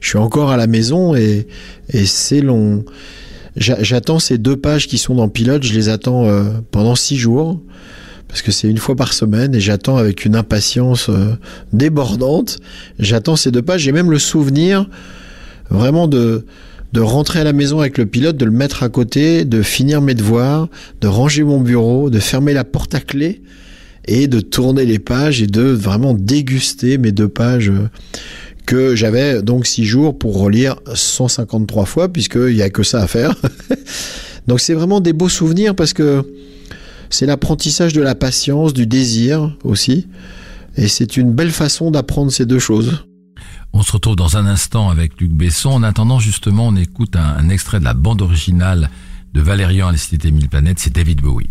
Je 0.00 0.08
suis 0.08 0.18
encore 0.18 0.50
à 0.50 0.56
la 0.56 0.66
maison 0.66 1.14
et 1.14 1.46
et 1.90 2.06
c'est 2.06 2.40
long. 2.40 2.84
J'a- 3.60 3.82
J'attends 3.82 4.18
ces 4.18 4.38
deux 4.38 4.56
pages 4.56 4.88
qui 4.88 4.98
sont 4.98 5.14
dans 5.14 5.28
Pilote, 5.28 5.62
je 5.62 5.72
les 5.74 5.88
attends 5.88 6.26
euh, 6.26 6.44
pendant 6.72 6.96
six 6.96 7.16
jours 7.16 7.60
parce 8.26 8.42
que 8.42 8.50
c'est 8.52 8.68
une 8.68 8.78
fois 8.78 8.96
par 8.96 9.12
semaine 9.12 9.54
et 9.54 9.60
j'attends 9.60 9.96
avec 9.96 10.24
une 10.24 10.36
impatience 10.36 11.08
euh, 11.10 11.34
débordante. 11.72 12.58
J'attends 12.98 13.34
ces 13.36 13.50
deux 13.50 13.62
pages. 13.62 13.82
J'ai 13.82 13.92
même 13.92 14.10
le 14.10 14.18
souvenir 14.18 14.88
vraiment 15.70 16.08
de 16.08 16.44
de 16.92 17.00
rentrer 17.00 17.38
à 17.38 17.44
la 17.44 17.52
maison 17.52 17.78
avec 17.78 17.98
le 17.98 18.06
pilote, 18.06 18.36
de 18.36 18.44
le 18.44 18.50
mettre 18.50 18.82
à 18.82 18.88
côté, 18.88 19.44
de 19.44 19.62
finir 19.62 20.00
mes 20.00 20.14
devoirs, 20.14 20.68
de 21.00 21.06
ranger 21.06 21.44
mon 21.44 21.60
bureau, 21.60 22.10
de 22.10 22.18
fermer 22.18 22.52
la 22.52 22.64
porte 22.64 22.96
à 22.96 23.00
clé 23.00 23.42
et 24.08 24.26
de 24.26 24.40
tourner 24.40 24.84
les 24.84 24.98
pages 24.98 25.40
et 25.40 25.46
de 25.46 25.62
vraiment 25.62 26.14
déguster 26.14 26.98
mes 26.98 27.12
deux 27.12 27.28
pages 27.28 27.68
euh, 27.70 27.88
que 28.66 28.94
j'avais 28.94 29.42
donc 29.42 29.66
six 29.66 29.84
jours 29.84 30.18
pour 30.18 30.38
relire 30.38 30.76
153 30.92 31.84
fois 31.84 32.08
puisqu'il 32.08 32.54
n'y 32.54 32.62
a 32.62 32.70
que 32.70 32.82
ça 32.82 33.02
à 33.02 33.06
faire. 33.06 33.34
donc 34.46 34.60
c'est 34.60 34.74
vraiment 34.74 35.00
des 35.00 35.12
beaux 35.12 35.28
souvenirs 35.28 35.74
parce 35.74 35.92
que 35.92 36.24
c'est 37.10 37.26
l'apprentissage 37.26 37.92
de 37.92 38.00
la 38.00 38.14
patience, 38.14 38.72
du 38.72 38.86
désir 38.86 39.56
aussi. 39.64 40.06
Et 40.76 40.88
c'est 40.88 41.16
une 41.16 41.32
belle 41.32 41.50
façon 41.50 41.90
d'apprendre 41.90 42.30
ces 42.30 42.46
deux 42.46 42.60
choses. 42.60 43.04
On 43.72 43.82
se 43.82 43.92
retrouve 43.92 44.16
dans 44.16 44.36
un 44.36 44.46
instant 44.46 44.88
avec 44.88 45.20
Luc 45.20 45.32
Besson. 45.32 45.70
En 45.70 45.82
attendant, 45.82 46.18
justement, 46.18 46.68
on 46.68 46.76
écoute 46.76 47.16
un, 47.16 47.48
extrait 47.48 47.80
de 47.80 47.84
la 47.84 47.94
bande 47.94 48.22
originale 48.22 48.90
de 49.32 49.40
Valérian 49.40 49.88
à 49.88 49.92
la 49.92 49.98
Cité 49.98 50.30
Mille 50.30 50.48
Planètes. 50.48 50.78
C'est 50.80 50.94
David 50.94 51.20
Bowie. 51.20 51.50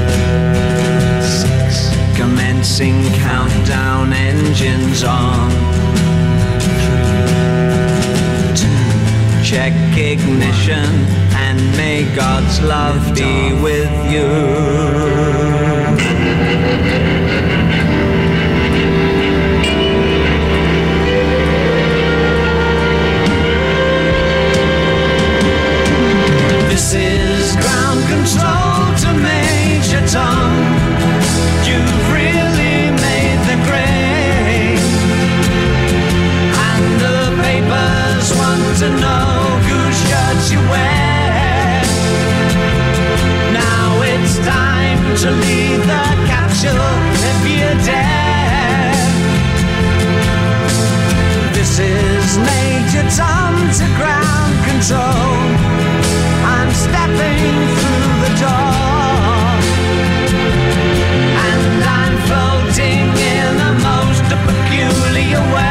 commencing 2.61 3.01
countdown 3.19 4.13
engines 4.13 5.03
on. 5.03 5.49
Check 9.43 9.73
ignition 9.97 10.85
and 11.33 11.59
may 11.75 12.03
God's 12.15 12.61
love 12.61 13.15
be 13.15 13.51
with 13.63 13.91
you. 14.11 14.27
This 26.69 26.93
is 26.93 27.55
ground 27.55 28.01
control 28.07 28.95
to 29.01 29.19
Major 29.19 30.05
Tom. 30.07 31.00
To 38.81 38.89
know 38.89 39.61
whose 39.67 39.97
shirts 40.09 40.51
you 40.51 40.57
wear. 40.73 41.83
Now 43.53 44.01
it's 44.01 44.37
time 44.39 45.01
to 45.21 45.29
lead 45.43 45.81
the 45.91 46.05
capsule 46.25 46.97
if 47.29 47.39
you 47.45 47.67
dare. 47.85 48.97
This 51.53 51.77
is 51.77 52.25
Major 52.49 53.05
Tom 53.15 53.53
to 53.77 53.85
ground 54.01 54.53
control. 54.65 55.29
I'm 56.57 56.71
stepping 56.73 57.53
through 57.77 58.13
the 58.25 58.33
door. 58.41 59.45
And 61.49 61.83
I'm 61.99 62.15
floating 62.25 63.05
in 63.37 63.53
a 63.61 63.73
most 63.89 64.25
peculiar 64.47 65.43
way. 65.53 65.70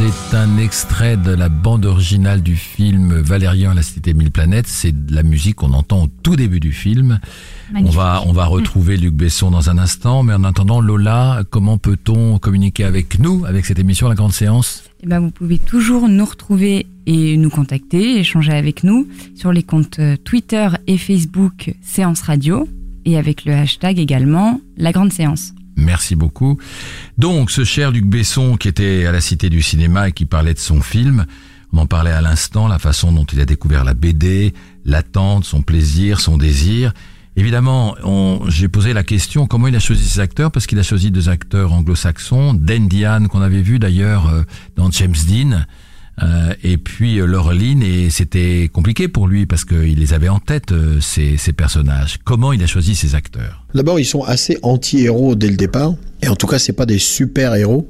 C'est 0.00 0.34
un 0.34 0.56
extrait 0.56 1.18
de 1.18 1.30
la 1.30 1.50
bande 1.50 1.84
originale 1.84 2.42
du 2.42 2.56
film 2.56 3.12
Valérian 3.20 3.74
la 3.74 3.82
cité 3.82 4.14
mille 4.14 4.30
planètes. 4.30 4.66
C'est 4.66 4.92
de 4.92 5.14
la 5.14 5.22
musique 5.22 5.56
qu'on 5.56 5.74
entend 5.74 6.04
au 6.04 6.06
tout 6.22 6.36
début 6.36 6.58
du 6.58 6.72
film. 6.72 7.20
On 7.74 7.90
va, 7.90 8.22
on 8.26 8.32
va 8.32 8.46
retrouver 8.46 8.96
Luc 8.96 9.12
Besson 9.12 9.50
dans 9.50 9.68
un 9.68 9.76
instant, 9.76 10.22
mais 10.22 10.32
en 10.32 10.44
attendant, 10.44 10.80
Lola, 10.80 11.42
comment 11.50 11.76
peut-on 11.76 12.38
communiquer 12.38 12.84
avec 12.84 13.18
nous, 13.18 13.44
avec 13.44 13.66
cette 13.66 13.78
émission 13.78 14.08
La 14.08 14.14
Grande 14.14 14.32
Séance? 14.32 14.84
Eh 15.02 15.06
ben, 15.06 15.20
vous 15.20 15.30
pouvez 15.30 15.58
toujours 15.58 16.08
nous 16.08 16.24
retrouver 16.24 16.86
et 17.04 17.36
nous 17.36 17.50
contacter, 17.50 18.18
échanger 18.18 18.52
avec 18.52 18.84
nous 18.84 19.06
sur 19.34 19.52
les 19.52 19.62
comptes 19.62 19.98
euh, 19.98 20.16
Twitter 20.16 20.68
et 20.86 20.96
Facebook 20.96 21.74
Séance 21.82 22.22
Radio 22.22 22.66
et 23.04 23.18
avec 23.18 23.44
le 23.44 23.52
hashtag 23.52 23.98
également 23.98 24.62
La 24.78 24.92
Grande 24.92 25.12
Séance. 25.12 25.52
Merci 25.80 26.14
beaucoup. 26.14 26.58
Donc, 27.18 27.50
ce 27.50 27.64
cher 27.64 27.90
Luc 27.90 28.04
Besson 28.04 28.56
qui 28.56 28.68
était 28.68 29.06
à 29.06 29.12
la 29.12 29.20
Cité 29.20 29.48
du 29.48 29.62
Cinéma 29.62 30.08
et 30.08 30.12
qui 30.12 30.26
parlait 30.26 30.54
de 30.54 30.58
son 30.58 30.80
film, 30.80 31.26
on 31.72 31.78
en 31.78 31.86
parlait 31.86 32.10
à 32.10 32.20
l'instant, 32.20 32.68
la 32.68 32.78
façon 32.78 33.12
dont 33.12 33.24
il 33.24 33.40
a 33.40 33.44
découvert 33.44 33.84
la 33.84 33.94
BD, 33.94 34.54
l'attente, 34.84 35.44
son 35.44 35.62
plaisir, 35.62 36.20
son 36.20 36.36
désir. 36.36 36.92
Évidemment, 37.36 37.94
j'ai 38.48 38.68
posé 38.68 38.92
la 38.92 39.04
question 39.04 39.46
comment 39.46 39.68
il 39.68 39.76
a 39.76 39.80
choisi 39.80 40.06
ses 40.06 40.20
acteurs, 40.20 40.50
parce 40.50 40.66
qu'il 40.66 40.78
a 40.78 40.82
choisi 40.82 41.10
deux 41.10 41.28
acteurs 41.28 41.72
anglo-saxons, 41.72 42.54
Dan 42.54 42.88
Diane 42.88 43.28
qu'on 43.28 43.40
avait 43.40 43.62
vu 43.62 43.78
d'ailleurs 43.78 44.28
euh, 44.28 44.42
dans 44.76 44.90
James 44.90 45.14
Dean, 45.28 45.64
euh, 46.22 46.52
et 46.62 46.76
puis 46.76 47.18
euh, 47.18 47.26
Laureline, 47.26 47.82
et 47.82 48.10
c'était 48.10 48.68
compliqué 48.72 49.08
pour 49.08 49.26
lui 49.26 49.46
parce 49.46 49.64
qu'il 49.64 49.98
les 49.98 50.12
avait 50.12 50.28
en 50.28 50.38
tête, 50.38 50.72
euh, 50.72 51.00
ces, 51.00 51.36
ces 51.36 51.52
personnages. 51.52 52.18
Comment 52.24 52.52
il 52.52 52.62
a 52.62 52.66
choisi 52.66 52.94
ses 52.94 53.14
acteurs? 53.14 53.64
D'abord, 53.74 53.98
ils 53.98 54.04
sont 54.04 54.22
assez 54.22 54.58
anti-héros 54.62 55.34
dès 55.34 55.48
le 55.48 55.56
départ. 55.56 55.94
Et 56.22 56.28
en 56.28 56.36
tout 56.36 56.46
cas, 56.46 56.58
c'est 56.58 56.74
pas 56.74 56.86
des 56.86 56.98
super-héros. 56.98 57.88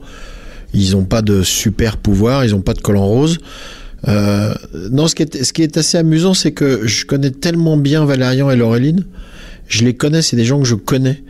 Ils 0.73 0.95
ont 0.95 1.05
pas 1.05 1.23
de 1.23 1.43
super 1.43 1.97
pouvoir, 1.97 2.45
ils 2.45 2.55
ont 2.55 2.61
pas 2.61 2.75
de 2.75 2.81
collant 2.81 3.07
rose. 3.07 3.39
Non, 4.07 5.09
ce 5.09 5.15
qui 5.15 5.25
est, 5.25 5.43
ce 5.43 5.53
qui 5.53 5.63
est 5.63 5.77
assez 5.77 5.99
amusant, 5.99 6.33
c'est 6.33 6.53
que 6.53 6.87
je 6.87 7.05
connais 7.05 7.33
tellement 7.33 7.77
bien 7.77 8.05
Valérian 8.05 8.51
et 8.51 8.57
Laureline. 8.57 9.05
Je 9.67 9.85
les 9.85 9.95
connais, 9.95 10.23
c'est 10.23 10.37
des 10.37 10.45
gens 10.45 10.61
que 10.61 10.67
je 10.67 10.77
connais. 10.77 11.23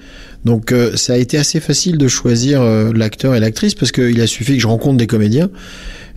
Donc 0.45 0.73
euh, 0.73 0.97
ça 0.97 1.15
a 1.15 1.17
été 1.17 1.37
assez 1.37 1.61
facile 1.61 1.99
de 1.99 2.09
choisir 2.09 2.63
euh, 2.63 2.93
l'acteur 2.95 3.35
et 3.35 3.41
l'actrice 3.41 3.75
parce 3.75 3.93
qu'il 3.93 4.21
a 4.21 4.27
suffi 4.27 4.55
que 4.55 4.63
je 4.63 4.67
rencontre 4.67 4.97
des 4.97 5.07
comédiens. 5.07 5.51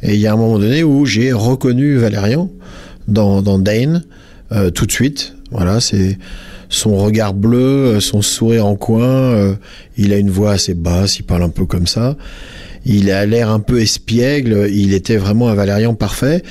Et 0.01 0.15
il 0.15 0.19
y 0.19 0.27
a 0.27 0.33
un 0.33 0.37
moment 0.37 0.59
donné 0.59 0.83
où 0.83 1.05
j'ai 1.05 1.31
reconnu 1.31 1.95
Valérian 1.95 2.49
dans, 3.07 3.41
dans 3.41 3.59
Dane 3.59 4.03
euh, 4.51 4.69
tout 4.69 4.85
de 4.85 4.91
suite. 4.91 5.35
Voilà, 5.51 5.79
c'est 5.79 6.17
son 6.69 6.95
regard 6.97 7.33
bleu, 7.33 7.57
euh, 7.95 7.99
son 7.99 8.21
sourire 8.21 8.65
en 8.65 8.75
coin. 8.75 9.03
euh, 9.03 9.55
il 9.97 10.11
a 10.13 10.17
une 10.17 10.29
voix 10.29 10.51
assez 10.51 10.73
basse, 10.73 11.19
il 11.19 11.23
parle 11.23 11.43
un 11.43 11.49
peu 11.49 11.65
comme 11.65 11.87
ça. 11.87 12.17
Il 12.85 13.11
a 13.11 13.25
l'air 13.25 13.49
un 13.49 13.59
peu 13.59 13.81
espiègle. 13.81 14.67
Il 14.71 14.93
était 14.93 15.17
vraiment 15.17 15.49
un 15.49 15.55
Valérian 15.55 15.93
parfait. 15.93 16.43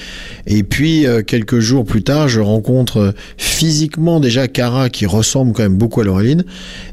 Et 0.47 0.63
puis 0.63 1.07
euh, 1.07 1.23
quelques 1.23 1.59
jours 1.61 1.85
plus 1.85 2.03
tard, 2.03 2.29
je 2.29 2.41
rencontre 2.41 2.97
euh, 2.99 3.13
physiquement 3.37 4.21
déjà 4.21 4.49
Cara 4.49 4.89
qui 4.89 5.07
ressemble 5.07 5.53
quand 5.53 5.63
même 5.63 5.77
beaucoup 5.77 6.01
à 6.01 6.05
Laureline 6.05 6.45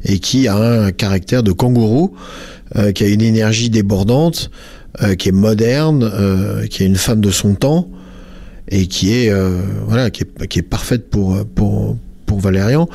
et 0.04 0.18
qui 0.18 0.48
a 0.48 0.56
un 0.56 0.92
caractère 0.92 1.42
de 1.42 1.52
kangourou, 1.52 2.14
euh, 2.76 2.92
qui 2.92 3.04
a 3.04 3.08
une 3.08 3.22
énergie 3.22 3.70
débordante, 3.70 4.50
euh, 5.02 5.14
qui 5.14 5.28
est 5.28 5.32
moderne, 5.32 6.02
euh, 6.02 6.66
qui 6.66 6.82
est 6.82 6.86
une 6.86 6.96
femme 6.96 7.20
de 7.20 7.30
son 7.30 7.54
temps 7.54 7.88
et 8.68 8.86
qui 8.86 9.14
est 9.14 9.30
euh, 9.30 9.60
voilà 9.86 10.10
qui 10.10 10.24
est, 10.24 10.46
qui 10.48 10.58
est 10.58 10.62
parfaite 10.62 11.08
pour 11.10 11.44
pour 11.54 11.96
pour 12.26 12.40
Valérian 12.40 12.88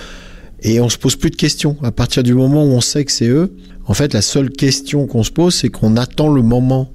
et 0.62 0.82
on 0.82 0.90
se 0.90 0.98
pose 0.98 1.16
plus 1.16 1.30
de 1.30 1.38
questions 1.38 1.78
à 1.84 1.92
partir 1.92 2.22
du 2.22 2.34
moment 2.34 2.66
où 2.66 2.70
on 2.70 2.82
sait 2.82 3.06
que 3.06 3.14
c'est 3.14 3.28
eux 3.28 3.56
en 3.86 3.94
fait 3.94 4.14
la 4.14 4.22
seule 4.22 4.50
question 4.50 5.08
qu'on 5.08 5.24
se 5.24 5.32
pose 5.32 5.56
c'est 5.56 5.70
qu'on 5.70 5.98
attend 5.98 6.28
le 6.28 6.42
moment 6.42 6.92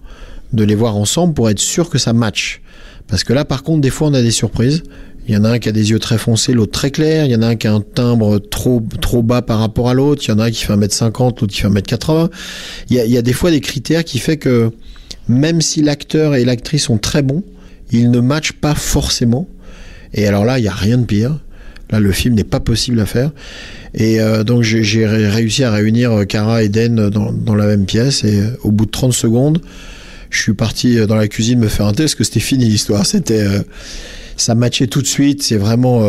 de 0.52 0.64
les 0.64 0.74
voir 0.74 0.96
ensemble 0.96 1.34
pour 1.34 1.48
être 1.50 1.58
sûr 1.58 1.90
que 1.90 1.98
ça 1.98 2.12
match 2.12 2.60
parce 3.06 3.24
que 3.24 3.32
là 3.32 3.44
par 3.44 3.62
contre 3.62 3.80
des 3.80 3.90
fois 3.90 4.08
on 4.08 4.14
a 4.14 4.22
des 4.22 4.30
surprises 4.30 4.82
il 5.30 5.34
y 5.34 5.36
en 5.36 5.44
a 5.44 5.50
un 5.50 5.58
qui 5.60 5.68
a 5.68 5.72
des 5.72 5.90
yeux 5.90 6.00
très 6.00 6.18
foncés, 6.18 6.52
l'autre 6.52 6.72
très 6.72 6.90
clair. 6.90 7.24
Il 7.24 7.30
y 7.30 7.36
en 7.36 7.42
a 7.42 7.46
un 7.46 7.54
qui 7.54 7.68
a 7.68 7.72
un 7.72 7.82
timbre 7.82 8.38
trop 8.38 8.82
trop 9.00 9.22
bas 9.22 9.42
par 9.42 9.60
rapport 9.60 9.88
à 9.88 9.94
l'autre. 9.94 10.22
Il 10.26 10.28
y 10.28 10.32
en 10.32 10.40
a 10.40 10.46
un 10.46 10.50
qui 10.50 10.64
fait 10.64 10.72
1m50, 10.72 11.40
l'autre 11.40 11.46
qui 11.46 11.60
fait 11.60 11.68
1m80. 11.68 12.30
Il 12.88 12.96
y 12.96 13.00
a, 13.00 13.04
il 13.04 13.12
y 13.12 13.16
a 13.16 13.22
des 13.22 13.32
fois 13.32 13.52
des 13.52 13.60
critères 13.60 14.02
qui 14.02 14.18
fait 14.18 14.38
que 14.38 14.72
même 15.28 15.60
si 15.60 15.82
l'acteur 15.82 16.34
et 16.34 16.44
l'actrice 16.44 16.84
sont 16.84 16.98
très 16.98 17.22
bons, 17.22 17.44
ils 17.92 18.10
ne 18.10 18.18
matchent 18.18 18.54
pas 18.54 18.74
forcément. 18.74 19.46
Et 20.14 20.26
alors 20.26 20.44
là, 20.44 20.58
il 20.58 20.62
n'y 20.62 20.68
a 20.68 20.74
rien 20.74 20.98
de 20.98 21.04
pire. 21.04 21.38
Là, 21.90 22.00
le 22.00 22.12
film 22.12 22.34
n'est 22.34 22.42
pas 22.42 22.60
possible 22.60 22.98
à 22.98 23.06
faire. 23.06 23.30
Et 23.94 24.20
euh, 24.20 24.44
donc, 24.44 24.62
j'ai 24.62 24.82
j'ai 24.84 25.06
ré- 25.06 25.28
réussi 25.28 25.64
à 25.64 25.70
réunir 25.72 26.12
euh, 26.12 26.24
Cara 26.24 26.62
et 26.62 26.68
Den 26.68 27.10
dans, 27.10 27.54
la 27.54 27.66
même 27.66 27.86
pièce. 27.86 28.24
Et 28.24 28.40
euh, 28.40 28.50
au 28.62 28.70
bout 28.70 28.86
de 28.86 28.90
30 28.90 29.12
secondes, 29.12 29.60
je 30.30 30.40
suis 30.40 30.54
parti 30.54 31.04
dans 31.06 31.16
la 31.16 31.26
cuisine 31.28 31.58
me 31.58 31.68
faire 31.68 31.86
un 31.86 31.92
thé 31.92 32.04
parce 32.04 32.14
que 32.14 32.24
c'était 32.24 32.40
fini 32.40 32.66
l'histoire. 32.66 33.04
C'était, 33.04 33.44
ça 34.36 34.54
matchait 34.54 34.86
tout 34.86 35.02
de 35.02 35.06
suite. 35.08 35.42
C'est 35.42 35.56
vraiment, 35.56 36.08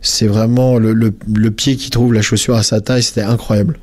c'est 0.00 0.28
vraiment 0.28 0.78
le 0.78 1.48
pied 1.50 1.74
qui 1.74 1.90
trouve 1.90 2.12
la 2.14 2.22
chaussure 2.22 2.54
à 2.54 2.62
sa 2.62 2.80
taille. 2.80 3.02
C'était 3.02 3.22
incroyable. 3.22 3.76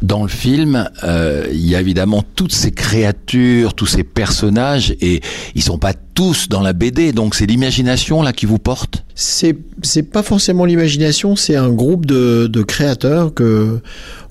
Dans 0.00 0.22
le 0.22 0.28
film, 0.28 0.88
euh, 1.02 1.48
il 1.50 1.66
y 1.66 1.74
a 1.74 1.80
évidemment 1.80 2.22
toutes 2.36 2.52
ces 2.52 2.70
créatures, 2.70 3.74
tous 3.74 3.86
ces 3.86 4.04
personnages, 4.04 4.94
et 5.00 5.20
ils 5.56 5.62
sont 5.62 5.78
pas 5.78 5.92
tous 5.92 6.48
dans 6.48 6.60
la 6.60 6.72
BD, 6.72 7.10
donc 7.12 7.34
c'est 7.34 7.46
l'imagination 7.46 8.22
là 8.22 8.32
qui 8.32 8.46
vous 8.46 8.58
porte? 8.58 9.04
C'est 9.16 9.56
c'est 9.82 10.04
pas 10.04 10.22
forcément 10.22 10.64
l'imagination, 10.64 11.34
c'est 11.34 11.56
un 11.56 11.70
groupe 11.70 12.06
de, 12.06 12.46
de 12.46 12.62
créateurs 12.62 13.34
que 13.34 13.80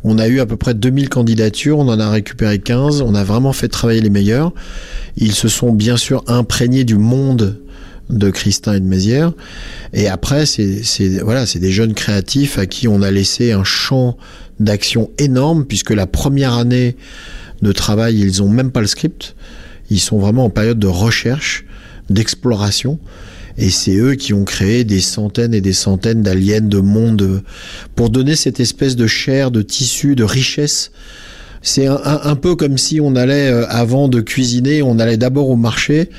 on 0.05 0.17
a 0.19 0.27
eu 0.27 0.39
à 0.39 0.45
peu 0.45 0.55
près 0.55 0.73
2000 0.73 1.09
candidatures, 1.09 1.79
on 1.79 1.89
en 1.89 1.99
a 1.99 2.09
récupéré 2.09 2.59
15, 2.59 3.01
on 3.01 3.13
a 3.13 3.25
vraiment 3.25 3.51
fait 3.51 3.67
travailler 3.67 3.99
les 3.99 4.09
meilleurs. 4.09 4.53
Ils 5.17 5.33
se 5.33 5.49
sont 5.49 5.73
bien 5.73 5.97
sûr 5.97 6.23
imprégnés 6.27 6.85
du 6.85 6.97
monde 6.97 7.59
de 8.09 8.29
Christin 8.29 8.75
et 8.75 8.79
de 8.79 8.85
Mézières. 8.85 9.33
Et 9.91 10.07
après, 10.07 10.45
c'est 10.45 10.81
voilà, 11.21 11.45
c'est 11.45 11.59
des 11.59 11.71
jeunes 11.71 11.93
créatifs 11.93 12.57
à 12.57 12.65
qui 12.65 12.87
on 12.87 13.01
a 13.01 13.11
laissé 13.11 13.51
un 13.51 13.65
champ 13.65 14.17
d'action 14.59 15.11
énorme, 15.17 15.65
puisque 15.65 15.91
la 15.91 16.07
première 16.07 16.53
année 16.53 16.95
de 17.61 17.71
travail, 17.71 18.19
ils 18.19 18.43
ont 18.43 18.49
même 18.49 18.71
pas 18.71 18.81
le 18.81 18.87
script. 18.87 19.35
Ils 19.89 19.99
sont 19.99 20.19
vraiment 20.19 20.45
en 20.45 20.49
période 20.49 20.79
de 20.79 20.87
recherche, 20.87 21.65
d'exploration. 22.09 22.99
Et 23.57 23.69
c'est 23.69 23.95
eux 23.95 24.13
qui 24.13 24.33
ont 24.33 24.43
créé 24.43 24.83
des 24.83 25.01
centaines 25.01 25.53
et 25.53 25.61
des 25.61 25.73
centaines 25.73 26.21
d'aliens 26.21 26.61
de 26.61 26.77
mondes 26.77 27.41
pour 27.95 28.09
donner 28.09 28.35
cette 28.35 28.59
espèce 28.59 28.95
de 28.95 29.07
chair, 29.07 29.49
de 29.49 29.63
tissu, 29.63 30.15
de 30.15 30.23
richesse. 30.23 30.91
C'est 31.63 31.87
un 31.87 32.35
peu 32.35 32.55
comme 32.55 32.77
si 32.77 33.01
on 33.01 33.15
allait, 33.15 33.49
euh, 33.49 33.65
avant 33.67 34.07
de 34.07 34.21
cuisiner, 34.21 34.83
on 34.83 34.99
allait 34.99 35.17
d'abord 35.17 35.49
au 35.49 35.55
marché 35.55 36.09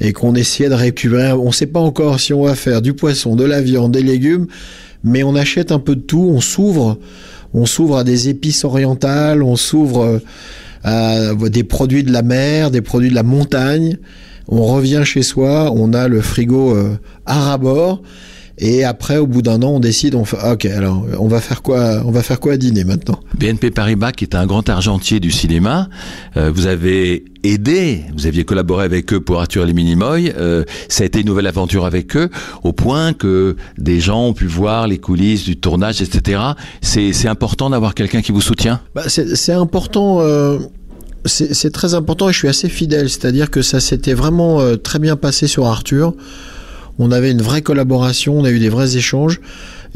et 0.00 0.14
qu'on 0.14 0.34
essayait 0.34 0.70
de 0.70 0.74
récupérer. 0.74 1.32
On 1.32 1.48
ne 1.48 1.52
sait 1.52 1.66
pas 1.66 1.80
encore 1.80 2.18
si 2.18 2.32
on 2.32 2.44
va 2.44 2.54
faire 2.54 2.80
du 2.80 2.94
poisson, 2.94 3.36
de 3.36 3.44
la 3.44 3.60
viande, 3.60 3.92
des 3.92 4.02
légumes, 4.02 4.46
mais 5.04 5.22
on 5.22 5.36
achète 5.36 5.70
un 5.70 5.78
peu 5.78 5.96
de 5.96 6.00
tout, 6.00 6.30
on 6.32 6.40
s'ouvre, 6.40 6.98
on 7.54 7.66
s'ouvre 7.66 7.98
à 7.98 8.04
des 8.04 8.28
épices 8.28 8.64
orientales, 8.64 9.42
on 9.42 9.56
s'ouvre 9.56 10.04
euh, 10.04 10.18
à 10.84 11.34
des 11.34 11.64
produits 11.64 12.04
de 12.04 12.12
la 12.12 12.22
mer, 12.22 12.70
des 12.70 12.82
produits 12.82 13.10
de 13.10 13.14
la 13.14 13.22
montagne. 13.22 13.98
On 14.48 14.64
revient 14.64 15.02
chez 15.04 15.22
soi, 15.22 15.72
on 15.74 15.92
a 15.92 16.06
le 16.08 16.20
frigo 16.20 16.74
euh, 16.74 16.98
à 17.24 17.40
rabord. 17.40 18.02
Et 18.58 18.84
après, 18.84 19.18
au 19.18 19.26
bout 19.26 19.42
d'un 19.42 19.62
an, 19.62 19.68
on 19.68 19.80
décide, 19.80 20.14
on 20.14 20.24
fait, 20.24 20.38
ah, 20.40 20.54
ok, 20.54 20.64
alors, 20.66 21.04
on 21.18 21.28
va 21.28 21.40
faire 21.40 21.60
quoi, 21.62 22.02
on 22.06 22.10
va 22.10 22.22
faire 22.22 22.40
quoi 22.40 22.54
à 22.54 22.56
dîner 22.56 22.84
maintenant? 22.84 23.20
BNP 23.38 23.70
Paribas, 23.70 24.12
qui 24.12 24.24
est 24.24 24.34
un 24.34 24.46
grand 24.46 24.68
argentier 24.68 25.20
du 25.20 25.30
cinéma, 25.30 25.88
euh, 26.36 26.50
vous 26.50 26.66
avez 26.66 27.26
aidé, 27.44 28.02
vous 28.16 28.26
aviez 28.26 28.44
collaboré 28.44 28.84
avec 28.84 29.12
eux 29.12 29.20
pour 29.20 29.40
Arthur 29.40 29.64
et 29.64 29.66
les 29.66 29.74
Minimoy, 29.74 30.32
euh, 30.38 30.64
ça 30.88 31.02
a 31.02 31.06
été 31.06 31.20
une 31.20 31.26
nouvelle 31.26 31.46
aventure 31.46 31.84
avec 31.84 32.16
eux, 32.16 32.30
au 32.62 32.72
point 32.72 33.12
que 33.12 33.56
des 33.76 34.00
gens 34.00 34.24
ont 34.28 34.32
pu 34.32 34.46
voir 34.46 34.88
les 34.88 34.98
coulisses 34.98 35.44
du 35.44 35.56
tournage, 35.56 36.00
etc. 36.00 36.40
C'est 36.80 37.28
important 37.28 37.70
d'avoir 37.70 37.94
quelqu'un 37.94 38.22
qui 38.22 38.32
vous 38.32 38.40
soutient? 38.40 38.80
Bah, 38.94 39.04
c'est 39.08 39.52
important. 39.52 40.20
euh, 40.20 40.58
c'est 41.26 41.54
c'est 41.54 41.70
très 41.70 41.94
important 41.94 42.28
et 42.28 42.32
je 42.32 42.38
suis 42.38 42.48
assez 42.48 42.68
fidèle. 42.68 43.10
C'est-à-dire 43.10 43.50
que 43.50 43.60
ça 43.62 43.80
s'était 43.80 44.14
vraiment 44.14 44.60
euh, 44.60 44.76
très 44.76 44.98
bien 44.98 45.16
passé 45.16 45.46
sur 45.46 45.66
Arthur. 45.66 46.14
On 46.98 47.10
avait 47.10 47.30
une 47.30 47.42
vraie 47.42 47.62
collaboration, 47.62 48.38
on 48.38 48.44
a 48.44 48.50
eu 48.50 48.58
des 48.58 48.68
vrais 48.68 48.96
échanges, 48.96 49.40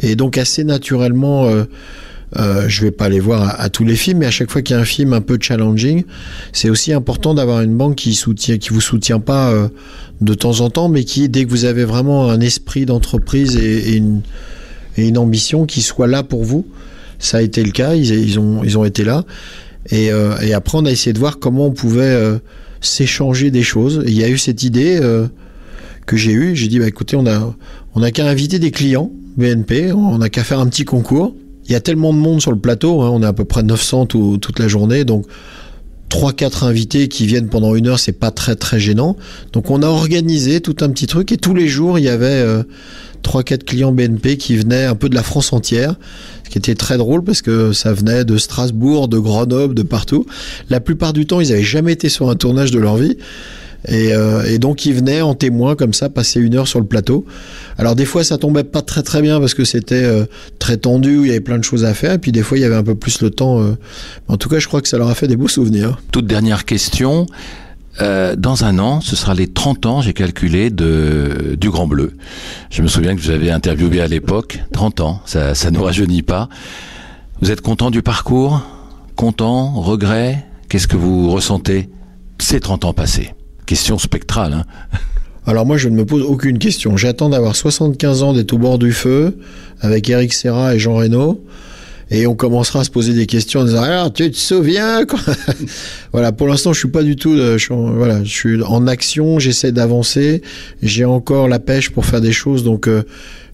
et 0.02 0.16
donc 0.16 0.38
assez 0.38 0.64
naturellement, 0.64 1.46
euh, 1.46 1.64
euh, 2.36 2.68
je 2.68 2.82
vais 2.82 2.90
pas 2.90 3.06
aller 3.06 3.18
voir 3.18 3.60
à, 3.60 3.68
tous 3.70 3.84
les 3.84 3.96
films, 3.96 4.18
mais 4.18 4.26
à 4.26 4.30
chaque 4.30 4.50
fois 4.50 4.62
qu'il 4.62 4.76
y 4.76 4.78
a 4.78 4.82
un 4.82 4.84
film 4.84 5.12
un 5.12 5.20
peu 5.20 5.36
challenging, 5.40 6.04
c'est 6.52 6.70
aussi 6.70 6.92
important 6.92 7.34
d'avoir 7.34 7.60
une 7.62 7.76
banque 7.76 7.96
qui 7.96 8.14
soutient, 8.14 8.58
qui 8.58 8.70
vous 8.70 8.80
soutient 8.80 9.18
pas 9.18 9.50
euh, 9.50 9.68
de 10.20 10.34
temps 10.34 10.60
en 10.60 10.70
temps, 10.70 10.88
mais 10.88 11.04
qui, 11.04 11.28
dès 11.28 11.44
que 11.44 11.50
vous 11.50 11.64
avez 11.64 11.84
vraiment 11.84 12.30
un 12.30 12.40
esprit 12.40 12.86
d'entreprise 12.86 13.56
et, 13.56 13.96
une, 13.96 14.22
ambition, 15.18 15.64
qui 15.64 15.80
soit 15.80 16.06
là 16.06 16.22
pour 16.22 16.44
vous. 16.44 16.66
Ça 17.18 17.38
a 17.38 17.42
été 17.42 17.62
le 17.62 17.70
cas, 17.70 17.94
ils, 17.94 18.38
ont, 18.38 18.62
ils 18.62 18.76
ont 18.76 18.84
été 18.84 19.02
là. 19.02 19.24
Et, 19.90 20.12
euh, 20.12 20.38
et 20.40 20.52
après, 20.52 20.76
on 20.76 20.84
a 20.84 20.90
essayé 20.90 21.12
de 21.12 21.18
voir 21.18 21.38
comment 21.38 21.66
on 21.66 21.70
pouvait 21.70 22.02
euh, 22.02 22.38
s'échanger 22.80 23.50
des 23.50 23.62
choses. 23.62 24.02
Il 24.06 24.12
y 24.12 24.22
a 24.24 24.28
eu 24.28 24.36
cette 24.36 24.62
idée 24.62 25.00
que 26.10 26.16
j'ai 26.16 26.32
eue. 26.32 26.56
J'ai 26.56 26.66
dit, 26.68 26.78
bah, 26.80 26.88
écoutez, 26.88 27.16
on 27.16 27.26
a, 27.26 27.54
on 27.94 28.02
a 28.02 28.10
qu'à 28.10 28.26
inviter 28.26 28.58
des 28.58 28.70
clients 28.72 29.10
BNP, 29.36 29.92
on 29.92 30.20
a 30.20 30.28
qu'à 30.28 30.42
faire 30.44 30.58
un 30.58 30.66
petit 30.66 30.84
concours. 30.84 31.34
Il 31.66 31.72
y 31.72 31.76
a 31.76 31.80
tellement 31.80 32.12
de 32.12 32.18
monde 32.18 32.40
sur 32.40 32.50
le 32.50 32.58
plateau, 32.58 33.02
hein, 33.02 33.10
on 33.12 33.22
est 33.22 33.26
à 33.26 33.32
peu 33.32 33.44
près 33.44 33.62
900 33.62 34.06
tout- 34.06 34.38
toute 34.38 34.58
la 34.58 34.66
journée, 34.66 35.04
donc 35.04 35.26
3-4 36.08 36.64
invités 36.64 37.06
qui 37.06 37.26
viennent 37.26 37.48
pendant 37.48 37.76
une 37.76 37.86
heure, 37.86 38.00
c'est 38.00 38.10
pas 38.18 38.32
très 38.32 38.56
très 38.56 38.80
gênant. 38.80 39.16
Donc 39.52 39.70
on 39.70 39.80
a 39.82 39.86
organisé 39.86 40.60
tout 40.60 40.74
un 40.80 40.88
petit 40.90 41.06
truc 41.06 41.30
et 41.30 41.36
tous 41.36 41.54
les 41.54 41.68
jours 41.68 42.00
il 42.00 42.04
y 42.04 42.08
avait 42.08 42.26
euh, 42.26 42.64
3-4 43.22 43.62
clients 43.62 43.92
BNP 43.92 44.36
qui 44.36 44.56
venaient 44.56 44.86
un 44.86 44.96
peu 44.96 45.08
de 45.08 45.14
la 45.14 45.22
France 45.22 45.52
entière, 45.52 45.94
ce 46.44 46.50
qui 46.50 46.58
était 46.58 46.74
très 46.74 46.96
drôle 46.98 47.22
parce 47.22 47.42
que 47.42 47.72
ça 47.72 47.92
venait 47.92 48.24
de 48.24 48.36
Strasbourg, 48.36 49.06
de 49.06 49.18
Grenoble, 49.20 49.74
de 49.76 49.82
partout. 49.84 50.26
La 50.70 50.80
plupart 50.80 51.12
du 51.12 51.26
temps 51.26 51.38
ils 51.40 51.52
avaient 51.52 51.62
jamais 51.62 51.92
été 51.92 52.08
sur 52.08 52.28
un 52.30 52.34
tournage 52.34 52.72
de 52.72 52.80
leur 52.80 52.96
vie. 52.96 53.16
Et, 53.88 54.12
euh, 54.12 54.44
et 54.44 54.58
donc 54.58 54.84
ils 54.86 54.94
venaient 54.94 55.22
en 55.22 55.34
témoin 55.34 55.74
comme 55.74 55.94
ça, 55.94 56.08
passer 56.08 56.38
une 56.40 56.54
heure 56.54 56.68
sur 56.68 56.80
le 56.80 56.86
plateau. 56.86 57.24
Alors 57.78 57.96
des 57.96 58.04
fois 58.04 58.24
ça 58.24 58.36
tombait 58.36 58.64
pas 58.64 58.82
très 58.82 59.02
très 59.02 59.22
bien 59.22 59.40
parce 59.40 59.54
que 59.54 59.64
c'était 59.64 60.04
euh, 60.04 60.26
très 60.58 60.76
tendu, 60.76 61.18
où 61.18 61.24
il 61.24 61.28
y 61.28 61.30
avait 61.30 61.40
plein 61.40 61.58
de 61.58 61.64
choses 61.64 61.84
à 61.84 61.94
faire. 61.94 62.12
Et 62.12 62.18
puis 62.18 62.32
des 62.32 62.42
fois 62.42 62.58
il 62.58 62.60
y 62.60 62.64
avait 62.64 62.74
un 62.76 62.82
peu 62.82 62.94
plus 62.94 63.22
le 63.22 63.30
temps. 63.30 63.60
euh. 63.62 63.76
En 64.28 64.36
tout 64.36 64.48
cas 64.48 64.58
je 64.58 64.68
crois 64.68 64.82
que 64.82 64.88
ça 64.88 64.98
leur 64.98 65.08
a 65.08 65.14
fait 65.14 65.28
des 65.28 65.36
beaux 65.36 65.48
souvenirs. 65.48 65.98
Toute 66.12 66.26
dernière 66.26 66.64
question. 66.64 67.26
Dans 67.98 68.64
un 68.64 68.78
an, 68.78 69.02
ce 69.02 69.14
sera 69.14 69.34
les 69.34 69.46
30 69.46 69.84
ans, 69.84 70.00
j'ai 70.00 70.14
calculé, 70.14 70.70
de, 70.70 71.54
du 71.60 71.68
Grand 71.68 71.86
Bleu. 71.86 72.12
Je 72.70 72.80
me 72.80 72.88
souviens 72.88 73.14
que 73.14 73.20
vous 73.20 73.28
avez 73.28 73.50
interviewé 73.50 74.00
à 74.00 74.06
l'époque, 74.06 74.60
30 74.72 75.00
ans, 75.00 75.20
ça, 75.26 75.54
ça 75.54 75.70
ne 75.70 75.78
rajeunit 75.78 76.22
pas. 76.22 76.48
Vous 77.42 77.50
êtes 77.50 77.60
content 77.60 77.90
du 77.90 78.00
parcours? 78.00 78.62
Content? 79.16 79.72
Regret? 79.74 80.46
Qu'est-ce 80.70 80.88
que 80.88 80.96
vous 80.96 81.30
ressentez 81.30 81.90
ces 82.38 82.58
30 82.60 82.86
ans 82.86 82.94
passés? 82.94 83.34
Question 83.70 83.98
spectrale. 83.98 84.52
Hein 84.52 84.64
Alors 85.46 85.64
moi 85.64 85.76
je 85.76 85.88
ne 85.88 85.94
me 85.94 86.04
pose 86.04 86.22
aucune 86.22 86.58
question. 86.58 86.96
J'attends 86.96 87.28
d'avoir 87.28 87.54
75 87.54 88.24
ans 88.24 88.32
d'être 88.32 88.52
au 88.52 88.58
bord 88.58 88.80
du 88.80 88.90
feu 88.90 89.38
avec 89.80 90.10
Eric 90.10 90.32
Serra 90.32 90.74
et 90.74 90.80
Jean 90.80 90.96
Reno. 90.96 91.40
Et 92.10 92.26
on 92.26 92.34
commencera 92.34 92.80
à 92.80 92.84
se 92.84 92.90
poser 92.90 93.12
des 93.12 93.26
questions 93.26 93.60
en 93.60 93.64
disant 93.64 93.82
alors 93.84 94.12
tu 94.12 94.28
te 94.28 94.36
souviens 94.36 95.04
quand... 95.04 95.20
voilà 96.12 96.32
pour 96.32 96.48
l'instant 96.48 96.72
je 96.72 96.80
suis 96.80 96.88
pas 96.88 97.04
du 97.04 97.14
tout 97.14 97.30
euh, 97.30 97.58
je 97.58 97.62
suis 97.66 97.72
en, 97.72 97.92
voilà 97.92 98.24
je 98.24 98.28
suis 98.28 98.60
en 98.60 98.88
action 98.88 99.38
j'essaie 99.38 99.70
d'avancer 99.70 100.42
j'ai 100.82 101.04
encore 101.04 101.46
la 101.46 101.60
pêche 101.60 101.90
pour 101.90 102.04
faire 102.06 102.20
des 102.20 102.32
choses 102.32 102.64
donc 102.64 102.88
euh, 102.88 103.04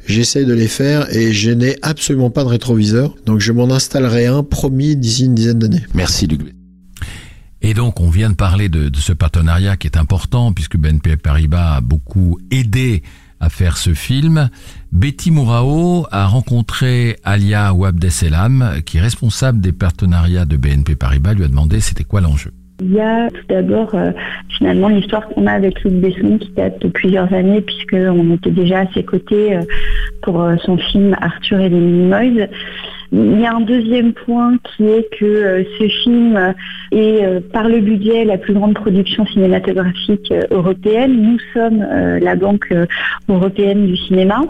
j'essaie 0.06 0.46
de 0.46 0.54
les 0.54 0.68
faire 0.68 1.14
et 1.14 1.34
je 1.34 1.50
n'ai 1.50 1.76
absolument 1.82 2.30
pas 2.30 2.42
de 2.42 2.48
rétroviseur 2.48 3.14
donc 3.26 3.40
je 3.40 3.52
m'en 3.52 3.70
installerai 3.70 4.24
un 4.24 4.42
promis 4.42 4.96
d'ici 4.96 5.26
une 5.26 5.34
dizaine 5.34 5.58
d'années 5.58 5.84
Merci 5.92 6.26
Luc. 6.26 6.55
Et 7.62 7.74
donc, 7.74 8.00
on 8.00 8.10
vient 8.10 8.30
de 8.30 8.34
parler 8.34 8.68
de, 8.68 8.90
ce 8.94 9.12
partenariat 9.12 9.76
qui 9.76 9.86
est 9.86 9.96
important 9.96 10.52
puisque 10.52 10.76
BNP 10.76 11.16
Paribas 11.16 11.76
a 11.76 11.80
beaucoup 11.80 12.38
aidé 12.50 13.02
à 13.40 13.48
faire 13.48 13.76
ce 13.76 13.94
film. 13.94 14.48
Betty 14.92 15.30
Mourao 15.30 16.06
a 16.10 16.26
rencontré 16.26 17.16
Alia 17.24 17.74
Ouabdesselam, 17.74 18.80
qui 18.84 18.98
est 18.98 19.00
responsable 19.00 19.60
des 19.60 19.72
partenariats 19.72 20.44
de 20.44 20.56
BNP 20.56 20.96
Paribas, 20.96 21.34
lui 21.34 21.44
a 21.44 21.48
demandé 21.48 21.80
c'était 21.80 22.04
quoi 22.04 22.20
l'enjeu. 22.20 22.52
Il 22.80 22.92
y 22.92 23.00
a 23.00 23.30
tout 23.30 23.46
d'abord 23.48 23.94
euh, 23.94 24.10
finalement 24.58 24.88
l'histoire 24.88 25.26
qu'on 25.28 25.46
a 25.46 25.52
avec 25.52 25.82
Luc 25.82 25.94
Besson 25.94 26.38
qui 26.38 26.50
date 26.50 26.80
de 26.82 26.88
plusieurs 26.88 27.32
années 27.32 27.62
puisqu'on 27.62 28.34
était 28.34 28.50
déjà 28.50 28.80
à 28.80 28.92
ses 28.92 29.02
côtés 29.02 29.56
euh, 29.56 29.62
pour 30.22 30.42
euh, 30.42 30.56
son 30.62 30.76
film 30.76 31.16
Arthur 31.20 31.58
et 31.60 31.70
les 31.70 31.80
Minimoys. 31.80 32.48
Il 33.12 33.40
y 33.40 33.46
a 33.46 33.54
un 33.54 33.60
deuxième 33.60 34.12
point 34.12 34.56
qui 34.64 34.84
est 34.84 35.08
que 35.18 35.24
euh, 35.24 35.64
ce 35.78 35.88
film 36.02 36.54
est 36.90 37.24
euh, 37.24 37.40
par 37.52 37.68
le 37.68 37.80
budget 37.80 38.24
la 38.24 38.36
plus 38.36 38.54
grande 38.54 38.74
production 38.74 39.24
cinématographique 39.26 40.32
euh, 40.32 40.42
européenne. 40.50 41.22
Nous 41.22 41.38
sommes 41.54 41.86
la 42.20 42.34
banque 42.34 42.72
européenne 43.28 43.86
du 43.86 43.96
cinéma. 43.96 44.40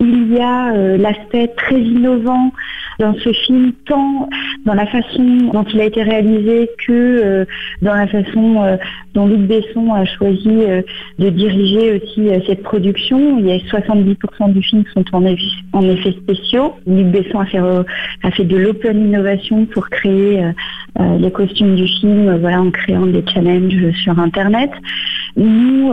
Il 0.00 0.32
y 0.34 0.40
a 0.40 0.72
l'aspect 0.98 1.48
très 1.56 1.80
innovant 1.80 2.52
dans 2.98 3.14
ce 3.14 3.32
film, 3.32 3.72
tant 3.86 4.28
dans 4.64 4.74
la 4.74 4.86
façon 4.86 5.22
dont 5.52 5.64
il 5.64 5.80
a 5.80 5.84
été 5.84 6.02
réalisé 6.02 6.70
que 6.86 6.92
euh, 6.92 7.44
dans 7.82 7.94
la 7.94 8.06
façon 8.06 8.62
euh, 8.62 8.76
dont 9.14 9.26
Luc 9.26 9.40
Besson 9.40 9.92
a 9.92 10.04
choisi 10.04 10.48
euh, 10.48 10.82
de 11.18 11.30
diriger 11.30 11.92
aussi 12.00 12.28
cette 12.46 12.62
production. 12.62 13.38
Il 13.38 13.46
y 13.46 13.52
a 13.52 13.56
70% 13.56 14.52
du 14.52 14.62
film 14.62 14.84
sont 14.94 15.04
en, 15.12 15.22
eff- 15.22 15.62
en 15.72 15.82
effets 15.82 16.12
spéciaux. 16.12 16.74
Luc 16.86 17.06
Besson 17.08 17.40
a 17.40 17.46
fait, 17.46 17.58
a 17.58 18.30
fait 18.30 18.44
de 18.44 18.56
l'open 18.56 19.06
innovation 19.08 19.66
pour 19.66 19.88
créer 19.88 20.42
les 21.18 21.30
costumes 21.30 21.76
du 21.76 21.86
film, 21.86 22.38
voilà, 22.38 22.60
en 22.62 22.70
créant 22.70 23.06
des 23.06 23.22
challenges 23.32 23.90
sur 24.02 24.18
Internet. 24.18 24.70
Nous, 25.36 25.92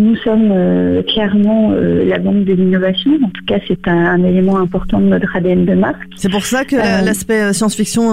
nous 0.00 0.16
sommes 0.16 0.48
euh, 0.50 1.02
clairement 1.02 1.70
euh, 1.72 2.04
la 2.08 2.18
banque 2.18 2.44
de 2.44 2.52
l'innovation. 2.54 3.12
En 3.22 3.28
tout 3.28 3.44
cas, 3.46 3.58
c'est 3.68 3.86
un, 3.86 3.96
un 4.16 4.24
élément 4.24 4.58
important 4.58 4.98
de 5.00 5.06
notre 5.06 5.36
ADN 5.36 5.64
de 5.66 5.74
marque. 5.74 6.00
C'est 6.16 6.30
pour 6.30 6.44
ça 6.44 6.64
que 6.64 6.76
Euh, 6.76 7.02
l'aspect 7.04 7.52
science-fiction, 7.52 8.04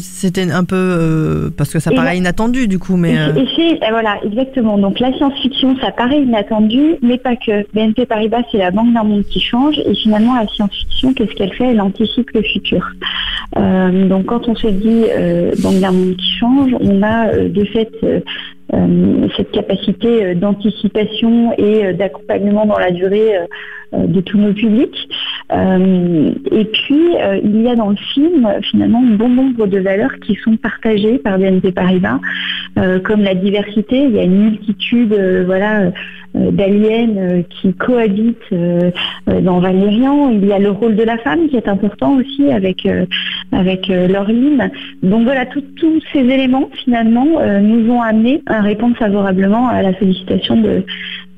c'était 0.00 0.50
un 0.50 0.64
peu 0.64 1.50
parce 1.56 1.72
que 1.72 1.78
ça 1.78 1.90
paraît 1.92 2.18
inattendu 2.18 2.66
du 2.68 2.78
coup, 2.78 2.96
mais 2.96 3.12
Et 3.14 3.46
c'est- 3.56 3.76
et 3.86 3.90
voilà, 3.90 4.16
exactement. 4.24 4.76
Donc 4.78 4.98
la 5.00 5.12
science-fiction, 5.16 5.76
ça 5.80 5.90
paraît 5.92 6.20
inattendu, 6.22 6.96
mais 7.02 7.18
pas 7.18 7.36
que. 7.36 7.64
BNP 7.74 8.06
Paribas, 8.06 8.42
c'est 8.50 8.58
la 8.58 8.70
banque 8.70 8.92
d'un 8.92 9.04
monde 9.04 9.24
qui 9.30 9.40
change, 9.40 9.76
et 9.86 9.94
finalement 9.94 10.34
la 10.34 10.46
science-fiction, 10.48 11.14
qu'est-ce 11.14 11.34
qu'elle 11.34 11.52
fait? 11.52 11.68
Elle 11.72 11.80
anticipe 11.80 12.30
le 12.34 12.42
futur. 12.42 12.84
Donc 14.10 14.26
quand 14.26 14.48
on 14.48 14.54
se 14.56 14.68
dit 14.68 15.02
banque 15.62 15.80
d'un 15.80 15.92
monde 15.92 16.16
qui 16.16 16.30
change, 16.40 16.70
on 16.80 17.02
a 17.02 17.32
de 17.36 17.64
fait 17.64 17.90
cette 19.36 19.50
capacité 19.50 20.24
euh, 20.24 20.34
d'anticipation 20.34 21.52
et 21.58 21.86
euh, 21.86 21.92
d'accompagnement 21.92 22.66
dans 22.66 22.78
la 22.78 22.90
durée 22.90 23.36
euh, 23.36 23.46
euh, 23.94 24.06
de 24.06 24.20
tous 24.22 24.38
nos 24.38 24.54
publics. 24.54 25.08
Euh, 25.52 26.32
et 26.50 26.64
puis, 26.64 27.16
euh, 27.20 27.38
il 27.44 27.60
y 27.60 27.68
a 27.68 27.74
dans 27.74 27.90
le 27.90 27.96
film, 28.14 28.46
euh, 28.46 28.60
finalement, 28.62 29.02
bon 29.02 29.28
nombre 29.28 29.66
de 29.66 29.78
valeurs 29.78 30.18
qui 30.24 30.34
sont 30.36 30.56
partagées 30.56 31.18
par 31.18 31.38
BNP 31.38 31.72
Paribas, 31.72 32.18
euh, 32.78 33.00
comme 33.00 33.22
la 33.22 33.34
diversité. 33.34 34.04
Il 34.04 34.14
y 34.14 34.18
a 34.18 34.22
une 34.22 34.50
multitude 34.50 35.12
euh, 35.12 35.42
voilà, 35.44 35.82
euh, 35.82 35.90
d'aliens 36.34 37.16
euh, 37.16 37.42
qui 37.48 37.72
cohabitent 37.74 38.36
euh, 38.52 38.90
euh, 39.28 39.40
dans 39.40 39.60
Valérian. 39.60 40.30
Il 40.30 40.46
y 40.46 40.52
a 40.52 40.58
le 40.58 40.70
rôle 40.70 40.96
de 40.96 41.02
la 41.02 41.18
femme 41.18 41.48
qui 41.48 41.56
est 41.56 41.68
important 41.68 42.16
aussi 42.16 42.50
avec, 42.50 42.86
euh, 42.86 43.04
avec 43.52 43.90
euh, 43.90 44.08
Laureline. 44.08 44.70
Donc 45.02 45.24
voilà, 45.24 45.46
tous 45.46 45.62
ces 46.12 46.20
éléments, 46.20 46.70
finalement, 46.84 47.26
euh, 47.40 47.60
nous 47.60 47.90
ont 47.92 48.00
amené 48.00 48.42
à 48.46 48.60
répondre 48.60 48.96
favorablement 48.96 49.68
à 49.68 49.82
la 49.82 49.96
sollicitation 49.98 50.60
de, 50.60 50.84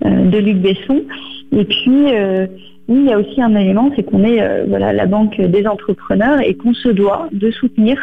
euh, 0.05 0.25
de 0.27 0.39
Luc 0.39 0.59
Besson. 0.59 1.03
Et 1.53 1.65
puis, 1.65 2.07
euh, 2.13 2.47
oui, 2.89 3.01
il 3.05 3.07
y 3.07 3.13
a 3.13 3.19
aussi 3.19 3.41
un 3.41 3.55
élément, 3.57 3.91
c'est 3.97 4.03
qu'on 4.03 4.25
est 4.25 4.43
euh, 4.43 4.65
voilà 4.69 4.93
la 4.93 5.07
banque 5.07 5.41
des 5.41 5.67
entrepreneurs 5.67 6.41
et 6.41 6.55
qu'on 6.55 6.75
se 6.75 6.91
doit 6.91 7.29
de 7.33 7.51
soutenir 7.51 7.99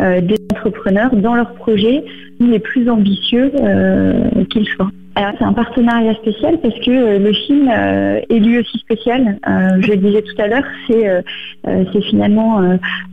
euh, 0.00 0.20
des 0.20 0.36
entrepreneurs 0.52 1.14
dans 1.14 1.36
leurs 1.36 1.54
projets 1.54 2.04
les 2.40 2.58
plus 2.58 2.90
ambitieux 2.90 3.52
euh, 3.60 4.44
qu'ils 4.50 4.66
soient. 4.66 4.90
Alors 5.16 5.32
c'est 5.38 5.44
un 5.44 5.52
partenariat 5.52 6.14
spécial 6.14 6.58
parce 6.60 6.74
que 6.80 6.90
euh, 6.90 7.18
le 7.20 7.32
film 7.32 7.70
euh, 7.70 8.20
est 8.28 8.38
lui 8.40 8.58
aussi 8.58 8.78
spécial. 8.78 9.38
Euh, 9.46 9.80
je 9.80 9.92
le 9.92 9.96
disais 9.98 10.22
tout 10.22 10.42
à 10.42 10.48
l'heure, 10.48 10.64
c'est 10.88 12.02
finalement 12.08 12.60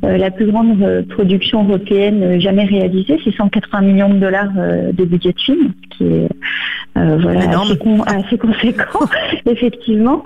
la 0.02 0.32
plus 0.32 0.48
grande 0.48 1.06
production 1.10 1.64
européenne 1.64 2.40
jamais 2.40 2.66
réalisée. 2.66 3.20
C'est 3.24 3.34
180 3.36 3.82
millions 3.82 4.10
de 4.10 4.20
dollars 4.20 4.52
de 4.52 5.06
budget 5.06 5.34
de 5.34 5.40
film, 5.40 5.74
ce 5.92 5.98
qui 5.98 6.04
est 6.06 6.28
voilà 6.96 7.62
assez, 7.62 7.78
con- 7.78 8.04
assez 8.04 8.38
conséquent 8.38 9.00
effectivement. 9.46 10.24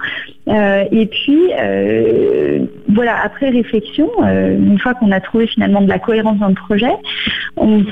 Et 0.47 1.05
puis 1.07 1.39
voilà, 2.89 3.15
après 3.23 3.49
réflexion, 3.49 4.09
une 4.23 4.79
fois 4.79 4.93
qu'on 4.93 5.11
a 5.11 5.19
trouvé 5.19 5.47
finalement 5.47 5.81
de 5.81 5.89
la 5.89 5.99
cohérence 5.99 6.39
dans 6.39 6.49
le 6.49 6.55
projet, 6.55 6.91
on 7.57 7.83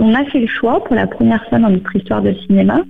on 0.00 0.14
a 0.14 0.24
fait 0.26 0.40
le 0.40 0.46
choix, 0.48 0.82
pour 0.84 0.96
la 0.96 1.06
première 1.06 1.44
fois 1.48 1.58
dans 1.58 1.70
notre 1.70 1.94
histoire 1.94 2.22
de 2.22 2.32
cinéma, 2.46 2.80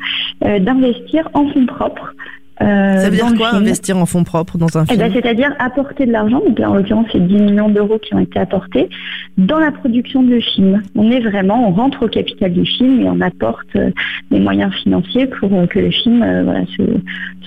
euh, 0.44 0.58
d'investir 0.58 1.28
en 1.34 1.46
fonds 1.48 1.66
propres 1.66 2.14
Euh, 2.62 2.98
Ça 2.98 3.08
veut 3.08 3.16
dire 3.16 3.24
quoi 3.38 3.48
film. 3.50 3.62
investir 3.62 3.96
en 3.96 4.04
fonds 4.04 4.22
propres 4.22 4.58
dans 4.58 4.76
un 4.76 4.84
Eh 4.84 4.88
film? 4.88 4.98
ben, 4.98 5.10
C'est-à-dire 5.14 5.50
apporter 5.58 6.04
de 6.04 6.12
l'argent, 6.12 6.40
donc 6.46 6.58
là, 6.58 6.70
en 6.70 6.74
l'occurrence 6.74 7.06
c'est 7.10 7.26
10 7.26 7.34
millions 7.46 7.70
d'euros 7.70 7.98
qui 7.98 8.14
ont 8.14 8.18
été 8.18 8.38
apportés 8.38 8.90
dans 9.38 9.58
la 9.58 9.72
production 9.72 10.22
du 10.22 10.42
film. 10.42 10.82
On 10.94 11.10
est 11.10 11.20
vraiment, 11.20 11.66
on 11.68 11.72
rentre 11.72 12.02
au 12.04 12.08
capital 12.08 12.52
du 12.52 12.66
film 12.66 13.00
et 13.00 13.08
on 13.08 13.22
apporte 13.22 13.74
euh, 13.76 13.90
des 14.30 14.40
moyens 14.40 14.74
financiers 14.82 15.26
pour 15.26 15.50
euh, 15.54 15.66
que 15.66 15.78
le 15.78 15.90
film 15.90 16.18
voilà, 16.44 16.64
se, 16.76 16.82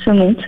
se 0.03 0.09
monte. 0.09 0.41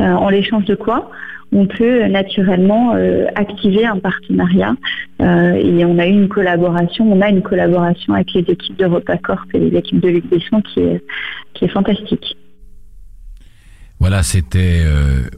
En 0.00 0.28
l'échange 0.28 0.66
de 0.66 0.74
quoi? 0.74 1.10
On 1.52 1.66
peut 1.66 2.06
naturellement 2.06 2.94
euh, 2.94 3.26
activer 3.34 3.84
un 3.84 3.98
partenariat 3.98 4.74
euh, 5.20 5.52
et 5.54 5.84
on 5.84 5.98
a 5.98 6.06
eu 6.06 6.12
une 6.12 6.28
collaboration, 6.28 7.10
on 7.12 7.20
a 7.20 7.28
une 7.28 7.42
collaboration 7.42 8.14
avec 8.14 8.32
les 8.34 8.40
équipes 8.40 8.78
de 8.78 8.86
Repacorp 8.86 9.46
et 9.54 9.70
l'équipe 9.70 10.00
de 10.00 10.08
Luc 10.08 10.26
Besson 10.28 10.62
qui 10.62 10.80
est, 10.80 11.02
qui 11.54 11.64
est 11.64 11.68
fantastique. 11.68 12.36
Voilà, 13.98 14.22
c'était 14.22 14.82
euh, 14.82 15.28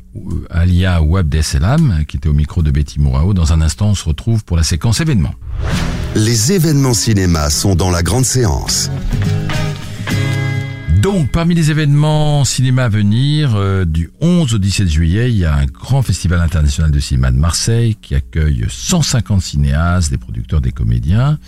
Alia 0.50 1.02
Ouabdesselam 1.02 2.04
qui 2.06 2.18
était 2.18 2.28
au 2.28 2.32
micro 2.32 2.62
de 2.62 2.70
Betty 2.70 3.00
Mourao. 3.00 3.34
Dans 3.34 3.52
un 3.52 3.60
instant, 3.60 3.88
on 3.88 3.94
se 3.94 4.08
retrouve 4.08 4.44
pour 4.44 4.56
la 4.56 4.62
séquence 4.62 5.00
événements. 5.00 5.34
Les 6.14 6.52
événements 6.52 6.94
cinéma 6.94 7.50
sont 7.50 7.74
dans 7.74 7.90
la 7.90 8.02
grande 8.02 8.24
séance. 8.24 8.90
Donc, 11.12 11.30
parmi 11.30 11.54
les 11.54 11.70
événements 11.70 12.42
cinéma 12.46 12.84
à 12.84 12.88
venir, 12.88 13.54
euh, 13.54 13.84
du 13.84 14.10
11 14.22 14.54
au 14.54 14.58
17 14.58 14.88
juillet, 14.88 15.30
il 15.30 15.36
y 15.36 15.44
a 15.44 15.54
un 15.54 15.66
grand 15.66 16.00
festival 16.00 16.40
international 16.40 16.90
de 16.90 16.98
cinéma 17.00 17.30
de 17.30 17.36
Marseille 17.36 17.96
qui 18.00 18.14
accueille 18.14 18.64
150 18.66 19.42
cinéastes, 19.42 20.10
des 20.10 20.16
producteurs, 20.16 20.62
des 20.62 20.72
comédiens. 20.72 21.38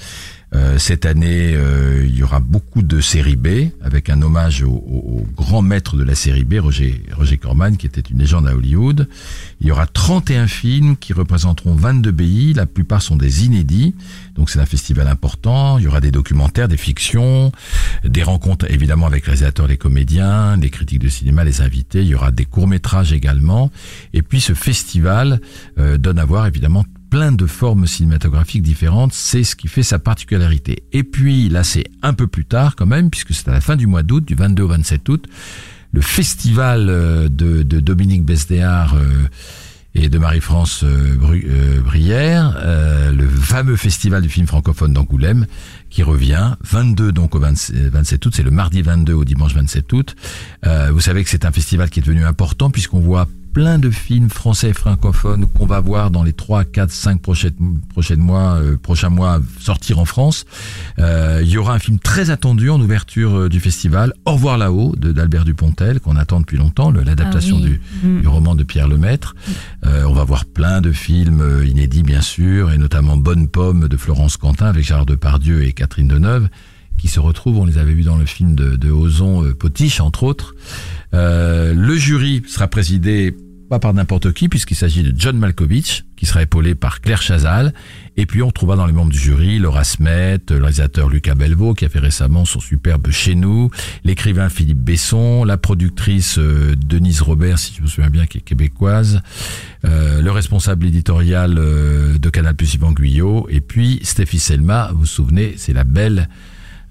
Euh, 0.55 0.79
cette 0.79 1.05
année, 1.05 1.53
euh, 1.55 2.05
il 2.07 2.15
y 2.17 2.23
aura 2.23 2.39
beaucoup 2.39 2.83
de 2.83 3.01
séries 3.01 3.35
B, 3.35 3.71
avec 3.83 4.09
un 4.09 4.23
hommage 4.23 4.63
au, 4.63 4.69
au- 4.71 5.19
au 5.21 5.27
grand 5.37 5.63
maître 5.63 5.97
de 5.97 6.05
la 6.05 6.15
série 6.15 6.45
B, 6.45 6.55
Roger, 6.61 7.03
Roger 7.17 7.39
Corman, 7.39 7.77
qui 7.77 7.87
était 7.87 8.01
une 8.03 8.19
légende 8.19 8.47
à 8.47 8.55
Hollywood. 8.55 9.09
Il 9.61 9.67
y 9.67 9.73
aura 9.73 9.87
31 9.89 10.47
films 10.47 10.97
qui 10.97 11.13
représenteront 11.13 11.75
22 11.75 12.13
pays, 12.13 12.53
la 12.55 12.67
plupart 12.67 13.03
sont 13.03 13.17
des 13.17 13.45
inédits, 13.47 13.97
donc 14.37 14.49
c'est 14.49 14.61
un 14.61 14.67
festival 14.67 15.09
important. 15.09 15.79
Il 15.79 15.85
y 15.85 15.89
aura 15.89 16.01
des 16.01 16.13
documentaires, 16.13 16.69
des 16.69 16.77
fictions, 16.77 17.51
des 18.05 18.23
rencontres 18.23 18.71
évidemment 18.71 19.07
avec 19.07 19.25
les 19.27 19.33
réalisateurs, 19.33 19.67
les 19.67 19.77
comédiens, 19.77 20.57
les 20.57 20.71
critiques 20.71 21.01
de 21.01 21.09
cinéma, 21.09 21.43
les 21.43 21.63
invités. 21.63 22.03
Il 22.03 22.09
y 22.09 22.15
aura 22.15 22.31
des 22.31 22.45
courts-métrages 22.45 23.13
également. 23.13 23.73
Et 24.13 24.23
puis 24.23 24.41
ce 24.41 24.55
festival 24.55 25.41
euh, 25.79 25.99
donne 25.99 26.19
à 26.21 26.25
voir 26.25 26.47
évidemment 26.47 26.85
plein 27.15 27.31
de 27.31 27.47
formes 27.47 27.87
cinématographiques 27.87 28.65
différentes, 28.65 29.12
c'est 29.12 29.45
ce 29.45 29.55
qui 29.55 29.69
fait 29.69 29.85
sa 29.85 30.01
particularité. 30.01 30.83
Et 30.93 31.05
puis 31.05 31.49
là 31.49 31.62
c'est 31.62 31.85
un 32.03 32.12
peu 32.12 32.27
plus 32.27 32.45
tard 32.45 32.75
quand 32.75 32.87
même, 32.87 33.09
puisque 33.09 33.33
c'est 33.33 33.47
à 33.47 33.53
la 33.53 33.61
fin 33.61 33.77
du 33.77 33.87
mois 33.87 34.03
d'août, 34.03 34.25
du 34.25 34.35
22 34.35 34.65
au 34.65 34.67
27 34.67 35.09
août, 35.09 35.25
le 35.93 36.01
festival 36.01 36.89
euh, 36.89 37.29
de, 37.29 37.62
Dominique 37.62 38.25
Besdéard 38.25 38.97
euh, 38.97 39.29
et 39.95 40.09
de 40.09 40.19
Marie-France 40.19 40.83
euh, 40.83 41.81
Brière, 41.85 42.61
le 43.12 43.29
fameux 43.29 43.77
festival 43.77 44.21
du 44.21 44.29
film 44.29 44.49
francophone 44.49 44.93
d'Angoulême, 44.93 45.47
qui 45.91 46.03
revient 46.03 46.57
22 46.65 47.12
donc 47.12 47.37
au 47.37 47.39
27 47.39 47.91
27 47.93 48.27
août, 48.27 48.33
c'est 48.35 48.43
le 48.43 48.51
mardi 48.51 48.83
22 48.83 49.12
au 49.12 49.25
dimanche 49.25 49.55
27 49.55 49.93
août. 49.93 50.17
Vous 50.65 51.01
savez 51.01 51.23
que 51.23 51.31
c'est 51.31 51.45
un 51.45 51.53
festival 51.53 51.91
qui 51.91 52.01
est 52.01 52.03
devenu 52.03 52.25
important 52.25 52.71
puisqu'on 52.71 52.99
voit 52.99 53.29
plein 53.55 53.79
de 53.79 53.89
films 53.89 54.29
français 54.31 54.71
et 54.71 54.73
francophones 54.73 55.47
qu'on 55.47 55.65
va 55.65 55.79
voir 55.81 56.11
dans 56.11 56.25
les 56.25 56.33
3, 56.33 56.65
4, 56.65 56.91
5 56.91 57.23
prochaines, 57.23 57.53
prochaines 57.89 58.19
mois, 58.21 58.57
euh, 58.61 58.77
prochains 58.77 59.11
mois 59.11 59.41
sortir 59.61 60.01
en 60.01 60.05
France. 60.05 60.45
Euh, 60.99 61.41
il 61.43 61.49
y 61.49 61.57
aura 61.57 61.73
un 61.75 61.79
film 61.79 61.99
très 62.01 62.31
attendu 62.31 62.69
en 62.69 62.81
ouverture 62.81 63.39
euh, 63.39 63.49
du 63.49 63.61
festival, 63.61 64.13
Au 64.27 64.33
revoir 64.33 64.59
là-haut, 64.59 64.95
d'Albert 64.97 65.45
Dupontel, 65.45 66.01
qu'on 66.01 66.17
attend 66.17 66.41
depuis 66.41 66.57
longtemps, 66.59 66.91
l'adaptation 66.91 67.57
Ah 67.61 67.63
oui. 67.65 67.71
du, 67.71 67.81
Mm. 68.09 68.21
du 68.23 68.29
roman 68.29 68.55
de 68.57 68.65
Pierre 68.65 68.89
Lemaître. 68.89 69.37
Euh, 69.87 70.03
on 70.05 70.13
va 70.13 70.25
voir 70.25 70.45
plein 70.47 70.81
de 70.81 70.91
films 70.91 71.41
euh, 71.41 71.65
inédits, 71.67 72.03
bien 72.03 72.21
sûr, 72.23 72.73
et 72.73 72.77
notamment 72.79 73.17
Bonne 73.17 73.47
Pomme 73.47 73.87
de 73.87 73.97
Florence 73.97 74.37
Quentin 74.37 74.67
avec 74.67 74.85
Gérard 74.85 75.07
Depardieu 75.07 75.63
et 75.65 75.73
Catherine 75.73 76.09
Deneuve, 76.09 76.49
qui 76.99 77.07
se 77.09 77.21
retrouvent, 77.21 77.59
on 77.59 77.65
les 77.67 77.79
avait 77.79 77.93
vus 77.95 78.03
dans 78.03 78.17
le 78.17 78.27
film 78.27 78.57
de, 78.57 78.75
de 78.75 78.91
Ozon 78.91 79.45
euh, 79.45 79.55
Potiche, 79.55 80.01
entre 80.01 80.25
autres. 80.25 80.55
Euh, 81.13 81.73
le 81.75 81.95
jury 81.97 82.43
sera 82.49 82.67
présidé 82.67 83.37
pas 83.69 83.79
par 83.79 83.95
n'importe 83.95 84.33
qui, 84.33 84.49
puisqu'il 84.49 84.75
s'agit 84.75 85.03
de 85.03 85.12
John 85.19 85.37
Malkovich, 85.39 86.05
qui 86.17 86.27
sera 86.27 86.43
épaulé 86.43 86.75
par 86.75 87.01
Claire 87.01 87.23
Chazal. 87.23 87.73
Et 88.17 88.27
puis 88.27 88.43
on 88.43 88.51
trouvera 88.51 88.77
dans 88.77 88.87
les 88.87 88.93
membres 88.93 89.12
du 89.12 89.19
jury 89.19 89.59
Laura 89.59 89.85
Smet, 89.85 90.41
le 90.51 90.59
réalisateur 90.59 91.09
Lucas 91.09 91.35
Belvaux, 91.35 91.75
qui 91.75 91.85
a 91.85 91.89
fait 91.89 91.99
récemment 91.99 92.45
son 92.45 92.61
superbe 92.61 93.11
Chez 93.11 93.35
nous, 93.35 93.71
l'écrivain 94.05 94.49
Philippe 94.49 94.79
Besson, 94.79 95.45
la 95.45 95.57
productrice 95.57 96.39
euh, 96.39 96.75
Denise 96.77 97.23
Robert, 97.23 97.59
si 97.59 97.75
je 97.75 97.83
me 97.83 97.87
souviens 97.87 98.11
bien, 98.11 98.27
qui 98.27 98.39
est 98.39 98.43
québécoise, 98.43 99.21
euh, 99.85 100.21
le 100.21 100.31
responsable 100.31 100.87
éditorial 100.87 101.57
euh, 101.59 102.19
de 102.19 102.31
Canal 102.31 102.55
Plus 102.55 102.75
Yvan 102.75 102.93
Guyot, 102.93 103.47
et 103.51 103.61
puis 103.61 104.01
Stéphie 104.03 104.39
Selma, 104.39 104.91
vous 104.93 105.01
vous 105.01 105.07
souvenez, 105.07 105.55
c'est 105.57 105.73
la 105.73 105.85
belle 105.85 106.29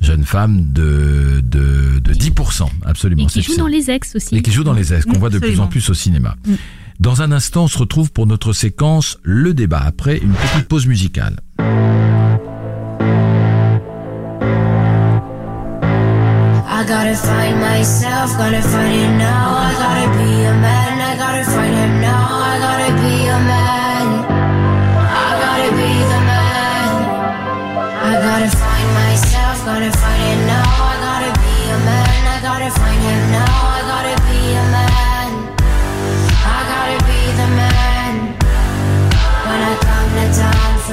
jeune 0.04 0.26
femme 0.26 0.72
de, 0.74 1.42
de, 1.44 2.00
de 2.00 2.14
10%, 2.14 2.68
absolument. 2.86 3.24
Et 3.24 3.26
qui 3.28 3.42
joue 3.42 3.56
dans 3.56 3.68
les 3.68 3.90
ex 3.90 4.16
aussi. 4.16 4.36
Et 4.36 4.42
qui 4.42 4.52
joue 4.52 4.64
dans 4.64 4.74
les 4.74 4.94
airs, 4.94 5.06
qu'on 5.06 5.18
voit 5.18 5.30
de 5.30 5.40
plus 5.40 5.60
en 5.60 5.68
plus 5.68 5.90
au 5.90 5.94
cinéma. 5.94 6.36
Mm. 6.46 6.54
Dans 7.00 7.22
un 7.22 7.32
instant, 7.32 7.64
on 7.64 7.68
se 7.68 7.78
retrouve 7.78 8.12
pour 8.12 8.28
notre 8.28 8.54
séquence 8.54 9.18
Le 9.24 9.54
débat, 9.54 9.82
après 9.84 10.18
une 10.18 10.34
petite 10.34 10.68
pause 10.68 10.86
musicale. 10.88 11.38
I 16.66 16.86
gotta 16.86 17.16
find 17.16 17.60
myself, 17.62 18.38
gotta 18.38 18.62
find 18.62 18.94
it 18.94 19.18
now. 19.18 19.56
I 19.56 19.74
gotta 19.80 20.08
be 20.18 20.46
a 20.46 20.54
man, 20.54 21.02
I 21.02 21.18
gotta 21.18 21.44
find 21.46 21.74
him 21.74 22.02
now. 22.02 22.28
I 22.30 22.60
gotta 22.60 22.94
be 23.02 23.28
a 23.28 23.40
man. 23.40 24.26
I 25.00 25.30
gotta 25.44 25.70
be 25.72 25.92
the 26.12 26.20
man. 26.28 26.90
I 28.04 28.14
gotta 28.22 28.50
find 28.58 28.73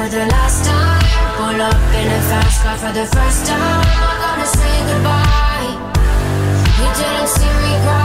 for 0.01 0.09
the 0.09 0.25
last 0.27 0.65
time, 0.65 1.03
pull 1.37 1.61
up 1.61 1.75
in 2.01 2.07
a 2.09 2.21
fast 2.31 2.63
car 2.63 2.77
for 2.79 2.93
the 2.93 3.05
first 3.05 3.45
time. 3.45 3.85
I'm 3.85 4.21
gonna 4.25 4.47
say 4.47 4.77
goodbye. 4.89 5.77
You 6.79 6.89
didn't 7.01 7.29
see 7.29 7.53
me 7.63 7.73
cry. 7.85 8.00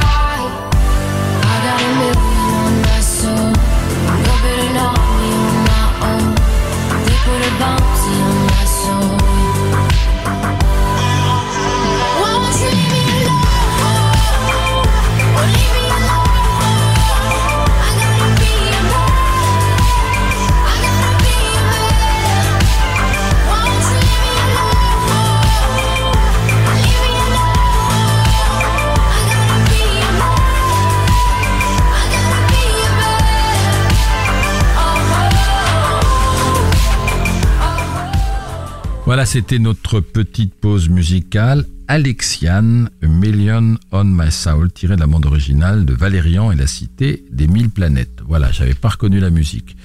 Voilà, 39.06 39.28
c'était 39.28 39.60
notre 39.60 40.00
petite 40.00 40.56
pause 40.56 40.90
musicale. 40.90 41.66
Alexiane, 41.88 42.90
A 43.04 43.06
Million 43.06 43.76
on 43.92 44.04
My 44.04 44.32
Soul, 44.32 44.72
tiré 44.72 44.96
de 44.96 45.02
la 45.02 45.06
bande 45.06 45.28
originale 45.28 45.86
de 45.86 45.94
Valérian 45.94 46.52
et 46.52 46.56
la 46.56 46.66
cité 46.66 47.24
des 47.32 47.46
mille 47.48 47.70
planètes. 47.70 48.22
Voilà, 48.28 48.52
j'avais 48.52 48.74
pas 48.74 48.90
reconnu 48.90 49.20
la 49.20 49.30
musique. 49.30 49.78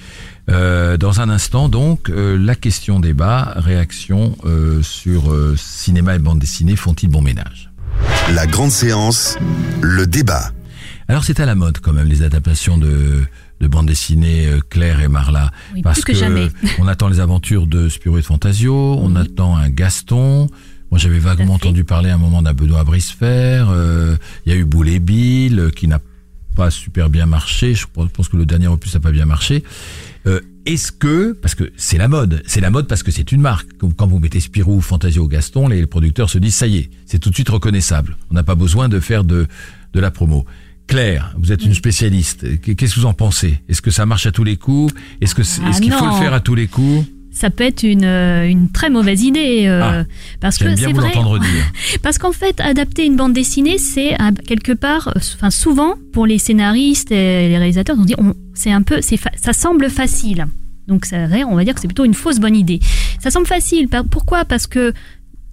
Euh, 0.49 0.97
dans 0.97 1.21
un 1.21 1.29
instant, 1.29 1.69
donc, 1.69 2.09
euh, 2.09 2.35
la 2.35 2.55
question 2.55 2.99
débat, 2.99 3.53
réaction 3.57 4.35
euh, 4.45 4.81
sur 4.81 5.31
euh, 5.31 5.55
cinéma 5.55 6.15
et 6.15 6.19
bande 6.19 6.39
dessinée, 6.39 6.75
font-ils 6.75 7.07
bon 7.07 7.21
ménage? 7.21 7.71
La 8.33 8.47
grande 8.47 8.71
séance, 8.71 9.37
le 9.81 10.07
débat. 10.07 10.51
Alors 11.07 11.23
c'est 11.23 11.39
à 11.39 11.45
la 11.45 11.53
mode 11.53 11.77
quand 11.77 11.93
même 11.93 12.07
les 12.07 12.23
adaptations 12.23 12.79
de, 12.79 13.21
de 13.61 13.67
bande 13.67 13.85
dessinée 13.85 14.47
euh, 14.47 14.59
Claire 14.69 14.99
et 15.01 15.07
Marla. 15.07 15.51
Oui, 15.73 15.81
parce 15.81 16.01
que 16.03 16.13
jamais. 16.13 16.49
on 16.79 16.87
attend 16.87 17.07
les 17.07 17.19
aventures 17.19 17.67
de 17.67 17.87
Spirou 17.89 18.17
et 18.17 18.21
de 18.21 18.25
Fantasio, 18.25 18.97
on 18.99 19.15
attend 19.15 19.55
un 19.55 19.69
Gaston. 19.69 20.47
Moi 20.89 20.97
j'avais 20.99 21.19
vaguement 21.19 21.53
entendu 21.53 21.85
parler 21.85 22.09
à 22.09 22.15
un 22.15 22.17
moment 22.17 22.41
d'un 22.41 22.53
Benoît 22.53 22.83
Bricefer. 22.83 23.63
euh, 23.69 24.17
Il 24.45 24.51
y 24.51 24.55
a 24.55 24.57
eu 24.59 24.65
Boule 24.65 24.89
et 24.89 24.99
Bill 24.99 25.59
euh, 25.59 25.69
qui 25.69 25.87
n'a 25.87 25.99
pas 26.55 26.69
super 26.69 27.09
bien 27.09 27.25
marché. 27.27 27.75
Je 27.75 27.85
pense 28.11 28.27
que 28.27 28.35
le 28.35 28.45
dernier 28.45 28.67
opus 28.67 28.93
n'a 28.95 28.99
pas 28.99 29.11
bien 29.11 29.25
marché. 29.25 29.63
Euh, 30.27 30.41
Est-ce 30.65 30.91
que, 30.91 31.31
parce 31.31 31.55
que 31.55 31.71
c'est 31.77 31.97
la 31.97 32.07
mode, 32.09 32.43
c'est 32.45 32.59
la 32.59 32.69
mode 32.71 32.87
parce 32.87 33.03
que 33.03 33.11
c'est 33.11 33.31
une 33.31 33.41
marque. 33.41 33.69
Quand- 33.95 34.07
vous 34.07 34.19
mettez 34.19 34.39
Spirou 34.41 34.75
ou 34.77 34.81
Fantasio 34.81 35.27
Gaston, 35.27 35.67
les 35.69 35.85
producteurs 35.87 36.29
se 36.29 36.37
disent 36.39 36.55
ça 36.55 36.67
y 36.67 36.77
est, 36.77 36.89
c'est 37.05 37.19
tout 37.19 37.29
de 37.29 37.35
suite 37.35 37.49
reconnaissable. 37.49 38.17
On 38.29 38.33
n'a 38.33 38.43
pas 38.43 38.55
besoin 38.55 38.89
de 38.89 38.99
faire 38.99 39.23
de, 39.23 39.47
de 39.93 39.99
la 39.99 40.11
promo. 40.11 40.45
Claire, 40.91 41.33
vous 41.37 41.53
êtes 41.53 41.63
une 41.63 41.73
spécialiste. 41.73 42.45
Qu'est-ce 42.59 42.95
que 42.95 42.99
vous 42.99 43.05
en 43.05 43.13
pensez? 43.13 43.61
Est-ce 43.69 43.81
que 43.81 43.91
ça 43.91 44.05
marche 44.05 44.25
à 44.25 44.33
tous 44.33 44.43
les 44.43 44.57
coups? 44.57 44.93
Est-ce 45.21 45.33
que 45.33 45.41
c'est- 45.41 45.61
Ah 45.65 45.71
qu'il 45.79 45.89
faut 45.93 46.05
le 46.05 46.11
faire 46.11 46.33
à 46.33 46.41
tous 46.41 46.53
les 46.53 46.67
coups? 46.67 47.05
Ça 47.31 47.49
peut 47.49 47.63
être 47.63 47.83
une, 47.83 48.03
euh, 48.03 48.45
une 48.45 48.69
très 48.73 48.89
mauvaise 48.89 49.23
idée. 49.23 49.67
euh, 49.67 50.03
Ah, 50.03 50.03
parce 50.41 50.57
que 50.57 50.65
c'est 50.75 50.91
vrai. 50.91 51.13
dire. 51.39 51.47
Parce 52.03 52.17
qu'en 52.17 52.33
fait, 52.33 52.59
adapter 52.59 53.05
une 53.05 53.15
bande 53.15 53.31
dessinée, 53.31 53.77
c'est 53.77 54.17
quelque 54.45 54.73
part, 54.73 55.07
euh, 55.15 55.19
enfin 55.35 55.49
souvent 55.49 55.95
pour 56.11 56.25
les 56.25 56.37
scénaristes 56.37 57.09
et 57.13 57.47
les 57.47 57.57
réalisateurs, 57.57 57.95
on 57.97 58.03
dit, 58.03 58.15
c'est 58.53 58.73
un 58.73 58.81
peu, 58.81 58.99
c'est 59.01 59.17
ça 59.41 59.53
semble 59.53 59.89
facile. 59.89 60.45
Donc 60.89 61.05
ça, 61.05 61.15
on 61.47 61.55
va 61.55 61.63
dire 61.63 61.73
que 61.73 61.79
c'est 61.79 61.87
plutôt 61.87 62.03
une 62.03 62.13
fausse 62.13 62.39
bonne 62.39 62.57
idée. 62.57 62.81
Ça 63.21 63.31
semble 63.31 63.47
facile. 63.47 63.87
Pourquoi? 64.11 64.43
Parce 64.43 64.67
que 64.67 64.91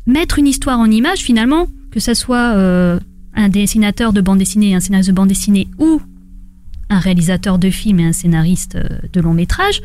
mettre 0.04 0.40
une 0.40 0.48
histoire 0.48 0.80
en 0.80 0.90
image, 0.90 1.20
finalement, 1.20 1.68
que 1.92 2.00
ça 2.00 2.16
soit 2.16 2.54
euh, 2.56 2.98
un 3.38 3.48
dessinateur 3.48 4.12
de 4.12 4.20
bande 4.20 4.38
dessinée, 4.38 4.74
un 4.74 4.80
scénariste 4.80 5.08
de 5.10 5.14
bande 5.14 5.28
dessinée 5.28 5.68
ou 5.78 6.02
un 6.90 6.98
réalisateur 6.98 7.58
de 7.58 7.70
film 7.70 8.00
et 8.00 8.04
un 8.04 8.12
scénariste 8.12 8.76
euh, 8.76 8.88
de 9.12 9.20
long 9.20 9.32
métrage, 9.32 9.80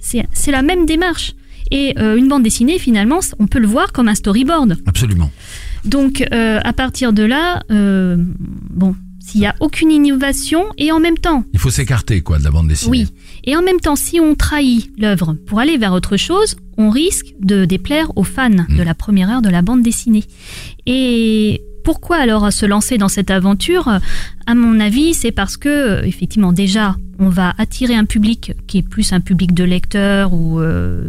c'est 0.00 0.50
la 0.50 0.62
même 0.62 0.86
démarche. 0.86 1.34
Et 1.70 1.94
euh, 1.98 2.16
une 2.16 2.28
bande 2.28 2.42
dessinée, 2.42 2.78
finalement, 2.78 3.20
on 3.38 3.46
peut 3.46 3.58
le 3.58 3.66
voir 3.66 3.92
comme 3.92 4.08
un 4.08 4.14
storyboard. 4.14 4.76
Absolument. 4.86 5.30
Donc, 5.84 6.26
euh, 6.32 6.60
à 6.62 6.72
partir 6.72 7.12
de 7.12 7.22
là, 7.22 7.62
euh, 7.70 8.16
bon, 8.70 8.94
s'il 9.20 9.40
n'y 9.40 9.46
a 9.46 9.54
aucune 9.60 9.90
innovation, 9.90 10.64
et 10.78 10.92
en 10.92 11.00
même 11.00 11.18
temps, 11.18 11.44
Il 11.52 11.58
faut 11.58 11.70
s'écarter 11.70 12.22
quoi 12.22 12.38
de 12.38 12.44
la 12.44 12.50
bande 12.50 12.68
dessinée. 12.68 12.90
oui, 12.90 13.06
et 13.44 13.56
en 13.56 13.62
même 13.62 13.80
temps, 13.80 13.96
si 13.96 14.18
on 14.20 14.34
trahit 14.34 14.90
l'œuvre 14.98 15.34
pour 15.46 15.60
aller 15.60 15.76
vers 15.76 15.92
autre 15.92 16.16
chose, 16.16 16.56
on 16.78 16.88
risque 16.90 17.34
de 17.40 17.64
déplaire 17.66 18.12
aux 18.16 18.24
fans 18.24 18.48
de 18.50 18.82
la 18.82 18.94
première 18.94 19.28
heure 19.30 19.42
de 19.42 19.50
la 19.50 19.60
bande 19.62 19.82
dessinée. 19.82 20.24
Et 20.86 21.60
pourquoi 21.88 22.18
alors 22.18 22.52
se 22.52 22.66
lancer 22.66 22.98
dans 22.98 23.08
cette 23.08 23.30
aventure? 23.30 23.88
À 24.46 24.54
mon 24.54 24.78
avis, 24.78 25.14
c'est 25.14 25.32
parce 25.32 25.56
que, 25.56 26.04
effectivement, 26.04 26.52
déjà, 26.52 26.96
on 27.18 27.30
va 27.30 27.54
attirer 27.56 27.94
un 27.94 28.04
public 28.04 28.52
qui 28.66 28.76
est 28.76 28.82
plus 28.82 29.14
un 29.14 29.20
public 29.20 29.54
de 29.54 29.64
lecteurs 29.64 30.34
ou 30.34 30.60
euh, 30.60 31.08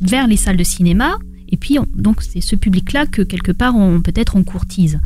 vers 0.00 0.28
les 0.28 0.36
salles 0.36 0.56
de 0.56 0.62
cinéma. 0.62 1.16
Et 1.48 1.56
puis, 1.56 1.80
on- 1.80 1.88
donc, 1.96 2.22
c'est 2.22 2.40
ce 2.40 2.54
public-là 2.54 3.06
que 3.06 3.22
quelque 3.22 3.50
part, 3.50 3.74
on 3.74 4.00
peut-être 4.00 4.36
on 4.36 4.44
courtise. 4.44 5.00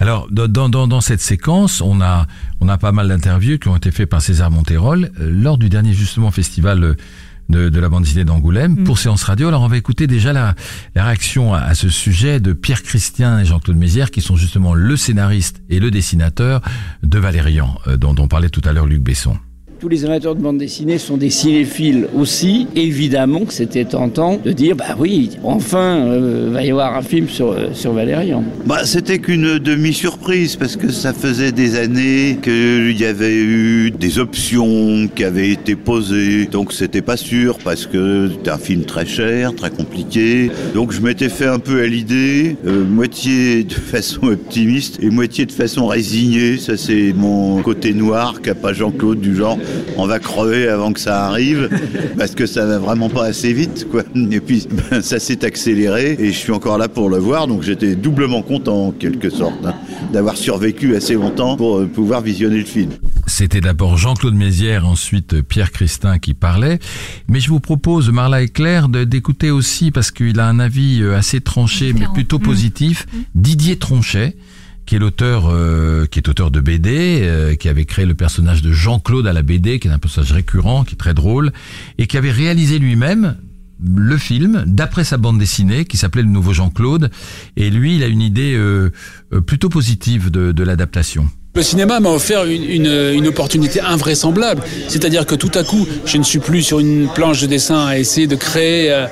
Alors, 0.00 0.28
dans 0.30 1.00
cette 1.00 1.22
séquence, 1.22 1.80
on 1.80 2.02
a, 2.02 2.26
on 2.60 2.68
a 2.68 2.76
pas 2.76 2.92
mal 2.92 3.08
d'interviews 3.08 3.58
qui 3.58 3.68
ont 3.68 3.76
été 3.76 3.90
faites 3.90 4.10
par 4.10 4.20
César 4.20 4.50
Monterol 4.50 5.10
euh, 5.18 5.30
lors 5.30 5.56
du 5.56 5.70
dernier 5.70 5.94
justement 5.94 6.30
festival 6.30 6.84
euh, 6.84 6.94
de, 7.48 7.68
de 7.68 7.80
la 7.80 7.88
bande 7.88 8.04
dessinée 8.04 8.24
d'Angoulême 8.24 8.72
Mm. 8.80 8.84
pour 8.84 8.98
Séance 8.98 9.22
Radio. 9.24 9.48
Alors, 9.48 9.62
on 9.62 9.68
va 9.68 9.76
écouter 9.76 10.06
déjà 10.06 10.32
la, 10.32 10.54
la 10.94 11.04
réaction 11.04 11.54
à, 11.54 11.60
à 11.60 11.74
ce 11.74 11.88
sujet 11.88 12.40
de 12.40 12.52
Pierre 12.52 12.82
Christian 12.82 13.38
et 13.38 13.44
Jean-Claude 13.44 13.76
Mézières, 13.76 14.10
qui 14.10 14.20
sont 14.20 14.36
justement 14.36 14.74
le 14.74 14.96
scénariste 14.96 15.62
et 15.68 15.80
le 15.80 15.90
dessinateur 15.90 16.60
de 17.02 17.18
Valérian, 17.18 17.78
euh, 17.86 17.96
dont, 17.96 18.14
dont 18.14 18.28
parlait 18.28 18.50
tout 18.50 18.62
à 18.64 18.72
l'heure 18.72 18.86
Luc 18.86 19.02
Besson. 19.02 19.38
Tous 19.80 19.88
les 19.88 20.04
amateurs 20.04 20.34
de 20.34 20.40
bande 20.40 20.58
dessinée 20.58 20.98
sont 20.98 21.16
des 21.16 21.30
cinéphiles 21.30 22.08
aussi. 22.18 22.66
Évidemment 22.74 23.44
que 23.44 23.52
c'était 23.52 23.84
tentant 23.84 24.40
de 24.44 24.50
dire, 24.50 24.74
bah 24.74 24.96
oui, 24.98 25.30
enfin, 25.44 25.98
euh, 26.04 26.50
va 26.52 26.64
y 26.64 26.70
avoir 26.72 26.96
un 26.96 27.02
film 27.02 27.28
sur, 27.28 27.52
euh, 27.52 27.68
sur 27.74 27.92
Valérian. 27.92 28.42
Bah, 28.66 28.84
c'était 28.84 29.20
qu'une 29.20 29.60
demi-surprise 29.60 30.56
parce 30.56 30.74
que 30.74 30.90
ça 30.90 31.12
faisait 31.12 31.52
des 31.52 31.76
années 31.76 32.40
qu'il 32.42 32.98
y 32.98 33.04
avait 33.04 33.36
eu 33.36 33.92
des 33.92 34.18
options 34.18 35.08
qui 35.14 35.22
avaient 35.22 35.50
été 35.50 35.76
posées. 35.76 36.46
Donc 36.46 36.72
c'était 36.72 37.02
pas 37.02 37.16
sûr 37.16 37.56
parce 37.62 37.86
que 37.86 38.30
c'était 38.32 38.50
un 38.50 38.58
film 38.58 38.82
très 38.82 39.06
cher, 39.06 39.54
très 39.54 39.70
compliqué. 39.70 40.50
Donc 40.74 40.90
je 40.90 41.00
m'étais 41.00 41.28
fait 41.28 41.46
un 41.46 41.60
peu 41.60 41.82
à 41.82 41.86
l'idée, 41.86 42.56
euh, 42.66 42.84
moitié 42.84 43.62
de 43.62 43.74
façon 43.92 44.26
optimiste 44.26 44.98
et 45.00 45.10
moitié 45.10 45.46
de 45.46 45.52
façon 45.52 45.86
résignée. 45.86 46.56
Ça 46.58 46.76
c'est 46.76 47.12
mon 47.16 47.62
côté 47.62 47.94
noir 47.94 48.42
qu'a 48.42 48.56
pas 48.56 48.72
Jean-Claude 48.72 49.20
du 49.20 49.36
genre 49.36 49.56
on 49.96 50.06
va 50.06 50.18
crever 50.18 50.68
avant 50.68 50.92
que 50.92 51.00
ça 51.00 51.26
arrive 51.26 51.68
parce 52.16 52.34
que 52.34 52.46
ça 52.46 52.66
va 52.66 52.78
vraiment 52.78 53.08
pas 53.08 53.24
assez 53.26 53.52
vite 53.52 53.86
quoi. 53.90 54.02
Et 54.30 54.40
puis 54.40 54.66
ben, 54.90 55.02
ça 55.02 55.18
s'est 55.18 55.44
accéléré 55.44 56.16
et 56.18 56.32
je 56.32 56.38
suis 56.38 56.52
encore 56.52 56.78
là 56.78 56.88
pour 56.88 57.08
le 57.10 57.18
voir 57.18 57.46
donc 57.46 57.62
j'étais 57.62 57.94
doublement 57.96 58.42
content 58.42 58.86
en 58.88 58.90
quelque 58.92 59.30
sorte 59.30 59.64
hein, 59.64 59.74
d'avoir 60.12 60.36
survécu 60.36 60.94
assez 60.96 61.14
longtemps 61.14 61.56
pour 61.56 61.78
euh, 61.78 61.86
pouvoir 61.86 62.20
visionner 62.20 62.58
le 62.58 62.64
film. 62.64 62.90
C'était 63.26 63.60
d'abord 63.60 63.96
Jean-Claude 63.98 64.34
Mézières, 64.34 64.86
ensuite 64.86 65.34
euh, 65.34 65.42
Pierre 65.42 65.70
Christin 65.70 66.18
qui 66.18 66.34
parlait. 66.34 66.78
Mais 67.28 67.40
je 67.40 67.48
vous 67.50 67.60
propose, 67.60 68.10
Marla 68.10 68.42
et 68.42 68.48
Claire, 68.48 68.88
de- 68.88 69.04
d'écouter 69.04 69.50
aussi, 69.50 69.90
parce 69.90 70.10
qu'il 70.10 70.40
a 70.40 70.46
un 70.48 70.58
avis 70.58 71.02
euh, 71.02 71.16
assez 71.16 71.40
tranché, 71.40 71.92
mais 71.92 72.06
plutôt 72.14 72.38
positif, 72.38 73.06
Didier 73.34 73.76
Tronchet, 73.76 74.36
qui 74.88 74.96
est 74.96 74.98
l'auteur, 74.98 75.50
euh, 75.50 76.06
qui 76.06 76.18
est 76.18 76.30
auteur 76.30 76.50
de 76.50 76.60
BD, 76.60 77.20
euh, 77.20 77.54
qui 77.56 77.68
avait 77.68 77.84
créé 77.84 78.06
le 78.06 78.14
personnage 78.14 78.62
de 78.62 78.72
Jean-Claude 78.72 79.26
à 79.26 79.34
la 79.34 79.42
BD, 79.42 79.80
qui 79.80 79.86
est 79.86 79.90
un 79.90 79.98
personnage 79.98 80.32
récurrent, 80.32 80.82
qui 80.84 80.94
est 80.94 80.96
très 80.96 81.12
drôle, 81.12 81.52
et 81.98 82.06
qui 82.06 82.16
avait 82.16 82.30
réalisé 82.30 82.78
lui-même 82.78 83.36
le 83.84 84.16
film 84.16 84.64
d'après 84.66 85.04
sa 85.04 85.18
bande 85.18 85.38
dessinée 85.38 85.84
qui 85.84 85.98
s'appelait 85.98 86.22
Le 86.22 86.30
Nouveau 86.30 86.54
Jean-Claude. 86.54 87.10
Et 87.56 87.68
lui, 87.68 87.96
il 87.96 88.02
a 88.02 88.06
une 88.06 88.22
idée 88.22 88.54
euh, 88.54 88.90
plutôt 89.46 89.68
positive 89.68 90.30
de 90.30 90.62
l'adaptation. 90.62 91.28
Le 91.58 91.64
cinéma 91.64 91.98
m'a 91.98 92.10
offert 92.10 92.44
une, 92.44 93.26
opportunité 93.26 93.80
invraisemblable. 93.80 94.62
C'est-à-dire 94.86 95.26
que 95.26 95.34
tout 95.34 95.50
à 95.54 95.64
coup, 95.64 95.88
je 96.04 96.16
ne 96.16 96.22
suis 96.22 96.38
plus 96.38 96.62
sur 96.62 96.78
une 96.78 97.08
planche 97.08 97.40
de 97.40 97.48
dessin 97.48 97.84
à 97.84 97.98
essayer 97.98 98.28
de 98.28 98.36
créer 98.36 98.92
euh, 98.92 99.06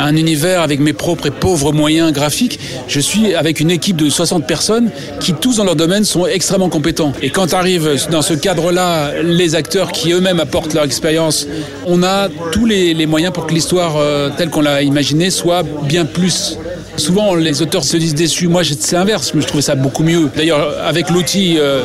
un 0.00 0.16
univers 0.16 0.62
avec 0.62 0.80
mes 0.80 0.94
propres 0.94 1.26
et 1.26 1.30
pauvres 1.30 1.70
moyens 1.70 2.12
graphiques. 2.12 2.58
Je 2.88 2.98
suis 2.98 3.36
avec 3.36 3.60
une 3.60 3.70
équipe 3.70 3.94
de 3.94 4.10
60 4.10 4.48
personnes 4.48 4.90
qui, 5.20 5.32
tous 5.32 5.58
dans 5.58 5.64
leur 5.64 5.76
domaine, 5.76 6.02
sont 6.02 6.26
extrêmement 6.26 6.70
compétents. 6.70 7.12
Et 7.22 7.30
quand 7.30 7.54
arrivent 7.54 7.96
dans 8.10 8.22
ce 8.22 8.34
cadre-là 8.34 9.22
les 9.22 9.54
acteurs 9.54 9.92
qui 9.92 10.10
eux-mêmes 10.10 10.40
apportent 10.40 10.74
leur 10.74 10.82
expérience, 10.82 11.46
on 11.86 12.02
a 12.02 12.28
tous 12.50 12.66
les, 12.66 12.94
les 12.94 13.06
moyens 13.06 13.32
pour 13.32 13.46
que 13.46 13.54
l'histoire 13.54 13.94
euh, 13.96 14.28
telle 14.36 14.50
qu'on 14.50 14.62
l'a 14.62 14.82
imaginée 14.82 15.30
soit 15.30 15.62
bien 15.84 16.04
plus 16.04 16.58
Souvent, 16.96 17.34
les 17.34 17.62
auteurs 17.62 17.84
se 17.84 17.96
disent 17.96 18.14
déçus. 18.14 18.48
Moi, 18.48 18.62
c'est 18.64 18.96
l'inverse. 18.96 19.32
mais 19.34 19.40
Je 19.40 19.46
trouvais 19.46 19.62
ça 19.62 19.74
beaucoup 19.74 20.02
mieux. 20.02 20.30
D'ailleurs, 20.36 20.76
avec 20.82 21.10
l'outil 21.10 21.56
euh, 21.58 21.84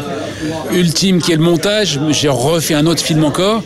ultime 0.71 1.21
qui 1.21 1.31
est 1.31 1.35
le 1.35 1.41
montage, 1.43 1.99
j'ai 2.09 2.29
refait 2.29 2.73
un 2.73 2.85
autre 2.85 3.01
film 3.01 3.23
encore. 3.23 3.63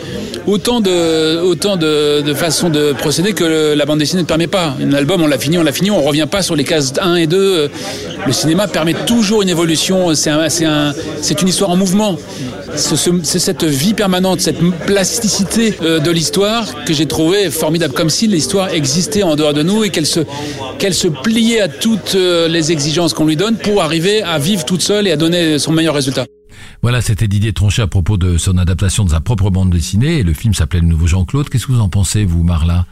Autant 0.47 0.81
de, 0.81 1.39
autant 1.39 1.77
de, 1.77 2.21
de 2.21 2.33
façons 2.33 2.69
de 2.69 2.93
procéder 2.93 3.33
que 3.33 3.73
la 3.75 3.85
bande 3.85 3.99
dessinée 3.99 4.23
ne 4.23 4.27
permet 4.27 4.47
pas. 4.47 4.75
Un 4.81 4.91
album, 4.93 5.21
on 5.21 5.27
l'a 5.27 5.37
fini, 5.37 5.57
on 5.57 5.63
l'a 5.63 5.71
fini, 5.71 5.91
on 5.91 6.01
revient 6.01 6.27
pas 6.29 6.41
sur 6.41 6.55
les 6.55 6.63
cases 6.63 6.93
1 6.99 7.15
et 7.15 7.27
2. 7.27 7.69
Le 8.25 8.33
cinéma 8.33 8.67
permet 8.67 8.93
toujours 9.05 9.43
une 9.43 9.49
évolution. 9.49 10.13
C'est 10.15 10.29
un, 10.31 10.39
un, 10.65 10.93
une 11.41 11.47
histoire 11.47 11.69
en 11.69 11.75
mouvement. 11.75 12.17
C'est 12.75 12.95
ce- 12.95 13.39
cette 13.39 13.63
vie 13.65 13.93
permanente, 13.93 14.39
cette 14.41 14.59
plasticité 14.87 15.75
euh, 15.83 15.99
de 15.99 16.09
l'histoire 16.09 16.65
que 16.85 16.93
j'ai 16.93 17.05
trouvé 17.05 17.49
formidable, 17.49 17.93
comme 17.93 18.09
si 18.09 18.27
l'histoire 18.27 18.69
existait 18.73 19.23
en 19.23 19.35
dehors 19.35 19.53
de 19.53 19.61
nous 19.61 19.83
et 19.83 19.89
qu'elle 19.89 20.05
se, 20.05 20.21
qu'elle 20.79 20.93
se 20.93 21.07
pliait 21.07 21.61
à 21.61 21.67
toutes 21.67 22.15
euh, 22.15 22.47
les 22.47 22.71
exigences 22.71 23.13
qu'on 23.13 23.25
lui 23.25 23.35
donne 23.35 23.57
pour 23.57 23.81
arriver 23.83 24.23
à 24.23 24.39
vivre 24.39 24.65
toute 24.65 24.81
seule 24.81 25.07
et 25.07 25.11
à 25.11 25.17
donner 25.17 25.59
son 25.59 25.71
meilleur 25.71 25.93
résultat. 25.95 26.25
Voilà, 26.81 27.01
c'était 27.01 27.27
Didier 27.27 27.53
Tronchet 27.53 27.83
à 27.83 27.87
propos 27.87 28.17
de 28.17 28.37
son 28.37 28.57
adaptation 28.57 29.05
de 29.05 29.11
sa 29.11 29.19
propre 29.19 29.49
bande 29.51 29.69
dessinée. 29.69 30.19
Et 30.19 30.23
le 30.23 30.33
film 30.33 30.53
s'appelait 30.53 30.79
Le 30.79 30.87
Nouveau 30.87 31.05
Jean-Claude. 31.07 31.47
Qu'est-ce 31.49 31.67
que 31.67 31.71
vous 31.71 31.79
en 31.81 31.89
pensez, 31.89 32.25
vous, 32.25 32.43
Marla? 32.43 32.85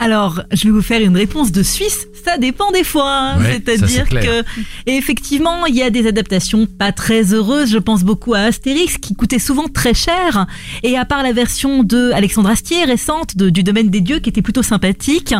Alors, 0.00 0.42
je 0.50 0.64
vais 0.64 0.70
vous 0.70 0.82
faire 0.82 1.00
une 1.02 1.16
réponse 1.16 1.52
de 1.52 1.62
Suisse. 1.62 2.08
Ça 2.24 2.36
dépend 2.36 2.70
des 2.72 2.82
fois. 2.84 3.08
hein. 3.08 3.38
Ouais, 3.40 3.62
C'est-à-dire 3.64 4.08
que, 4.08 4.42
effectivement, 4.86 5.66
il 5.66 5.76
y 5.76 5.82
a 5.82 5.90
des 5.90 6.06
adaptations 6.08 6.66
pas 6.66 6.90
très 6.90 7.32
heureuses. 7.32 7.70
Je 7.70 7.78
pense 7.78 8.02
beaucoup 8.02 8.34
à 8.34 8.38
Astérix, 8.40 8.98
qui 8.98 9.14
coûtait 9.14 9.38
souvent 9.38 9.68
très 9.68 9.94
cher. 9.94 10.46
Et 10.82 10.96
à 10.96 11.04
part 11.04 11.22
la 11.22 11.32
version 11.32 11.84
de 11.84 12.10
Alexandre 12.12 12.48
Astier 12.48 12.84
récente 12.84 13.36
de- 13.36 13.50
du 13.50 13.62
Domaine 13.62 13.88
des 13.88 14.00
Dieux, 14.00 14.18
qui 14.18 14.30
était 14.30 14.42
plutôt 14.42 14.62
sympathique, 14.64 15.34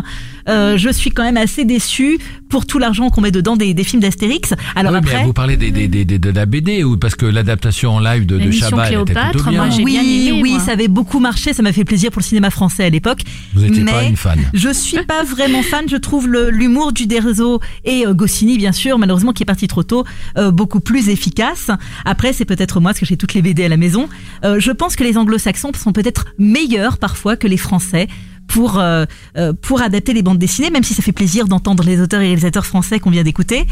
euh, 0.47 0.77
je 0.77 0.89
suis 0.89 1.09
quand 1.11 1.23
même 1.23 1.37
assez 1.37 1.65
déçue 1.65 2.17
pour 2.49 2.65
tout 2.65 2.79
l'argent 2.79 3.09
qu'on 3.09 3.21
met 3.21 3.31
dedans 3.31 3.55
des, 3.57 3.73
des 3.73 3.83
films 3.83 4.01
d'Astérix. 4.01 4.53
Alors 4.75 4.93
Ah 4.95 4.99
oui, 4.99 5.05
mais 5.05 5.11
après. 5.13 5.25
vous 5.25 5.33
parlez 5.33 5.57
des, 5.57 5.71
des, 5.71 5.87
des- 5.87 6.05
des- 6.05 6.19
de 6.19 6.29
la 6.29 6.45
BD 6.45 6.83
ou 6.83 6.97
parce 6.97 7.15
que 7.15 7.25
l'adaptation 7.25 7.91
en 7.95 7.99
live 7.99 8.25
de, 8.25 8.37
de 8.37 8.51
Chabat 8.51 8.91
était 8.91 9.13
plutôt 9.31 9.49
bien. 9.49 9.69
oui, 9.83 10.39
oui, 10.41 10.57
ça 10.65 10.71
avait 10.73 10.87
beaucoup 10.87 11.19
marché, 11.19 11.53
ça 11.53 11.63
m'a 11.63 11.73
fait 11.73 11.83
plaisir 11.85 12.11
pour 12.11 12.19
le 12.21 12.25
cinéma 12.25 12.49
français 12.49 12.83
à 12.85 12.89
l'époque. 12.89 13.21
Vous 13.53 13.61
n'étiez 13.61 13.83
Mais 13.83 13.91
pas 13.91 14.03
une 14.03 14.15
fan. 14.15 14.39
Je 14.53 14.69
suis 14.69 15.03
pas 15.03 15.23
vraiment 15.23 15.63
fan, 15.63 15.85
je 15.89 15.97
trouve 15.97 16.27
le- 16.27 16.49
l'humour 16.49 16.93
du 16.93 17.07
Derzo 17.07 17.59
et 17.83 18.05
euh, 18.05 18.13
Goscinny, 18.13 18.57
bien 18.57 18.71
sûr, 18.71 18.97
malheureusement 18.97 19.33
qui 19.33 19.43
est 19.43 19.45
parti 19.45 19.67
trop 19.67 19.83
tôt, 19.83 20.05
euh, 20.37 20.51
beaucoup 20.51 20.79
plus 20.79 21.09
efficace. 21.09 21.71
Après, 22.05 22.33
c'est 22.33 22.45
peut-être 22.45 22.79
moi, 22.79 22.91
parce 22.91 22.99
que 22.99 23.05
j'ai 23.05 23.17
toutes 23.17 23.33
les 23.33 23.41
BD 23.41 23.65
à 23.65 23.69
la 23.69 23.77
maison. 23.77 24.07
Euh, 24.43 24.59
je 24.59 24.71
pense 24.71 24.95
que 24.95 25.03
les 25.03 25.17
anglo-saxons 25.17 25.71
sont 25.75 25.91
peut-être 25.93 26.25
meilleurs 26.37 26.97
parfois 26.97 27.35
que 27.35 27.47
les 27.47 27.57
français 27.57 28.07
pour, 28.47 28.79
euh, 28.79 29.05
euh, 29.37 29.53
pour 29.53 29.81
adapter 29.81 30.13
les 30.13 30.21
bandes 30.23 30.37
dessinées, 30.39 30.69
même 30.69 30.83
si 30.83 30.93
ça 30.93 31.01
fait 31.03 31.11
plaisir 31.11 31.47
d'entendre 31.47 31.83
les 31.83 31.99
auteurs 32.01 32.21
et 32.21 32.25
réalisateurs 32.27 32.65
français 32.65 32.99
qu'on 32.99 33.09
vient 33.09 33.23
d'écouter. 33.23 33.65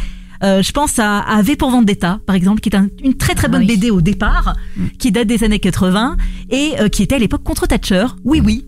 Euh, 0.44 0.62
je 0.62 0.72
pense 0.74 1.00
à, 1.00 1.20
à 1.20 1.42
V 1.42 1.56
pour 1.56 1.70
Vendetta, 1.72 2.20
par 2.26 2.36
exemple, 2.36 2.60
qui 2.60 2.70
est 2.70 2.76
un- 2.76 2.90
une 3.04 3.14
très 3.16 3.34
très 3.34 3.48
bonne 3.48 3.66
BD 3.66 3.92
au 3.92 4.02
départ, 4.02 4.56
qui 5.00 5.12
date 5.12 5.28
des 5.28 5.44
années 5.46 5.60
80 5.60 6.18
et 6.50 6.74
euh, 6.80 6.90
qui 6.90 7.04
était 7.04 7.16
à 7.16 7.20
l'époque 7.20 7.44
contre 7.44 7.66
Thatcher. 7.66 8.08
Oui, 8.26 8.42
oui. 8.44 8.66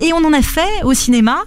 Et 0.00 0.12
on 0.12 0.18
en 0.24 0.32
a 0.32 0.42
fait 0.42 0.82
au 0.84 0.94
cinéma 0.94 1.38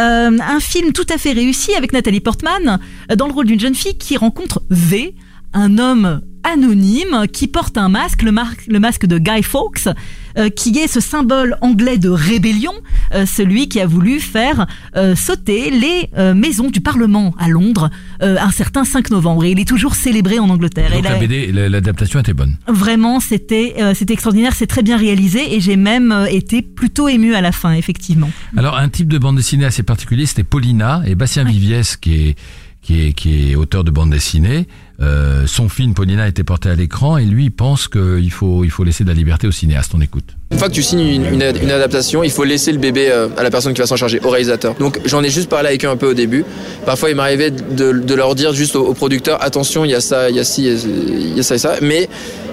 un 0.00 0.60
film 0.60 0.92
tout 0.92 1.06
à 1.12 1.18
fait 1.18 1.32
réussi 1.32 1.74
avec 1.74 1.92
Nathalie 1.92 2.20
Portman 2.20 2.78
dans 3.16 3.26
le 3.26 3.32
rôle 3.32 3.46
d'une 3.46 3.58
jeune 3.58 3.74
fille 3.74 3.98
qui 3.98 4.16
rencontre 4.16 4.62
V, 4.70 5.12
un 5.54 5.78
homme 5.78 6.20
anonyme 6.44 7.26
qui 7.32 7.46
porte 7.48 7.76
un 7.76 7.88
masque, 7.88 8.22
le, 8.22 8.32
mar- 8.32 8.52
le 8.68 8.78
masque 8.80 9.06
de 9.06 9.18
Guy 9.18 9.42
Fawkes, 9.42 9.88
euh, 10.38 10.48
qui 10.48 10.78
est 10.78 10.86
ce 10.86 11.00
symbole 11.00 11.56
anglais 11.60 11.98
de 11.98 12.08
rébellion, 12.08 12.72
euh, 13.14 13.26
celui 13.26 13.68
qui 13.68 13.80
a 13.80 13.86
voulu 13.86 14.20
faire 14.20 14.66
euh, 14.96 15.14
sauter 15.16 15.70
les 15.70 16.08
maisons 16.34 16.70
du 16.70 16.80
Parlement 16.80 17.34
à 17.38 17.48
Londres 17.48 17.90
un 18.20 18.50
certain 18.50 18.84
5 18.84 19.10
novembre. 19.10 19.44
Et 19.44 19.50
il 19.50 19.60
est 19.60 19.68
toujours 19.68 19.94
célébré 19.94 20.38
en 20.38 20.48
Angleterre. 20.48 20.90
Donc 20.90 21.00
Et 21.00 21.02
la 21.02 21.14
BD, 21.16 21.52
la- 21.52 21.68
l'adaptation 21.68 22.20
était 22.20 22.34
bonne. 22.34 22.56
Vraiment, 22.66 23.20
c'était 23.20 23.74
c'était 23.94 24.14
extraordinaire, 24.14 24.54
c'est 24.54 24.66
très 24.66 24.82
bien 24.82 24.96
réalisé 24.96 25.54
et 25.54 25.60
j'ai 25.60 25.76
même 25.76 26.26
été 26.30 26.62
plutôt 26.62 27.08
émue 27.08 27.34
à 27.34 27.40
la 27.40 27.52
fin, 27.52 27.72
effectivement. 27.72 28.30
Alors 28.56 28.76
un 28.76 28.88
type 28.88 29.08
de 29.08 29.18
bande 29.18 29.36
dessinée 29.36 29.64
assez 29.66 29.82
particulier, 29.82 30.26
c'était 30.26 30.44
Paulina 30.44 31.02
et 31.06 31.14
Bastien 31.14 31.44
Viviès 31.44 31.96
qui 31.96 32.14
est 32.28 32.34
qui 32.80 33.00
est 33.06 33.12
qui 33.12 33.50
est 33.50 33.54
auteur 33.54 33.84
de 33.84 33.90
bande 33.90 34.10
dessinée. 34.10 34.66
Euh, 35.00 35.44
son 35.46 35.68
film 35.68 35.94
Paulina 35.94 36.24
a 36.24 36.28
été 36.28 36.42
porté 36.42 36.68
à 36.68 36.74
l'écran 36.74 37.18
et 37.18 37.24
lui 37.24 37.50
pense 37.50 37.86
qu'il 37.86 38.32
faut 38.32 38.64
il 38.64 38.70
faut 38.70 38.82
laisser 38.82 39.04
de 39.04 39.08
la 39.08 39.14
liberté 39.14 39.46
au 39.46 39.52
cinéaste. 39.52 39.92
On 39.94 40.00
écoute. 40.00 40.24
Une 40.50 40.58
fois 40.58 40.68
que 40.68 40.74
tu 40.74 40.82
signes 40.82 41.00
une, 41.00 41.34
une 41.34 41.42
ad- 41.42 41.62
une 41.62 41.70
adaptation, 41.70 42.24
il 42.24 42.30
faut 42.30 42.42
laisser 42.42 42.72
le 42.72 42.78
bébé 42.78 43.08
euh, 43.10 43.28
à 43.36 43.44
la 43.44 43.50
personne 43.50 43.74
qui 43.74 43.80
va 43.80 43.86
s'en 43.86 43.96
charger, 43.96 44.20
au 44.24 44.30
réalisateur. 44.30 44.74
Donc 44.74 44.98
j'en 45.04 45.22
ai 45.22 45.30
juste 45.30 45.48
parlé 45.48 45.68
avec 45.68 45.84
eux 45.84 45.88
un 45.88 45.96
peu 45.96 46.10
au 46.10 46.14
début. 46.14 46.44
Parfois 46.84 47.10
il 47.10 47.16
m'arrivait 47.16 47.52
de, 47.52 48.14
leur 48.14 48.34
dire 48.34 48.52
juste 48.52 48.74
au, 48.74 48.92
producteur 48.92 49.42
attention, 49.42 49.84
il 49.84 49.92
y 49.92 49.94
a 49.94 50.00
ça, 50.00 50.30
il 50.30 50.36
y 50.36 50.40
a 50.40 50.44
ci, 50.44 50.64
il 50.66 51.36
y 51.36 51.40
a 51.40 51.42
ça 51.44 51.54
et 51.54 51.58
ça. 51.58 51.76
Mais 51.80 52.08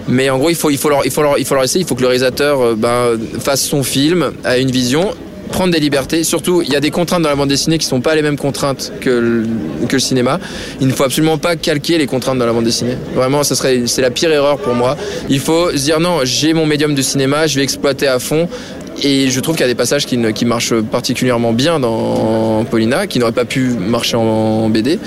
mais 0.08 0.30
en 0.30 0.38
gros 0.38 0.52
il 0.52 0.56
faut 0.56 0.70
il 0.70 0.78
faut 0.78 0.90
leur 0.90 1.04
il 1.04 1.12
faut 1.12 1.24
leur 1.24 1.40
il 1.40 1.46
faut 1.46 1.56
leur 1.56 1.64
laisser, 1.64 1.80
il 1.80 1.86
faut 1.86 1.96
que 1.96 2.02
le 2.02 2.08
réalisateur 2.08 2.62
euh, 2.62 2.76
ben, 2.76 3.18
fasse 3.40 3.66
son 3.66 3.82
film, 3.82 4.34
a 4.44 4.60
une 4.60 4.70
vision 4.70 5.16
prendre 5.52 5.72
des 5.74 5.80
libertés. 5.80 6.24
Surtout, 6.24 6.62
il 6.62 6.70
y 6.72 6.76
a 6.76 6.80
des 6.80 6.92
contraintes 6.92 7.22
dans 7.22 7.30
la 7.30 7.36
bande 7.36 7.50
dessinée 7.50 7.78
qui 7.78 7.86
sont 7.86 8.02
pas 8.02 8.16
les 8.16 8.22
mêmes 8.22 8.38
contraintes 8.38 8.92
que 9.02 9.10
le, 9.10 9.46
que 9.88 9.94
le 9.94 10.00
cinéma. 10.00 10.40
Il 10.82 10.88
ne 10.88 10.94
faut 10.94 11.04
absolument 11.04 11.38
pas 11.38 11.56
calquer 11.56 11.98
les 11.98 12.08
contraintes 12.08 12.38
dans 12.38 12.46
la 12.46 12.54
bande 12.54 12.66
dessinée. 12.66 12.98
Vraiment, 13.14 13.44
ça 13.44 13.56
serait, 13.56 13.84
c'est 13.86 14.02
la 14.02 14.12
pire 14.12 14.32
erreur 14.32 14.58
pour 14.58 14.74
moi. 14.74 14.98
Il 15.30 15.40
faut 15.40 15.72
se 15.72 15.84
dire 15.84 16.00
non, 16.00 16.20
j'ai 16.24 16.54
mon 16.54 16.66
médium 16.66 16.96
de 16.96 17.02
cinéma, 17.02 17.48
je 17.48 17.56
vais 17.58 17.64
exploiter 17.64 18.08
à 18.08 18.20
fond. 18.20 18.48
Et 19.04 19.30
je 19.30 19.40
trouve 19.42 19.56
qu'il 19.58 19.64
y 19.66 19.70
a 19.70 19.72
des 19.72 19.76
passages 19.76 20.06
qui, 20.06 20.16
ne- 20.16 20.32
qui 20.32 20.46
marchent 20.46 20.74
particulièrement 20.80 21.52
bien 21.52 21.82
dans 21.82 22.64
Paulina, 22.64 23.08
qui 23.08 23.20
n'auraient 23.20 23.34
pas 23.34 23.44
pu 23.44 23.72
marcher 23.78 24.16
en, 24.16 24.22
en 24.22 24.70
BD. 24.70 25.00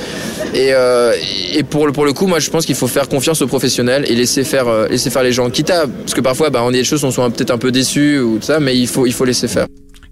Et, 0.53 0.75
euh, 0.75 1.15
et 1.55 1.63
pour, 1.63 1.87
le- 1.87 1.93
pour 1.93 2.05
le 2.05 2.13
coup, 2.13 2.27
moi, 2.27 2.39
je 2.39 2.51
pense 2.51 2.67
qu'il 2.67 2.75
faut 2.75 2.87
faire 2.87 3.09
confiance 3.09 3.41
aux 3.41 3.47
professionnels 3.47 4.05
et 4.07 4.15
laisser 4.15 4.45
faire, 4.45 4.69
euh, 4.69 4.89
laisser 4.89 5.09
faire 5.09 5.23
les 5.23 5.33
gens. 5.33 5.49
Quitte 5.49 5.71
à, 5.71 5.87
parce 5.87 6.13
que 6.13 6.21
parfois, 6.21 6.51
bah, 6.51 6.61
on 6.65 6.71
est 6.71 6.79
des 6.79 6.85
choses, 6.85 7.03
on 7.03 7.11
soit 7.11 7.31
peut-être 7.31 7.51
un 7.51 7.57
peu 7.57 7.73
déçus 7.73 8.19
ou 8.19 8.37
tout 8.37 8.43
ça, 8.45 8.61
mais 8.61 8.77
il 8.77 8.87
faut, 8.89 9.07
il 9.07 9.13
faut 9.15 9.25
laisser 9.25 9.49
faire. 9.49 9.67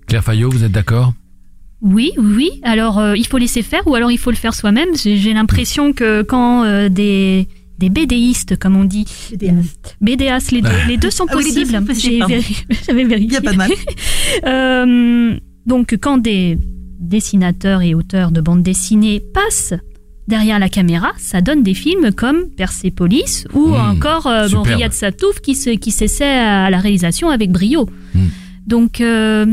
Claire 0.06 0.24
Fayot, 0.24 0.50
vous 0.50 0.64
êtes 0.64 0.72
d'accord? 0.72 1.12
Oui, 1.82 2.12
oui. 2.16 2.50
Alors, 2.62 2.98
euh, 2.98 3.16
il 3.16 3.26
faut 3.26 3.38
laisser 3.38 3.62
faire 3.62 3.86
ou 3.86 3.94
alors 3.94 4.10
il 4.10 4.18
faut 4.18 4.30
le 4.30 4.36
faire 4.36 4.54
soi-même. 4.54 4.88
J'ai 4.96 5.32
l'impression 5.34 5.92
que 5.92 6.22
quand 6.22 6.64
euh, 6.64 6.88
des, 6.88 7.48
des 7.78 7.90
BDistes, 7.90 8.56
comme 8.58 8.76
on 8.76 8.84
dit, 8.84 9.04
BDas, 10.00 10.48
les 10.52 10.62
deux, 10.62 10.68
les 10.88 10.96
deux 10.96 11.10
sont 11.10 11.26
Ah 11.28 11.32
possibles. 11.32 11.66
J'avais 12.86 13.04
vérifié. 13.04 13.26
Il 13.28 13.32
y 13.32 13.36
a 13.36 13.40
pas 13.42 13.52
de 13.52 13.56
mal. 13.56 13.70
Euh, 14.44 15.38
donc, 15.66 15.96
quand 16.00 16.18
des 16.18 16.58
dessinateurs 16.98 17.82
et 17.82 17.94
auteurs 17.94 18.30
de 18.32 18.40
bande 18.40 18.62
dessinée 18.62 19.20
passent 19.32 19.72
derrière 20.28 20.58
la 20.58 20.68
caméra, 20.68 21.12
ça 21.16 21.40
donne 21.40 21.62
des 21.62 21.74
films 21.74 22.12
comme 22.12 22.48
Persepolis 22.56 23.46
ou 23.54 23.74
encore 23.74 24.26
euh, 24.26 24.48
bon. 24.48 24.62
Riyad 24.62 24.92
Satouf 24.92 25.40
qui 25.40 25.54
se- 25.54 25.70
qui 25.70 25.90
s'essaie 25.92 26.24
à 26.38 26.68
la 26.70 26.78
réalisation 26.80 27.30
avec 27.30 27.50
brio. 27.52 27.88
Donc 28.66 29.00
euh, 29.00 29.46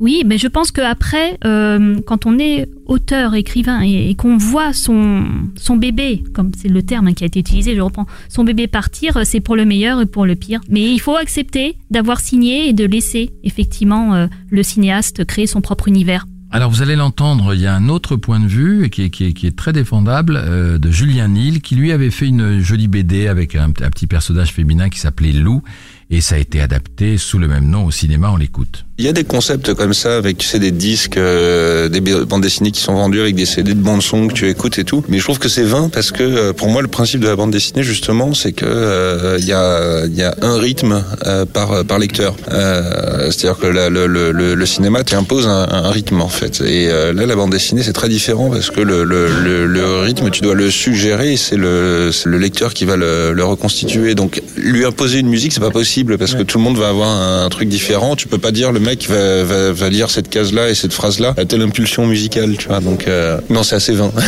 oui, 0.00 0.22
mais 0.26 0.38
je 0.38 0.48
pense 0.48 0.72
qu'après, 0.72 1.38
euh, 1.44 1.96
quand 2.06 2.26
on 2.26 2.38
est 2.38 2.68
auteur, 2.86 3.34
écrivain 3.34 3.80
et, 3.80 4.14
qu'on 4.16 4.36
voit 4.36 4.72
son, 4.72 5.24
son 5.56 5.76
bébé, 5.76 6.24
comme 6.34 6.50
c'est 6.60 6.68
le 6.68 6.82
terme 6.82 7.14
qui 7.14 7.22
a 7.24 7.26
été 7.26 7.40
utilisé, 7.40 7.76
je 7.76 7.80
reprends, 7.80 8.06
son 8.28 8.44
bébé 8.44 8.66
partir, 8.66 9.20
c'est 9.24 9.40
pour 9.40 9.56
le 9.56 9.64
meilleur 9.64 10.00
et 10.00 10.06
pour 10.06 10.26
le 10.26 10.34
pire. 10.34 10.60
Mais 10.68 10.92
il 10.92 10.98
faut 10.98 11.16
accepter 11.16 11.76
d'avoir 11.90 12.20
signé 12.20 12.68
et 12.68 12.72
de 12.72 12.84
laisser 12.84 13.30
effectivement 13.44 14.14
euh, 14.14 14.26
le 14.50 14.62
cinéaste 14.62 15.24
créer 15.24 15.46
son 15.46 15.60
propre 15.60 15.88
univers. 15.88 16.26
Alors 16.50 16.70
vous 16.70 16.82
allez 16.82 16.94
l'entendre, 16.94 17.52
il 17.54 17.60
y 17.60 17.66
a 17.66 17.74
un 17.74 17.88
autre 17.88 18.14
point 18.14 18.38
de 18.38 18.46
vue 18.46 18.88
qui 18.88 19.02
est, 19.02 19.56
très 19.56 19.72
défendable 19.72 20.36
euh, 20.36 20.78
de 20.78 20.88
Julien 20.88 21.26
Nil 21.26 21.60
qui 21.60 21.74
lui 21.74 21.90
avait 21.90 22.10
fait 22.10 22.28
une 22.28 22.60
jolie 22.60 22.86
BD 22.86 23.26
avec 23.26 23.56
un 23.56 23.72
petit 23.72 24.06
personnage 24.06 24.52
féminin 24.52 24.88
qui 24.88 25.00
s'appelait 25.00 25.32
Lou 25.32 25.62
et 26.10 26.20
ça 26.20 26.36
a 26.36 26.38
été 26.38 26.60
adapté 26.60 27.18
sous 27.18 27.38
le 27.38 27.48
même 27.48 27.68
nom 27.68 27.86
au 27.86 27.90
cinéma, 27.90 28.30
on 28.30 28.36
l'écoute. 28.36 28.86
Il 28.96 29.04
y 29.04 29.08
a 29.08 29.12
des 29.12 29.24
concepts 29.24 29.74
comme 29.74 29.92
ça 29.92 30.16
avec 30.16 30.38
tu 30.38 30.46
sais 30.46 30.60
des 30.60 30.70
disques, 30.70 31.16
euh, 31.16 31.88
des 31.88 32.00
bandes 32.00 32.42
dessinées 32.42 32.70
qui 32.70 32.80
sont 32.80 32.94
vendues 32.94 33.20
avec 33.20 33.34
des 33.34 33.44
CD 33.44 33.74
de 33.74 33.80
bande 33.80 34.02
son 34.02 34.28
que 34.28 34.34
tu 34.34 34.48
écoutes 34.48 34.78
et 34.78 34.84
tout. 34.84 35.02
Mais 35.08 35.18
je 35.18 35.24
trouve 35.24 35.40
que 35.40 35.48
c'est 35.48 35.64
vain 35.64 35.88
parce 35.92 36.12
que 36.12 36.22
euh, 36.22 36.52
pour 36.52 36.68
moi 36.68 36.80
le 36.80 36.86
principe 36.86 37.18
de 37.18 37.26
la 37.26 37.34
bande 37.34 37.50
dessinée 37.50 37.82
justement 37.82 38.34
c'est 38.34 38.52
que 38.52 38.64
euh, 38.64 39.36
il 39.40 39.46
y 39.46 39.52
a 39.52 40.04
il 40.06 40.14
y 40.14 40.22
a 40.22 40.36
un 40.42 40.56
rythme 40.60 41.02
euh, 41.26 41.44
par 41.44 41.84
par 41.84 41.98
lecteur. 41.98 42.36
Euh, 42.52 43.32
C'est-à-dire 43.32 43.58
que 43.58 43.66
la- 43.66 43.90
le, 43.90 44.06
le, 44.06 44.30
le, 44.30 44.54
le 44.54 44.66
cinéma 44.66 45.02
t'impose 45.02 45.48
un, 45.48 45.66
un 45.68 45.90
rythme 45.90 46.20
en 46.20 46.28
fait. 46.28 46.60
Et 46.60 46.86
euh, 46.88 47.12
là 47.12 47.26
la 47.26 47.34
bande 47.34 47.50
dessinée 47.50 47.82
c'est 47.82 47.92
très 47.94 48.08
différent 48.08 48.48
parce 48.48 48.70
que 48.70 48.80
le, 48.80 49.02
le, 49.02 49.26
le, 49.66 49.98
rythme 50.02 50.30
tu 50.30 50.40
dois 50.42 50.54
le 50.54 50.70
suggérer 50.70 51.32
et 51.32 51.36
c'est 51.36 51.56
le 51.56 52.10
c'est 52.12 52.28
le 52.28 52.38
lecteur 52.38 52.72
qui 52.72 52.84
va 52.84 52.94
le, 52.96 53.32
le 53.32 53.44
reconstituer. 53.44 54.14
Donc 54.14 54.40
lui 54.56 54.84
imposer 54.84 55.18
une 55.18 55.28
musique 55.30 55.52
c'est 55.52 55.58
pas 55.58 55.70
possible 55.72 56.16
parce 56.16 56.36
que 56.36 56.44
tout 56.44 56.58
le 56.58 56.64
monde 56.64 56.78
va 56.78 56.90
avoir 56.90 57.08
un, 57.08 57.44
un 57.44 57.48
truc 57.48 57.68
différent. 57.68 58.14
Tu 58.14 58.28
peux 58.28 58.38
pas 58.38 58.52
dire 58.52 58.70
le 58.70 58.83
mec 58.84 59.08
va, 59.08 59.44
va, 59.44 59.72
va 59.72 59.88
lire 59.88 60.10
cette 60.10 60.28
case 60.28 60.52
là 60.52 60.70
et 60.70 60.74
cette 60.74 60.92
phrase 60.92 61.18
là 61.18 61.34
à 61.36 61.44
telle 61.44 61.62
impulsion 61.62 62.06
musicale, 62.06 62.56
tu 62.56 62.68
vois. 62.68 62.80
Donc 62.80 63.08
euh, 63.08 63.40
non, 63.50 63.62
c'est 63.62 63.76
assez 63.76 63.94
vain. 63.94 64.12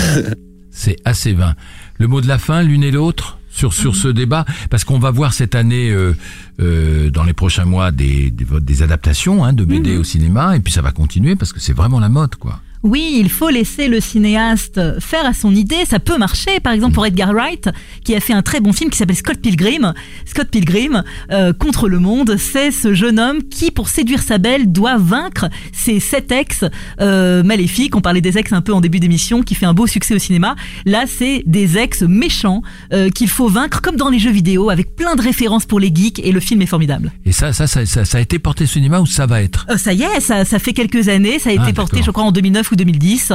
C'est 0.78 0.96
assez 1.06 1.32
vain. 1.32 1.54
Le 1.98 2.06
mot 2.06 2.20
de 2.20 2.28
la 2.28 2.36
fin, 2.36 2.62
l'une 2.62 2.84
et 2.84 2.90
l'autre 2.90 3.38
sur 3.48 3.72
sur 3.72 3.96
ce 3.96 4.08
débat, 4.08 4.44
parce 4.68 4.84
qu'on 4.84 4.98
va 4.98 5.10
voir 5.10 5.32
cette 5.32 5.54
année, 5.54 5.90
euh, 5.90 6.14
euh, 6.60 7.08
dans 7.08 7.24
les 7.24 7.32
prochains 7.32 7.64
mois, 7.64 7.90
des, 7.92 8.30
des, 8.30 8.44
des 8.60 8.82
adaptations 8.82 9.42
hein, 9.42 9.54
de 9.54 9.64
BD 9.64 9.96
au 9.96 10.04
cinéma, 10.04 10.54
et 10.54 10.60
puis 10.60 10.74
ça 10.74 10.82
va 10.82 10.92
continuer 10.92 11.34
parce 11.34 11.54
que 11.54 11.60
c'est 11.60 11.72
vraiment 11.72 11.98
la 11.98 12.10
mode, 12.10 12.34
quoi. 12.36 12.60
Oui, 12.86 13.16
il 13.18 13.28
faut 13.28 13.48
laisser 13.48 13.88
le 13.88 14.00
cinéaste 14.00 14.80
faire 15.00 15.26
à 15.26 15.34
son 15.34 15.52
idée. 15.52 15.84
Ça 15.88 15.98
peut 15.98 16.18
marcher. 16.18 16.60
Par 16.60 16.72
exemple, 16.72 16.94
pour 16.94 17.04
Edgar 17.04 17.32
Wright, 17.32 17.68
qui 18.04 18.14
a 18.14 18.20
fait 18.20 18.32
un 18.32 18.42
très 18.42 18.60
bon 18.60 18.72
film 18.72 18.90
qui 18.90 18.96
s'appelle 18.96 19.16
Scott 19.16 19.38
Pilgrim. 19.40 19.92
Scott 20.24 20.48
Pilgrim, 20.48 21.02
euh, 21.32 21.52
contre 21.52 21.88
le 21.88 21.98
monde, 21.98 22.36
c'est 22.38 22.70
ce 22.70 22.94
jeune 22.94 23.18
homme 23.18 23.42
qui, 23.42 23.72
pour 23.72 23.88
séduire 23.88 24.22
sa 24.22 24.38
belle, 24.38 24.70
doit 24.70 24.98
vaincre 24.98 25.46
ses 25.72 25.98
sept 25.98 26.30
ex 26.30 26.64
euh, 27.00 27.42
maléfiques. 27.42 27.96
On 27.96 28.00
parlait 28.00 28.20
des 28.20 28.38
ex 28.38 28.52
un 28.52 28.60
peu 28.60 28.72
en 28.72 28.80
début 28.80 29.00
d'émission, 29.00 29.42
qui 29.42 29.56
fait 29.56 29.66
un 29.66 29.74
beau 29.74 29.88
succès 29.88 30.14
au 30.14 30.18
cinéma. 30.20 30.54
Là, 30.84 31.06
c'est 31.08 31.42
des 31.44 31.78
ex 31.78 32.02
méchants 32.02 32.62
euh, 32.92 33.10
qu'il 33.10 33.28
faut 33.28 33.48
vaincre, 33.48 33.80
comme 33.82 33.96
dans 33.96 34.10
les 34.10 34.20
jeux 34.20 34.30
vidéo, 34.30 34.70
avec 34.70 34.94
plein 34.94 35.16
de 35.16 35.22
références 35.22 35.66
pour 35.66 35.80
les 35.80 35.92
geeks. 35.92 36.20
Et 36.20 36.30
le 36.30 36.38
film 36.38 36.62
est 36.62 36.66
formidable. 36.66 37.10
Et 37.24 37.32
ça, 37.32 37.52
ça, 37.52 37.66
ça, 37.66 37.84
ça, 37.84 38.04
ça 38.04 38.18
a 38.18 38.20
été 38.20 38.38
porté 38.38 38.62
au 38.62 38.68
cinéma 38.68 39.00
ou 39.00 39.06
ça 39.06 39.26
va 39.26 39.42
être? 39.42 39.66
Ça 39.76 39.92
y 39.92 40.02
est, 40.02 40.20
ça, 40.20 40.44
ça 40.44 40.60
fait 40.60 40.72
quelques 40.72 41.08
années, 41.08 41.40
ça 41.40 41.50
a 41.50 41.52
été 41.52 41.62
Ah, 41.66 41.72
porté, 41.72 41.96
d'accord. 41.96 42.06
je 42.06 42.10
crois, 42.12 42.24
en 42.24 42.32
2009 42.32 42.70
ou 42.70 42.75
2010, 42.76 43.32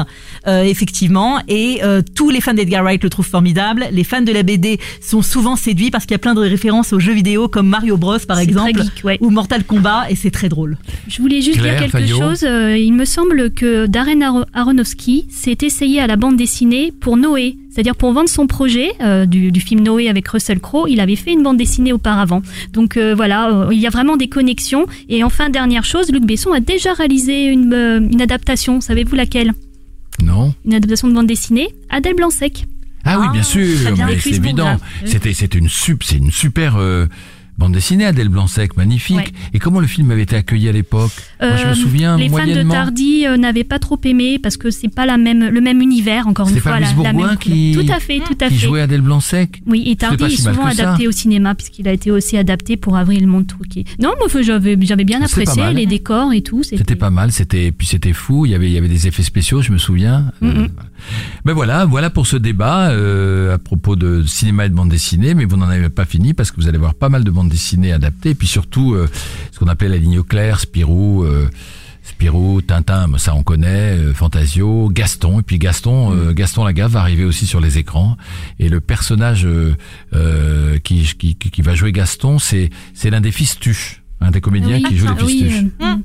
euh, 0.48 0.64
effectivement. 0.64 1.40
Et 1.48 1.80
euh, 1.84 2.02
tous 2.16 2.30
les 2.30 2.40
fans 2.42 2.54
d'Edgar 2.54 2.84
Wright 2.84 3.04
le 3.04 3.10
trouvent 3.10 3.28
formidable. 3.28 3.86
Les 3.92 4.04
fans 4.04 4.22
de 4.22 4.32
la 4.32 4.44
BD 4.44 4.80
sont 5.02 5.22
souvent 5.22 5.56
séduits 5.56 5.92
parce 5.92 6.06
qu'il 6.06 6.14
y 6.14 6.16
a 6.16 6.20
plein 6.20 6.34
de 6.34 6.40
références 6.42 6.94
aux 6.94 7.00
jeux 7.00 7.14
vidéo 7.14 7.48
comme 7.48 7.68
Mario 7.68 7.98
Bros 7.98 8.18
par 8.28 8.40
exemple, 8.40 8.72
très 8.74 8.84
geek, 8.84 9.04
ouais. 9.04 9.18
ou 9.22 9.30
Mortal 9.30 9.64
Kombat, 9.64 10.06
et 10.10 10.16
c'est 10.16 10.32
très 10.32 10.50
drôle. 10.50 10.78
Je 11.08 11.22
voulais 11.22 11.42
juste 11.42 11.60
Claire, 11.60 11.82
dire 11.82 11.92
quelque 11.92 12.06
Fayot. 12.08 12.18
chose. 12.20 12.44
Euh, 12.44 12.78
il 12.78 12.94
me 12.94 13.06
semble 13.06 13.52
que 13.52 13.86
Darren 13.88 14.22
Aro- 14.22 14.46
Aronofsky 14.54 15.26
s'est 15.30 15.58
essayé 15.62 16.00
à 16.00 16.08
la 16.08 16.16
bande 16.16 16.38
dessinée 16.38 16.92
pour 17.00 17.18
Noé. 17.18 17.58
C'est-à-dire 17.72 17.96
pour 17.96 18.12
vendre 18.12 18.28
son 18.30 18.48
projet 18.48 18.92
euh, 19.02 19.26
du, 19.26 19.52
du 19.52 19.62
film 19.62 19.82
Noé 19.82 20.10
avec 20.10 20.28
Russell 20.28 20.60
Crowe, 20.60 20.88
il 20.90 21.00
avait 21.00 21.16
fait 21.16 21.32
une 21.32 21.42
bande 21.42 21.58
dessinée 21.58 21.94
auparavant. 21.94 22.42
Donc 22.74 22.98
euh, 22.98 23.16
voilà, 23.16 23.50
euh, 23.50 23.70
il 23.72 23.80
y 23.80 23.88
a 23.88 23.90
vraiment 23.90 24.18
des 24.18 24.28
connexions. 24.28 24.86
Et 25.08 25.24
enfin, 25.24 25.50
dernière 25.50 25.86
chose, 25.86 26.12
Luc 26.12 26.26
Besson 26.26 26.52
a 26.52 26.60
déjà 26.60 26.94
réalisé 26.94 27.46
une, 27.46 27.74
euh, 27.74 28.00
une 28.00 28.22
adaptation. 28.22 28.82
Savez-vous 28.82 29.16
laquelle? 29.16 29.54
Non. 30.22 30.54
Une 30.66 30.74
adaptation 30.74 31.08
de 31.08 31.14
bande 31.14 31.28
dessinée 31.28 31.70
Adèle 31.90 32.16
Blanc-Sec. 32.16 32.66
Ah 33.04 33.20
oui, 33.20 33.28
bien 33.34 33.42
sûr, 33.42 33.66
très 33.84 33.94
bien. 33.94 34.06
mais 34.06 34.20
c'est 34.20 34.30
évident. 34.32 34.78
C'était, 35.06 35.34
c'était 35.34 35.58
une 35.58 35.70
sup, 35.70 36.04
c'est 36.04 36.18
une 36.18 36.30
super 36.30 36.76
euh, 36.78 37.08
bande 37.58 37.74
dessinée, 37.74 38.06
Adèle 38.06 38.30
Blanc-Sec, 38.30 38.76
magnifique. 38.78 39.18
Ouais. 39.18 39.32
Et 39.54 39.60
comment 39.60 39.80
le 39.80 39.88
film 39.88 40.10
avait 40.12 40.24
été 40.24 40.36
accueilli 40.36 40.68
à 40.68 40.72
l'époque? 40.72 41.12
Moi, 41.40 41.56
je 41.58 41.66
me 41.66 41.72
Euh, 41.72 41.76
souviens 41.76 42.18
les 42.18 42.30
fans 42.30 42.46
de. 42.48 42.70
Tardy 42.70 43.26
euh, 43.28 43.38
n'avaient 43.38 43.64
pas 43.64 43.78
trop 43.80 44.00
aimé 44.04 44.40
parce 44.40 44.58
que 44.58 44.72
c'est 44.72 44.88
pas 44.94 45.06
la 45.06 45.18
même, 45.18 45.48
le 45.48 45.62
même 45.62 45.82
univers, 45.82 46.28
encore 46.28 46.50
une 46.50 46.58
fois. 46.58 46.72
pas 46.74 46.80
Louise 46.80 46.90
la 46.90 46.96
Bourgoin 47.14 47.36
qui. 47.36 47.72
Tout 47.74 47.92
à 47.94 48.00
fait, 48.00 48.20
tout 48.20 48.36
à 48.42 48.48
qui 48.50 48.56
fait. 48.56 48.68
jouait 48.68 48.82
Adèle 48.82 49.02
Blanc-Sec. 49.02 49.62
Oui, 49.68 49.84
et 49.86 49.96
Tardy 49.96 50.18
pas 50.18 50.28
est 50.28 50.30
si 50.32 50.38
souvent 50.42 50.72
ça. 50.72 50.84
adapté 50.88 51.08
au 51.08 51.12
cinéma 51.12 51.54
puisqu'il 51.56 51.88
a 51.88 51.94
été 51.94 52.10
aussi 52.12 52.38
adapté 52.38 52.78
pour 52.78 52.96
Avril 52.98 53.28
Montrouquet. 53.28 53.84
Non, 54.00 54.12
moi 54.20 54.42
j'avais 54.42 54.78
j'avais 54.82 55.04
bien 55.04 55.20
c'est 55.28 55.44
pas 55.46 55.52
apprécié 55.52 55.74
les 55.74 55.86
décors 55.86 56.34
et 56.34 56.42
tout. 56.42 56.64
C'était 56.64 56.96
pas 56.96 57.10
mal, 57.12 57.32
c'était 57.32 57.72
puis 57.72 57.86
c'était 57.88 58.14
fou. 58.14 58.46
Il 58.46 58.52
y 58.52 58.56
avait 58.56 58.68
il 58.68 58.74
y 58.74 58.78
avait 58.78 58.88
des 58.88 59.08
effets 59.08 59.24
spéciaux, 59.24 59.62
je 59.62 59.72
me 59.72 59.78
souviens. 59.78 60.32
Ben 61.46 61.54
voilà, 61.54 61.86
voilà 61.86 62.10
pour 62.10 62.28
ce 62.28 62.38
débat 62.38 62.90
euh, 62.92 63.56
à 63.56 63.58
propos 63.58 63.96
de 63.96 64.24
cinéma 64.26 64.66
et 64.66 64.70
de 64.70 64.76
bande 64.76 64.90
dessinée. 64.90 65.34
Mais 65.34 65.46
vous 65.46 65.58
n'en 65.58 65.68
avez 65.70 65.90
pas 65.90 66.06
fini 66.06 66.34
parce 66.34 66.52
que 66.52 66.62
vous 66.62 66.68
allez 66.68 66.78
voir 66.78 66.94
pas 66.94 67.10
mal 67.10 67.24
de 67.24 67.32
bandes 67.42 67.50
dessinées 67.52 67.92
adaptées, 67.94 68.30
et 68.32 68.36
puis 68.36 68.48
surtout 68.48 68.94
euh, 68.94 69.08
ce 69.52 69.60
qu'on 69.60 69.68
appelle 69.68 69.92
la 69.92 69.98
ligne 69.98 70.22
claire, 70.24 70.60
Spirou. 70.60 71.24
euh, 71.24 71.50
Spirou, 72.04 72.62
Tintin, 72.64 73.08
ça 73.18 73.36
on 73.36 73.44
connaît, 73.44 73.96
euh, 73.96 74.14
Fantasio, 74.14 74.90
Gaston, 74.92 75.40
et 75.40 75.44
puis 75.44 75.60
Gaston, 75.60 76.12
euh, 76.16 76.34
Gaston 76.34 76.64
Lagaffe 76.64 76.92
va 76.94 77.02
arriver 77.02 77.24
aussi 77.26 77.46
sur 77.46 77.62
les 77.62 77.78
écrans. 77.78 78.18
Et 78.60 78.70
le 78.70 78.80
personnage 78.80 79.46
euh, 79.46 79.76
euh, 80.16 80.80
qui, 80.80 81.04
qui, 81.18 81.36
qui 81.36 81.52
qui 81.52 81.62
va 81.62 81.76
jouer 81.76 81.92
Gaston, 81.92 82.40
c'est 82.40 82.72
c'est 82.96 83.12
l'un 83.12 83.22
des 83.22 83.32
fistuches, 83.32 84.02
un 84.20 84.32
des 84.32 84.42
comédiens 84.42 84.78
Oui, 84.78 84.84
qui 84.84 84.98
joue 84.98 85.06
les 85.08 85.14
ah 85.20 85.24
oui, 85.26 85.44
fistuches. 85.44 85.64
euh, 85.82 85.96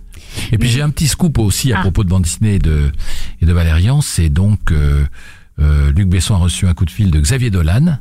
Et 0.52 0.58
puis 0.58 0.68
j'ai 0.68 0.82
un 0.82 0.90
petit 0.90 1.08
scoop 1.08 1.38
aussi 1.38 1.72
à 1.72 1.78
Ah. 1.78 1.80
propos 1.80 2.04
de 2.04 2.10
bande 2.10 2.22
dessinée 2.24 2.56
et 2.56 2.58
de, 2.58 2.92
et 3.40 3.46
de 3.46 3.52
Valérian, 3.54 4.02
c'est 4.02 4.28
donc 4.28 4.72
euh, 4.72 5.02
euh, 5.60 5.92
Luc 5.92 6.08
Besson 6.08 6.34
a 6.34 6.38
reçu 6.38 6.66
un 6.66 6.74
coup 6.74 6.84
de 6.84 6.90
fil 6.90 7.10
de 7.10 7.18
Xavier 7.18 7.50
Dolan 7.50 7.98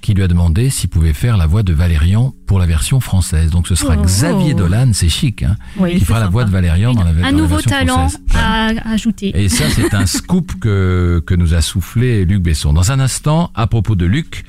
qui 0.00 0.14
lui 0.14 0.22
a 0.22 0.28
demandé 0.28 0.70
s'il 0.70 0.88
pouvait 0.88 1.12
faire 1.12 1.36
la 1.36 1.46
voix 1.46 1.62
de 1.62 1.72
Valérian 1.72 2.34
pour 2.46 2.58
la 2.58 2.66
version 2.66 3.00
française. 3.00 3.50
Donc 3.50 3.68
ce 3.68 3.74
sera 3.74 3.96
Oh. 3.98 4.02
Xavier 4.02 4.54
Dolan, 4.54 4.90
c'est 4.92 5.08
chic, 5.08 5.42
hein, 5.42 5.56
Oui, 5.78 5.98
qui 5.98 6.04
fera 6.04 6.20
la 6.20 6.28
voix 6.28 6.44
de 6.44 6.50
Valérian 6.50 6.92
dans 6.94 7.04
la, 7.04 7.12
dans 7.12 7.18
Un 7.18 7.22
la 7.22 7.32
nouveau 7.32 7.56
version 7.56 7.70
talent 7.70 8.08
française. 8.08 8.80
à 8.84 8.90
ajouter. 8.90 9.32
Et 9.42 9.48
ça, 9.48 9.64
c'est 9.74 9.92
un 9.94 10.06
scoop 10.06 10.52
que, 10.60 11.22
que 11.26 11.34
nous 11.34 11.54
a 11.54 11.60
soufflé 11.60 12.24
Luc 12.24 12.42
Besson. 12.42 12.72
Dans 12.72 12.92
un 12.92 13.00
instant, 13.00 13.50
à 13.54 13.66
propos 13.66 13.94
de 13.94 14.06
Luc, 14.06 14.44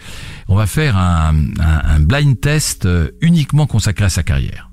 on 0.48 0.56
va 0.56 0.68
faire 0.68 0.98
un, 0.98 1.34
un, 1.60 1.96
un 1.96 2.00
blind 2.00 2.40
test 2.40 2.86
euh, 2.86 3.10
uniquement 3.22 3.68
consacré 3.68 4.06
à 4.06 4.10
sa 4.10 4.24
carrière. 4.24 4.70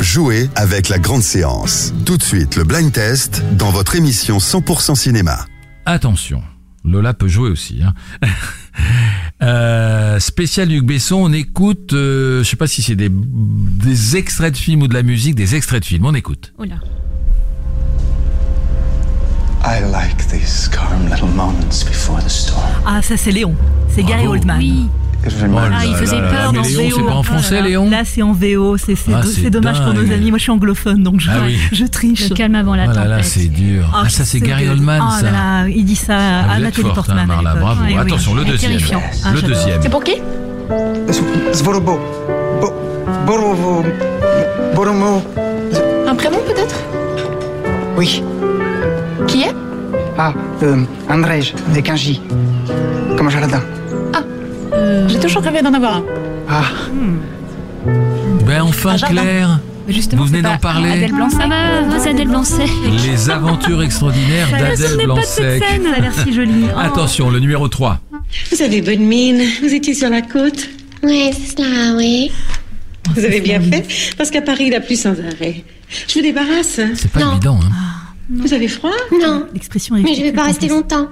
Jouez 0.00 0.48
avec 0.56 0.88
la 0.88 0.98
grande 0.98 1.22
séance. 1.22 1.92
Tout 2.04 2.16
de 2.16 2.22
suite, 2.22 2.56
le 2.56 2.64
blind 2.64 2.90
test 2.92 3.42
dans 3.52 3.70
votre 3.70 3.94
émission 3.96 4.38
100% 4.38 4.94
cinéma. 4.96 5.46
Attention, 5.86 6.42
Lola 6.84 7.14
peut 7.14 7.28
jouer 7.28 7.50
aussi. 7.50 7.80
Hein. 7.82 7.94
Euh, 9.42 10.18
spécial 10.18 10.68
Luc 10.68 10.84
Besson, 10.84 11.16
on 11.16 11.32
écoute, 11.32 11.94
euh, 11.94 12.42
je 12.44 12.48
sais 12.48 12.56
pas 12.56 12.66
si 12.66 12.82
c'est 12.82 12.94
des, 12.94 13.08
des 13.10 14.16
extraits 14.16 14.52
de 14.52 14.58
films 14.58 14.82
ou 14.82 14.88
de 14.88 14.94
la 14.94 15.02
musique, 15.02 15.34
des 15.34 15.54
extraits 15.54 15.80
de 15.80 15.86
films, 15.86 16.04
on 16.04 16.14
écoute. 16.14 16.52
Oh 16.58 16.64
là. 16.64 16.76
I 19.64 19.80
like 19.90 20.26
these 20.28 20.68
calm 20.68 21.08
little 21.08 21.28
moments 21.28 21.84
before 21.84 22.18
the 22.22 22.28
storm. 22.28 22.66
Ah, 22.86 23.00
ça 23.02 23.16
c'est 23.16 23.30
Léon. 23.30 23.54
C'est 23.88 24.02
Gary. 24.02 24.26
Oldman. 24.26 24.58
Oui. 24.58 24.88
Ah, 25.22 25.84
il 25.86 25.94
faisait 25.96 26.16
peur 26.20 26.52
dans 26.52 26.62
Léon, 26.62 26.88
VO. 26.88 26.96
c'est 26.96 27.02
pas 27.04 27.12
en 27.14 27.22
français, 27.22 27.58
Ah. 27.60 27.66
Léon 27.66 27.90
Là, 27.90 28.02
c'est 28.04 28.22
en 28.22 28.32
VO. 28.32 28.76
C'est 28.78 28.94
c'est 28.94 29.12
Ah, 29.14 29.20
c'est 29.22 29.50
dommage 29.50 29.82
pour 29.82 29.92
nos 29.92 30.10
amis. 30.12 30.30
Moi, 30.30 30.38
je 30.38 30.42
suis 30.44 30.50
anglophone, 30.50 31.02
donc 31.02 31.20
je, 31.20 31.28
Ah 31.30 31.40
oui. 31.44 31.58
je 31.72 31.84
triche. 31.84 32.30
Le 32.30 32.34
calme 32.34 32.54
avant 32.54 32.74
la 32.74 32.84
Oh 32.84 32.88
là 32.88 33.04
là, 33.04 33.16
tempête. 33.16 33.24
c'est 33.26 33.48
dur. 33.48 33.84
Ah, 33.94 34.08
ça 34.08 34.24
c'est 34.24 34.40
Gary. 34.40 34.68
Oldman, 34.68 35.00
Oh 35.04 35.10
ça. 35.20 35.68
il 35.68 35.84
dit 35.84 35.96
ça 35.96 36.16
Ah, 36.16 36.52
à 36.52 36.58
Nathalie 36.58 36.82
forte, 36.82 36.94
Portman. 36.94 37.30
hein, 37.30 37.38
l'époque. 37.42 37.60
bravo. 37.60 37.80
Attention, 37.98 38.34
le 38.34 38.44
C'est 38.44 38.50
deuxième. 38.52 38.70
terrifiant. 38.72 39.02
Ah, 39.24 39.32
Le 39.34 39.42
deuxième. 39.42 39.82
C'est 39.82 39.88
pour 39.90 40.02
qui? 40.04 40.14
Zvorobo. 41.52 41.98
Bo- 42.60 42.74
Borovo. 43.26 43.84
Boromo. 44.74 45.22
Un 46.08 46.14
prénom 46.14 46.38
peut-être? 46.46 46.76
Oui. 47.96 48.22
Qui 49.26 49.42
est? 49.42 49.54
Ah, 50.16 50.32
euh, 50.62 50.82
Andrej, 51.08 51.54
avec 51.70 51.88
un 51.90 51.96
J. 51.96 52.20
Comme 53.16 53.26
un 53.26 53.30
J'ai 55.08 55.18
toujours 55.18 55.42
rêvé 55.42 55.62
d'en 55.62 55.74
avoir 55.74 55.96
un. 55.96 56.04
Ah. 56.48 56.64
Ben 58.46 58.62
enfin. 58.62 58.96
Claire, 58.96 59.60
Justement, 59.88 60.22
vous 60.22 60.28
venez 60.28 60.42
d'en 60.42 60.58
parler. 60.58 60.90
Adèle 60.90 61.12
Blanc-Sec. 61.12 61.40
Ah 61.42 61.48
bah, 61.88 62.10
Adèle 62.10 62.28
Blanc-Sec. 62.28 62.70
Les 63.04 63.30
aventures 63.30 63.82
extraordinaires 63.82 64.48
d'Adèle 64.50 64.76
scène. 65.24 65.60
Ça 65.60 65.96
a 65.96 66.00
l'air 66.00 66.12
si 66.24 66.32
joli. 66.32 66.66
Oh. 66.74 66.78
Attention, 66.78 67.30
le 67.30 67.40
numéro 67.40 67.68
3. 67.68 68.00
Vous 68.52 68.62
avez 68.62 68.82
bonne 68.82 69.00
mine. 69.00 69.42
Vous 69.60 69.74
étiez 69.74 69.94
sur 69.94 70.10
la 70.10 70.22
côte 70.22 70.68
Oui, 71.02 71.30
c'est 71.32 71.56
cela, 71.56 71.96
oui. 71.96 72.30
Vous 73.14 73.24
avez 73.24 73.40
bien 73.40 73.60
fait, 73.60 74.14
parce 74.16 74.30
qu'à 74.30 74.42
Paris, 74.42 74.66
il 74.68 74.74
a 74.74 74.80
plu 74.80 74.94
sans 74.94 75.12
arrêt. 75.18 75.64
Je 76.06 76.14
vous 76.14 76.22
débarrasse. 76.22 76.80
C'est 76.94 77.10
pas 77.10 77.32
évident, 77.32 77.58
hein. 77.62 77.72
Vous 78.30 78.54
avez 78.54 78.68
froid? 78.68 78.92
Non. 79.20 79.46
L'expression 79.52 79.96
Mais 79.96 80.14
je 80.14 80.22
vais 80.22 80.32
pas 80.32 80.44
rester 80.44 80.68
longtemps. 80.68 81.08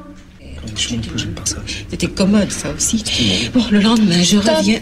C'était 1.91 2.07
commode, 2.09 2.51
ça 2.51 2.68
aussi. 2.76 3.03
Bon, 3.55 3.64
le 3.70 3.81
lendemain, 3.81 4.22
je 4.22 4.37
reviens. 4.39 4.79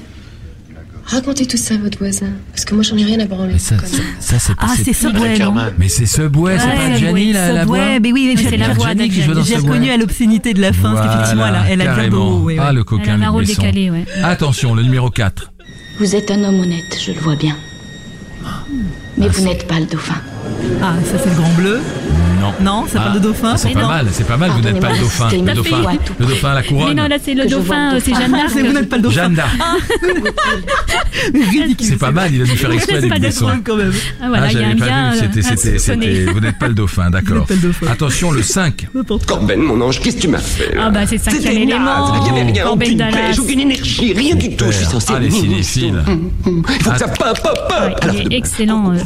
Racontez 1.08 1.46
tout 1.46 1.56
ça 1.56 1.74
à 1.74 1.78
votre 1.78 1.98
voisin, 1.98 2.26
parce 2.52 2.64
que 2.64 2.74
moi, 2.74 2.82
j'en 2.82 2.96
ai 2.96 3.04
rien 3.04 3.20
à 3.20 3.26
branler. 3.26 3.52
Mais 3.52 3.58
ça, 3.60 3.76
ça, 3.78 3.96
ça, 4.18 4.38
c'est 4.40 4.52
Ah, 4.58 4.74
c'est 4.76 4.92
Subway, 4.92 5.38
non 5.38 5.54
Mais 5.78 5.88
c'est 5.88 6.04
Subway, 6.04 6.58
c'est 6.58 6.66
Ouais, 6.66 6.74
pas 6.90 6.96
Gianni 6.96 7.32
la, 7.32 7.52
la 7.52 7.64
voix 7.64 8.00
mais 8.00 8.10
oui, 8.12 8.32
mais 8.34 8.42
c'est 8.42 8.50
j'ai- 8.50 8.56
la 8.56 8.70
voix 8.74 8.86
Gianni 8.88 9.08
qui 9.10 9.22
joue 9.22 9.32
dans 9.32 9.44
J'ai 9.44 9.56
reconnu 9.56 9.88
à 9.90 9.96
l'obscénité 9.98 10.52
de 10.52 10.60
la 10.60 10.72
fin, 10.72 10.94
parce 10.94 11.06
qu'effectivement, 11.06 11.46
elle 11.46 11.54
a- 11.54 11.70
elle 11.70 11.80
a 11.82 12.08
bien 12.08 12.18
ouais, 12.18 12.56
Ah, 12.58 12.72
le 12.72 12.80
Elle 12.80 12.84
coquin 12.84 13.18
Besson. 13.18 13.38
décalé, 13.62 13.90
ouais. 13.90 14.04
Attention, 14.24 14.74
le 14.74 14.82
numéro 14.82 15.08
4. 15.08 15.52
Vous 16.00 16.16
êtes 16.16 16.28
un 16.32 16.42
homme 16.42 16.58
honnête, 16.60 16.98
je 17.00 17.12
le 17.12 17.20
vois 17.20 17.36
bien. 17.36 17.56
Mais 19.16 19.28
vous 19.28 19.44
n'êtes 19.44 19.66
pas 19.68 19.78
le 19.78 19.86
dauphin. 19.86 20.20
Ah, 20.82 20.94
ça 21.04 21.18
c'est 21.22 21.30
le 21.30 21.36
grand 21.36 21.52
bleu. 21.54 21.80
Non. 22.60 22.82
Non, 22.82 22.86
ça 22.86 23.00
parle 23.00 23.14
de 23.14 23.18
dauphin 23.20 23.50
Ah, 23.54 23.56
c'est 23.56 23.72
pas 23.72 23.80
non. 23.82 23.88
mal, 23.88 24.06
c'est 24.12 24.26
pas 24.26 24.36
mal, 24.36 24.50
vous 24.50 24.60
n'êtes 24.60 24.80
pas 24.80 24.92
le 24.92 24.98
dauphin. 24.98 25.28
Le 25.32 25.54
dauphin, 25.54 25.76
le 26.18 26.26
dauphin 26.26 26.50
à 26.50 26.54
la 26.54 26.62
couronne. 26.62 26.88
Mais 26.94 27.02
non, 27.02 27.08
là, 27.08 27.16
c'est 27.22 27.34
le 27.34 27.46
dauphin, 27.46 27.92
le 27.92 27.96
euh, 27.96 28.00
c'est. 28.04 28.14
Jeanne 28.16 28.32
d'Arc. 28.32 28.50
Vous 28.52 28.72
n'êtes 28.72 28.88
pas 28.88 28.96
le 28.96 29.02
dauphin. 29.02 29.14
Jeanne 29.22 29.34
d'Arc. 29.34 29.56
C'est 31.80 31.98
pas 31.98 32.10
mal, 32.10 32.34
il 32.34 32.42
a 32.42 32.44
dû 32.44 32.56
faire 32.56 32.70
exprès 32.72 33.00
des 33.00 33.08
même. 33.08 33.22
Ah, 34.20 34.28
voilà, 34.28 34.50
il 34.52 34.58
y 34.58 34.58
a 34.58 34.60
j'avais 34.60 34.72
un 34.72 34.76
pas 34.76 34.86
lien, 34.86 35.10
vu, 35.12 35.18
c'était, 35.18 35.46
euh, 35.46 35.74
c'était, 35.78 36.24
vous 36.26 36.40
n'êtes 36.40 36.58
pas 36.58 36.68
le 36.68 36.74
dauphin, 36.74 37.10
d'accord. 37.10 37.46
Attention, 37.90 38.30
le 38.30 38.42
5. 38.42 38.88
Corben, 39.26 39.60
mon 39.60 39.80
ange, 39.80 40.00
qu'est-ce 40.00 40.16
que 40.16 40.22
tu 40.22 40.28
m'as 40.28 40.38
fait 40.38 40.74
Ah 40.78 40.90
bah, 40.90 41.06
c'est 41.06 41.16
le 41.16 41.22
cinquième 41.22 41.56
élément. 41.62 42.14
Il 42.26 42.32
n'y 42.32 42.40
avait 42.40 42.50
rien, 42.52 42.64
Corben 42.64 42.86
aucune 42.86 42.98
Dallas. 42.98 43.16
pêche, 43.28 43.38
aucune 43.38 43.60
énergie, 43.60 44.12
rien 44.12 44.34
du 44.34 44.56
tout. 44.56 44.66
Je 44.66 44.72
suis 44.76 44.86
censé 44.86 45.12
Ah, 45.16 45.18
les 45.20 45.30
cinéphiles. 45.30 46.02
Il 46.46 46.82
faut 46.82 46.90
que 46.90 46.98
ça 46.98 47.08
pop, 47.08 47.38
pop, 47.42 47.58
pop. 47.68 48.10
Excellent. 48.30 48.92
euh, 48.94 48.98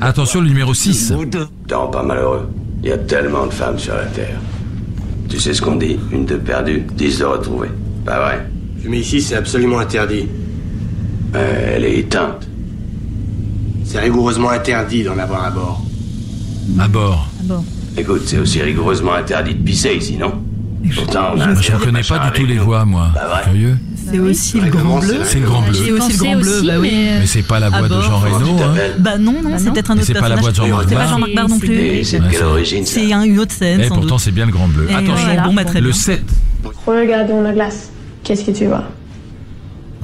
Attention, 0.00 0.40
le 0.40 0.48
numéro 0.48 0.74
6. 0.74 1.12
Te 1.68 1.74
rends 1.74 1.88
pas 1.88 2.02
malheureux. 2.02 2.48
Il 2.82 2.88
y 2.88 2.92
a 2.92 2.98
tellement 2.98 3.46
de 3.46 3.52
femmes 3.52 3.78
sur 3.78 3.94
la 3.94 4.06
Terre. 4.06 4.38
Tu 5.28 5.38
sais 5.38 5.54
ce 5.54 5.62
qu'on 5.62 5.76
dit? 5.76 5.96
Une 6.10 6.26
de 6.26 6.36
perdue, 6.36 6.82
dix 6.94 7.18
de 7.20 7.24
retrouvée. 7.24 7.70
Pas 8.04 8.18
vrai? 8.20 8.46
Fumer 8.82 8.98
ici, 8.98 9.20
c'est 9.22 9.36
absolument 9.36 9.78
interdit. 9.78 10.26
Euh, 11.34 11.74
Elle 11.76 11.84
est 11.84 11.98
éteinte. 11.98 12.46
C'est 13.84 14.00
rigoureusement 14.00 14.50
interdit 14.50 15.04
d'en 15.04 15.18
avoir 15.18 15.44
à 15.44 15.50
bord. 15.50 15.82
À 16.78 16.88
bord. 16.88 17.28
Écoute, 17.96 18.22
c'est 18.26 18.38
aussi 18.38 18.60
rigoureusement 18.62 19.14
interdit 19.14 19.54
de 19.54 19.62
pisser 19.62 19.94
ici, 19.94 20.16
non? 20.16 20.32
Pourtant, 20.94 21.32
on 21.36 21.40
a 21.40 21.44
un 21.48 21.54
Je 21.54 21.72
ne 21.72 21.78
connais 21.78 22.02
pas 22.02 22.30
du 22.30 22.40
tout 22.40 22.46
les 22.46 22.58
voix, 22.58 22.84
moi. 22.84 23.10
Curieux? 23.44 23.76
C'est 24.10 24.18
aussi 24.18 24.60
le 24.60 24.70
grand 24.70 24.98
bleu. 24.98 25.18
C'est 25.24 25.38
le 25.40 25.46
grand 25.46 25.62
bleu. 25.62 25.72
C'est 25.74 25.92
aussi 25.92 26.12
le 26.12 26.18
grand 26.18 26.36
bleu, 26.36 26.62
bah 26.66 26.72
oui. 26.80 26.90
mais, 26.92 27.08
euh, 27.12 27.18
Mais 27.20 27.26
c'est 27.26 27.42
pas 27.42 27.60
la 27.60 27.70
voix 27.70 27.82
de. 27.88 28.00
Jean 28.00 28.18
Reno, 28.18 28.56
hein. 28.62 28.74
Bah 28.98 29.18
non, 29.18 29.34
non, 29.42 29.50
c'est 29.58 29.70
peut-être 29.70 29.90
un 29.90 29.94
autre 29.94 30.04
c'est 30.06 30.14
pas 30.14 30.28
la 30.28 30.36
voix 30.36 30.50
de. 30.50 30.56
Jean-Marc 30.56 30.84
C'est 30.88 30.94
pas 30.94 31.00
Barr. 31.00 31.08
Jean-Marc 31.10 31.34
Barr 31.34 31.48
non 31.48 31.58
plus. 31.58 32.04
C'est 32.04 32.20
de 32.20 32.28
quelle 32.28 32.42
origine 32.44 32.84
ça 32.86 32.94
C'est 32.94 33.12
un- 33.12 33.22
une 33.22 33.38
autre 33.38 33.52
scène, 33.52 33.80
Et 33.80 33.88
sans 33.88 33.94
pourtant, 33.96 34.18
c'est 34.18 34.30
bien 34.32 34.46
le 34.46 34.52
grand 34.52 34.68
bleu. 34.68 34.88
Attention, 34.90 35.14
bah, 35.54 35.62
le 35.74 35.80
bien. 35.80 35.92
7. 35.92 36.22
Regarde 36.86 37.28
dans 37.28 37.40
la 37.42 37.52
glace. 37.52 37.90
Qu'est-ce 38.24 38.44
que 38.44 38.50
tu 38.50 38.66
vois? 38.66 38.84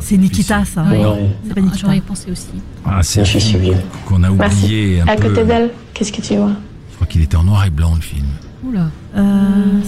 C'est 0.01 0.17
Nikita, 0.17 0.63
ça. 0.65 0.85
Oui. 0.91 0.99
C'est 1.47 1.55
pas 1.55 1.61
Nikita. 1.61 1.79
J'aurais 1.87 2.01
pensé 2.01 2.31
aussi. 2.31 2.47
Ah, 2.85 3.01
c'est 3.03 3.25
Je 3.25 3.39
suis 3.39 3.59
vieux. 3.59 3.75
qu'on 4.07 4.23
a 4.23 4.31
oublié 4.31 5.01
un 5.01 5.09
À 5.09 5.17
peu. 5.17 5.29
côté 5.29 5.45
d'elle, 5.45 5.71
qu'est-ce 5.95 6.13
que 6.13 6.21
tu 6.23 6.37
vois? 6.37 6.53
Je 6.91 6.95
crois 6.97 7.07
qu'il 7.07 7.23
était 7.23 7.37
en 7.37 7.45
noir 7.45 7.65
et 7.67 7.71
blanc, 7.71 7.95
le 7.95 8.01
film. 8.01 8.27
Oula. 8.65 8.87
Euh, 9.17 9.23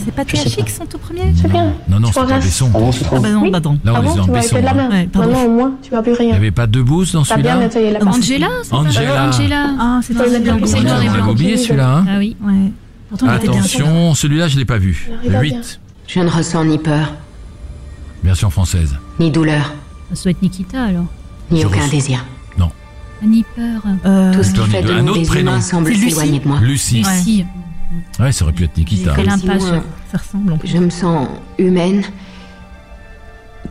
c'est 0.05 0.15
pas 0.15 0.25
THX 0.25 0.77
son 0.79 0.87
tout 0.87 0.99
premier 0.99 1.33
C'est 1.35 1.51
bien. 1.51 1.73
Non, 1.89 1.99
non, 1.99 2.09
c'est 2.13 2.21
pas. 2.25 2.39
Besson. 2.39 2.71
Ah 2.73 3.19
bah 3.21 3.31
non, 3.31 3.51
bah 3.51 3.61
non. 3.61 3.79
Là, 3.85 3.93
on 3.93 3.97
Avant, 3.97 4.17
est 4.17 4.21
en 4.21 4.27
Besson. 4.27 4.55
fait 4.57 4.61
de 4.61 4.67
la 4.67 4.75
main. 4.75 4.89
Ouais, 4.91 5.09
pardon. 5.13 5.29
Maintenant, 5.31 5.45
au 5.45 5.51
moins, 5.51 5.73
tu 5.83 5.91
vois 5.91 6.03
plus 6.03 6.13
Il 6.21 6.21
n'y 6.21 6.27
rien. 6.29 6.37
avait 6.37 6.51
pas 6.53 6.67
deux 6.69 6.83
bouses 6.85 7.13
dans 7.13 7.25
celui-là. 7.25 7.57
Angela, 7.57 7.69
c'est 8.63 8.71
pas 8.71 8.77
Angela. 8.77 9.29
Angela. 9.29 9.67
Ah, 9.79 10.01
c'est 10.03 10.13
et 10.13 10.17
On 10.17 11.13
avait 11.15 11.31
oublié 11.31 11.57
celui-là. 11.57 11.97
Hein. 11.99 12.05
Ah 12.09 12.19
oui. 12.19 12.37
Ouais. 12.43 13.29
Attention, 13.29 14.15
celui-là, 14.15 14.47
je 14.49 14.57
l'ai 14.57 14.65
pas 14.65 14.79
vu. 14.79 15.11
Il 15.25 15.31
Le 15.31 15.37
va 15.37 15.43
8, 15.43 15.81
Je 16.07 16.21
ne 16.21 16.29
ressens 16.29 16.65
ni 16.65 16.79
peur, 16.79 17.13
version 18.23 18.51
française. 18.51 18.95
ni 19.19 19.31
douleur, 19.33 19.73
Ça 20.15 20.23
doit 20.25 20.31
être 20.31 20.43
Nikita 20.43 20.85
alors. 20.85 21.07
ni 21.51 21.65
aucun 21.65 21.87
désir. 21.89 22.25
Non. 22.57 22.71
Ni 23.23 23.45
peur. 23.57 23.83
Euh, 24.07 24.33
Tout 24.33 24.43
ce 24.45 24.53
qui 24.53 24.61
fait 24.71 24.83
de- 24.83 25.01
nous 25.01 25.09
autre 25.13 25.21
des 25.21 25.27
prénom. 25.27 25.53
humains 25.53 25.61
semble 25.61 25.93
s'éloigner 25.95 26.39
de 26.39 26.49
moi. 26.49 26.59
Lucie. 26.61 26.99
Lucie. 26.99 27.45
Ouais, 28.19 28.33
ça 28.33 28.45
aurait 28.45 28.53
pu 28.55 28.65
être 28.65 28.77
Nikita. 28.77 29.15
Hein. 29.17 29.23
l'impasse. 29.25 29.63
Ça 30.13 30.19
ressemble. 30.19 30.53
en 30.53 30.59
plus. 30.59 30.69
Je 30.69 30.79
me 30.79 30.91
sens 30.91 31.29
humaine. 31.59 32.03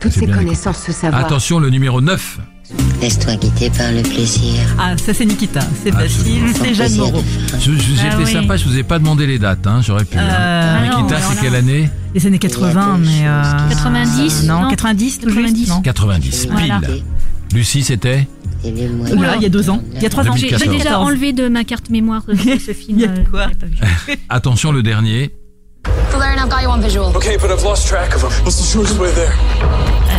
Toutes 0.00 0.12
ces 0.12 0.26
connaissances, 0.26 0.82
ce 0.86 0.92
savoir. 0.92 1.24
Attention, 1.24 1.58
le 1.58 1.68
numéro 1.70 2.00
9. 2.00 2.38
Laisse-toi 3.02 3.34
guider 3.36 3.68
par 3.70 3.90
le 3.90 4.02
plaisir. 4.02 4.60
Ah, 4.78 4.96
ça 4.96 5.12
c'est 5.12 5.24
Nikita. 5.26 5.60
C'est 5.82 5.90
Ah, 5.94 6.00
facile. 6.00 6.42
C'est 6.54 6.74
Jeanne 6.74 6.94
Moreau. 6.96 7.22
Je- 7.58 7.72
je- 7.72 7.78
J'étais 7.94 8.08
Ah 8.12 8.16
oui. 8.18 8.32
sympa, 8.32 8.56
je 8.56 8.64
vous 8.66 8.78
ai 8.78 8.82
pas 8.84 8.98
demandé 9.00 9.26
les 9.26 9.38
dates, 9.40 9.66
hein, 9.66 9.80
j'aurais 9.82 10.04
pu. 10.04 10.16
hein. 10.16 10.22
Euh, 10.22 10.82
Nikita, 10.84 11.18
non, 11.18 11.26
c'est 11.32 11.40
quelle 11.40 11.54
année 11.56 11.90
Les 12.14 12.26
années 12.26 12.38
80, 12.38 12.98
mais. 12.98 13.26
euh, 13.26 13.42
90, 13.70 14.44
Non, 14.44 14.62
non 14.62 14.68
90, 14.70 15.18
tout 15.18 15.26
90. 15.26 15.58
juste. 15.58 15.68
Non. 15.70 15.80
90, 15.82 16.46
pile. 16.46 16.50
Voilà. 16.52 16.80
Lucie, 17.52 17.82
c'était. 17.82 18.28
Oula, 18.64 19.36
il 19.36 19.42
y 19.42 19.46
a 19.46 19.48
deux 19.48 19.70
ans. 19.70 19.82
Il 19.94 20.02
y 20.02 20.06
a 20.06 20.10
trois 20.10 20.24
ans. 20.28 20.36
J'ai 20.36 20.48
j'ai 20.50 20.56
2014. 20.66 20.76
déjà 20.82 20.98
enlevé 21.00 21.32
de 21.32 21.48
ma 21.48 21.64
carte 21.64 21.90
mémoire 21.90 22.22
euh, 22.28 22.34
ce 22.66 22.72
film. 22.72 22.98
Il 22.98 23.00
y 23.00 23.06
a 23.06 23.10
euh, 23.10 23.24
quoi. 23.30 23.46
Attention, 24.28 24.72
le 24.72 24.82
dernier. 24.82 25.34
Valerian, 26.12 26.38
I've 26.44 26.50
got 26.50 26.60
you 26.62 26.68
on 26.68 26.80
visual. 26.80 27.16
Okay, 27.16 27.36
but 27.38 27.50
I've 27.50 27.64
lost 27.64 27.86
track 27.88 28.14
of 28.14 28.22
him. 28.22 28.30
What's 28.44 28.58
the 28.58 28.66
shortest 28.66 28.98
way 28.98 29.10
there? 29.12 29.32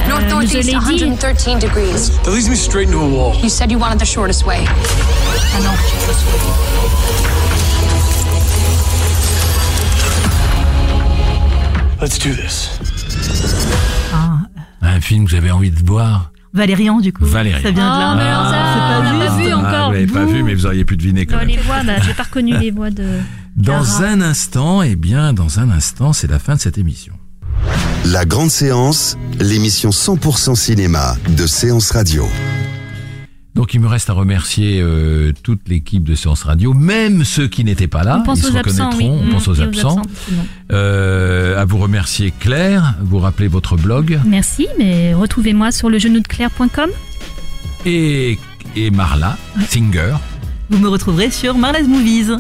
North 0.10 0.24
je 0.24 0.30
northeast, 0.30 0.54
l'ai 0.54 0.64
dit. 0.64 0.76
113 0.76 1.60
degrees. 1.60 2.12
That 2.24 2.32
leads 2.32 2.50
me 2.50 2.56
straight 2.56 2.88
into 2.88 3.00
a 3.00 3.08
wall. 3.08 3.36
You 3.42 3.50
said 3.50 3.72
you 3.72 3.78
wanted 3.78 4.00
the 4.00 4.06
shortest 4.06 4.46
way. 4.46 4.66
Ah 4.66 5.60
suis 5.78 6.08
pas 6.08 6.14
sûre. 6.14 7.72
Let's 12.02 12.18
do 12.18 12.34
this. 12.34 12.70
Ah, 14.12 14.40
Un 14.82 15.00
film 15.02 15.26
que 15.26 15.32
j'avais 15.32 15.52
envie 15.52 15.70
de 15.70 15.86
voir. 15.86 16.32
Valérian, 16.54 17.00
du 17.00 17.14
coup. 17.14 17.26
Valérian. 17.26 17.60
Ça 17.64 17.72
vient 17.72 17.96
de 17.96 18.00
là. 18.00 18.10
Ah, 18.12 18.16
mais 18.16 18.24
alors 18.24 18.50
ça, 18.50 18.74
c'est 18.74 18.80
pas 18.80 19.28
pas 19.30 19.38
vu 19.38 19.50
Ah, 19.52 19.58
encore. 19.58 19.88
vous 19.88 19.94
l'avez 19.94 20.08
pas 20.08 20.26
vu, 20.26 20.44
mais 20.44 20.54
vous 20.54 20.66
auriez 20.66 20.86
pu 20.86 20.98
deviner 20.98 21.26
quand 21.26 21.34
Dans 21.36 21.40
même. 21.40 21.48
les 21.50 21.58
voix, 21.58 21.84
bah, 21.86 21.94
j'ai 22.06 22.14
pas 22.14 22.24
reconnu 22.24 22.58
les 22.58 22.72
voix 22.72 22.90
de. 22.90 23.06
Dans 23.56 24.02
un 24.02 24.22
instant, 24.22 24.82
eh 24.82 24.96
bien, 24.96 25.34
dans 25.34 25.60
un 25.60 25.70
instant, 25.72 26.14
c'est 26.14 26.30
la 26.30 26.40
fin 26.40 26.56
de 26.56 26.60
cette 26.62 26.78
émission. 26.78 27.14
La 28.06 28.24
grande 28.26 28.50
séance, 28.50 29.18
l'émission 29.40 29.90
100% 29.90 30.56
cinéma 30.56 31.18
de 31.30 31.46
Séance 31.46 31.92
Radio. 31.92 32.26
Donc, 33.54 33.74
il 33.74 33.82
me 33.82 33.88
reste 33.88 34.10
à 34.10 34.14
remercier 34.14 34.80
euh, 34.82 35.34
toute 35.44 35.68
l'équipe 35.68 36.04
de 36.06 36.16
Séance 36.16 36.44
Radio, 36.44 36.74
même 36.74 37.26
ceux 37.26 37.48
qui 37.50 37.64
n'étaient 37.66 37.88
pas 37.88 38.04
là. 38.04 38.20
On 38.22 38.24
pense 38.24 38.40
Ils 38.40 38.44
se 38.46 38.52
aux 38.54 38.58
absents, 38.58 38.90
reconnaîtront. 38.90 39.20
oui. 39.22 39.28
On 39.28 39.32
pense 39.34 39.48
Mmh, 39.48 39.50
aux 39.52 39.56
et 39.56 39.60
aux 39.60 39.64
absents. 39.64 39.98
absents. 40.00 40.02
Euh, 40.72 41.60
à 41.62 41.66
vous 41.66 41.78
remercier 41.78 42.34
Claire, 42.40 42.96
vous 43.02 43.20
rappelez 43.20 43.50
votre 43.50 43.76
blog 43.76 44.20
Merci, 44.26 44.68
mais 44.78 45.14
retrouvez-moi 45.14 45.72
sur 45.74 45.90
le 45.90 46.00
genou 46.00 46.22
de 46.22 46.28
Claire.com. 46.28 46.90
et, 47.86 48.40
et 48.76 48.90
Marla, 48.92 49.38
Singer. 49.68 50.16
Vous 50.70 50.78
me 50.80 50.88
retrouverez 50.88 51.30
sur 51.32 51.58
Marla's 51.58 51.88
Movies. 51.88 52.38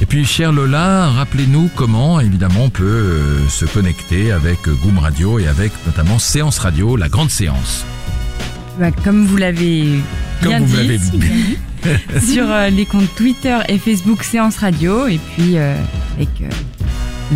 Et 0.00 0.06
puis, 0.06 0.24
chère 0.24 0.50
Lola, 0.52 1.10
rappelez-nous 1.10 1.68
comment, 1.76 2.18
évidemment, 2.20 2.64
on 2.64 2.70
peut 2.70 2.82
euh, 2.84 3.48
se 3.48 3.66
connecter 3.66 4.32
avec 4.32 4.60
Goom 4.66 4.98
Radio 4.98 5.38
et 5.38 5.46
avec 5.46 5.72
notamment 5.86 6.18
Séance 6.18 6.58
Radio, 6.58 6.96
la 6.96 7.10
grande 7.10 7.30
séance. 7.30 7.84
Bah, 8.78 8.90
comme 9.04 9.24
vous 9.26 9.36
l'avez 9.36 9.84
bien 10.42 10.58
Comme 10.58 10.66
vous 10.66 10.76
dit, 10.76 11.58
sur 12.32 12.50
euh, 12.50 12.68
les 12.70 12.86
comptes 12.86 13.14
Twitter 13.16 13.56
et 13.68 13.78
Facebook 13.78 14.24
Séance 14.24 14.56
Radio, 14.56 15.06
et 15.06 15.18
puis 15.18 15.56
euh, 15.58 15.76
avec 16.16 16.28
euh, 16.40 16.48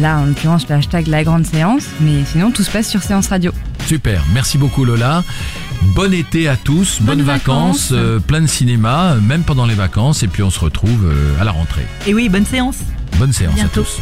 là 0.01 0.18
en 0.18 0.26
l'occurrence 0.26 0.68
le 0.68 0.74
hashtag 0.76 1.07
La 1.07 1.22
Grande 1.24 1.47
Séance, 1.47 1.84
mais 2.01 2.24
sinon 2.24 2.51
tout 2.51 2.62
se 2.64 2.70
passe 2.70 2.89
sur 2.89 3.03
Séance 3.03 3.28
Radio. 3.28 3.53
Super, 3.86 4.24
merci 4.34 4.59
beaucoup 4.59 4.84
Lola. 4.84 5.22
Bon 5.95 6.12
été 6.12 6.49
à 6.49 6.57
tous, 6.57 6.99
bonnes, 7.01 7.18
Bonnes 7.18 7.26
vacances, 7.26 7.93
vacances. 7.93 7.93
euh, 7.93 8.18
plein 8.18 8.41
de 8.41 8.47
cinéma, 8.49 9.14
même 9.22 9.43
pendant 9.45 9.64
les 9.64 9.74
vacances, 9.74 10.24
et 10.24 10.28
puis 10.28 10.43
on 10.43 10.51
se 10.51 10.59
retrouve 10.59 11.07
euh, 11.07 11.41
à 11.41 11.45
la 11.45 11.53
rentrée. 11.53 11.86
Et 12.07 12.14
oui, 12.14 12.28
bonne 12.28 12.47
séance. 12.47 12.78
Bonne 13.16 13.32
séance 13.32 13.55
Bientôt. 13.55 13.80
à 13.82 13.84
tous. 13.84 14.01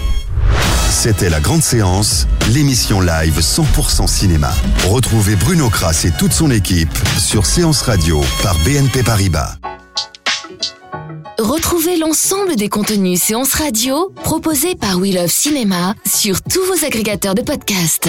C'était 0.90 1.30
la 1.30 1.40
grande 1.40 1.62
séance, 1.62 2.26
l'émission 2.52 3.00
live 3.00 3.38
100% 3.38 4.06
cinéma. 4.06 4.50
Retrouvez 4.88 5.36
Bruno 5.36 5.68
Kras 5.68 6.04
et 6.04 6.10
toute 6.10 6.32
son 6.32 6.50
équipe 6.50 6.96
sur 7.18 7.46
Séance 7.46 7.82
Radio 7.82 8.20
par 8.42 8.56
BNP 8.60 9.02
Paribas. 9.02 9.56
Retrouvez 11.38 11.96
l'ensemble 11.98 12.56
des 12.56 12.68
contenus 12.68 13.20
séances 13.20 13.52
radio 13.54 14.10
proposés 14.24 14.74
par 14.74 14.98
We 14.98 15.14
Love 15.14 15.30
Cinéma 15.30 15.94
sur 16.06 16.40
tous 16.42 16.64
vos 16.64 16.84
agrégateurs 16.84 17.34
de 17.34 17.42
podcasts. 17.42 18.08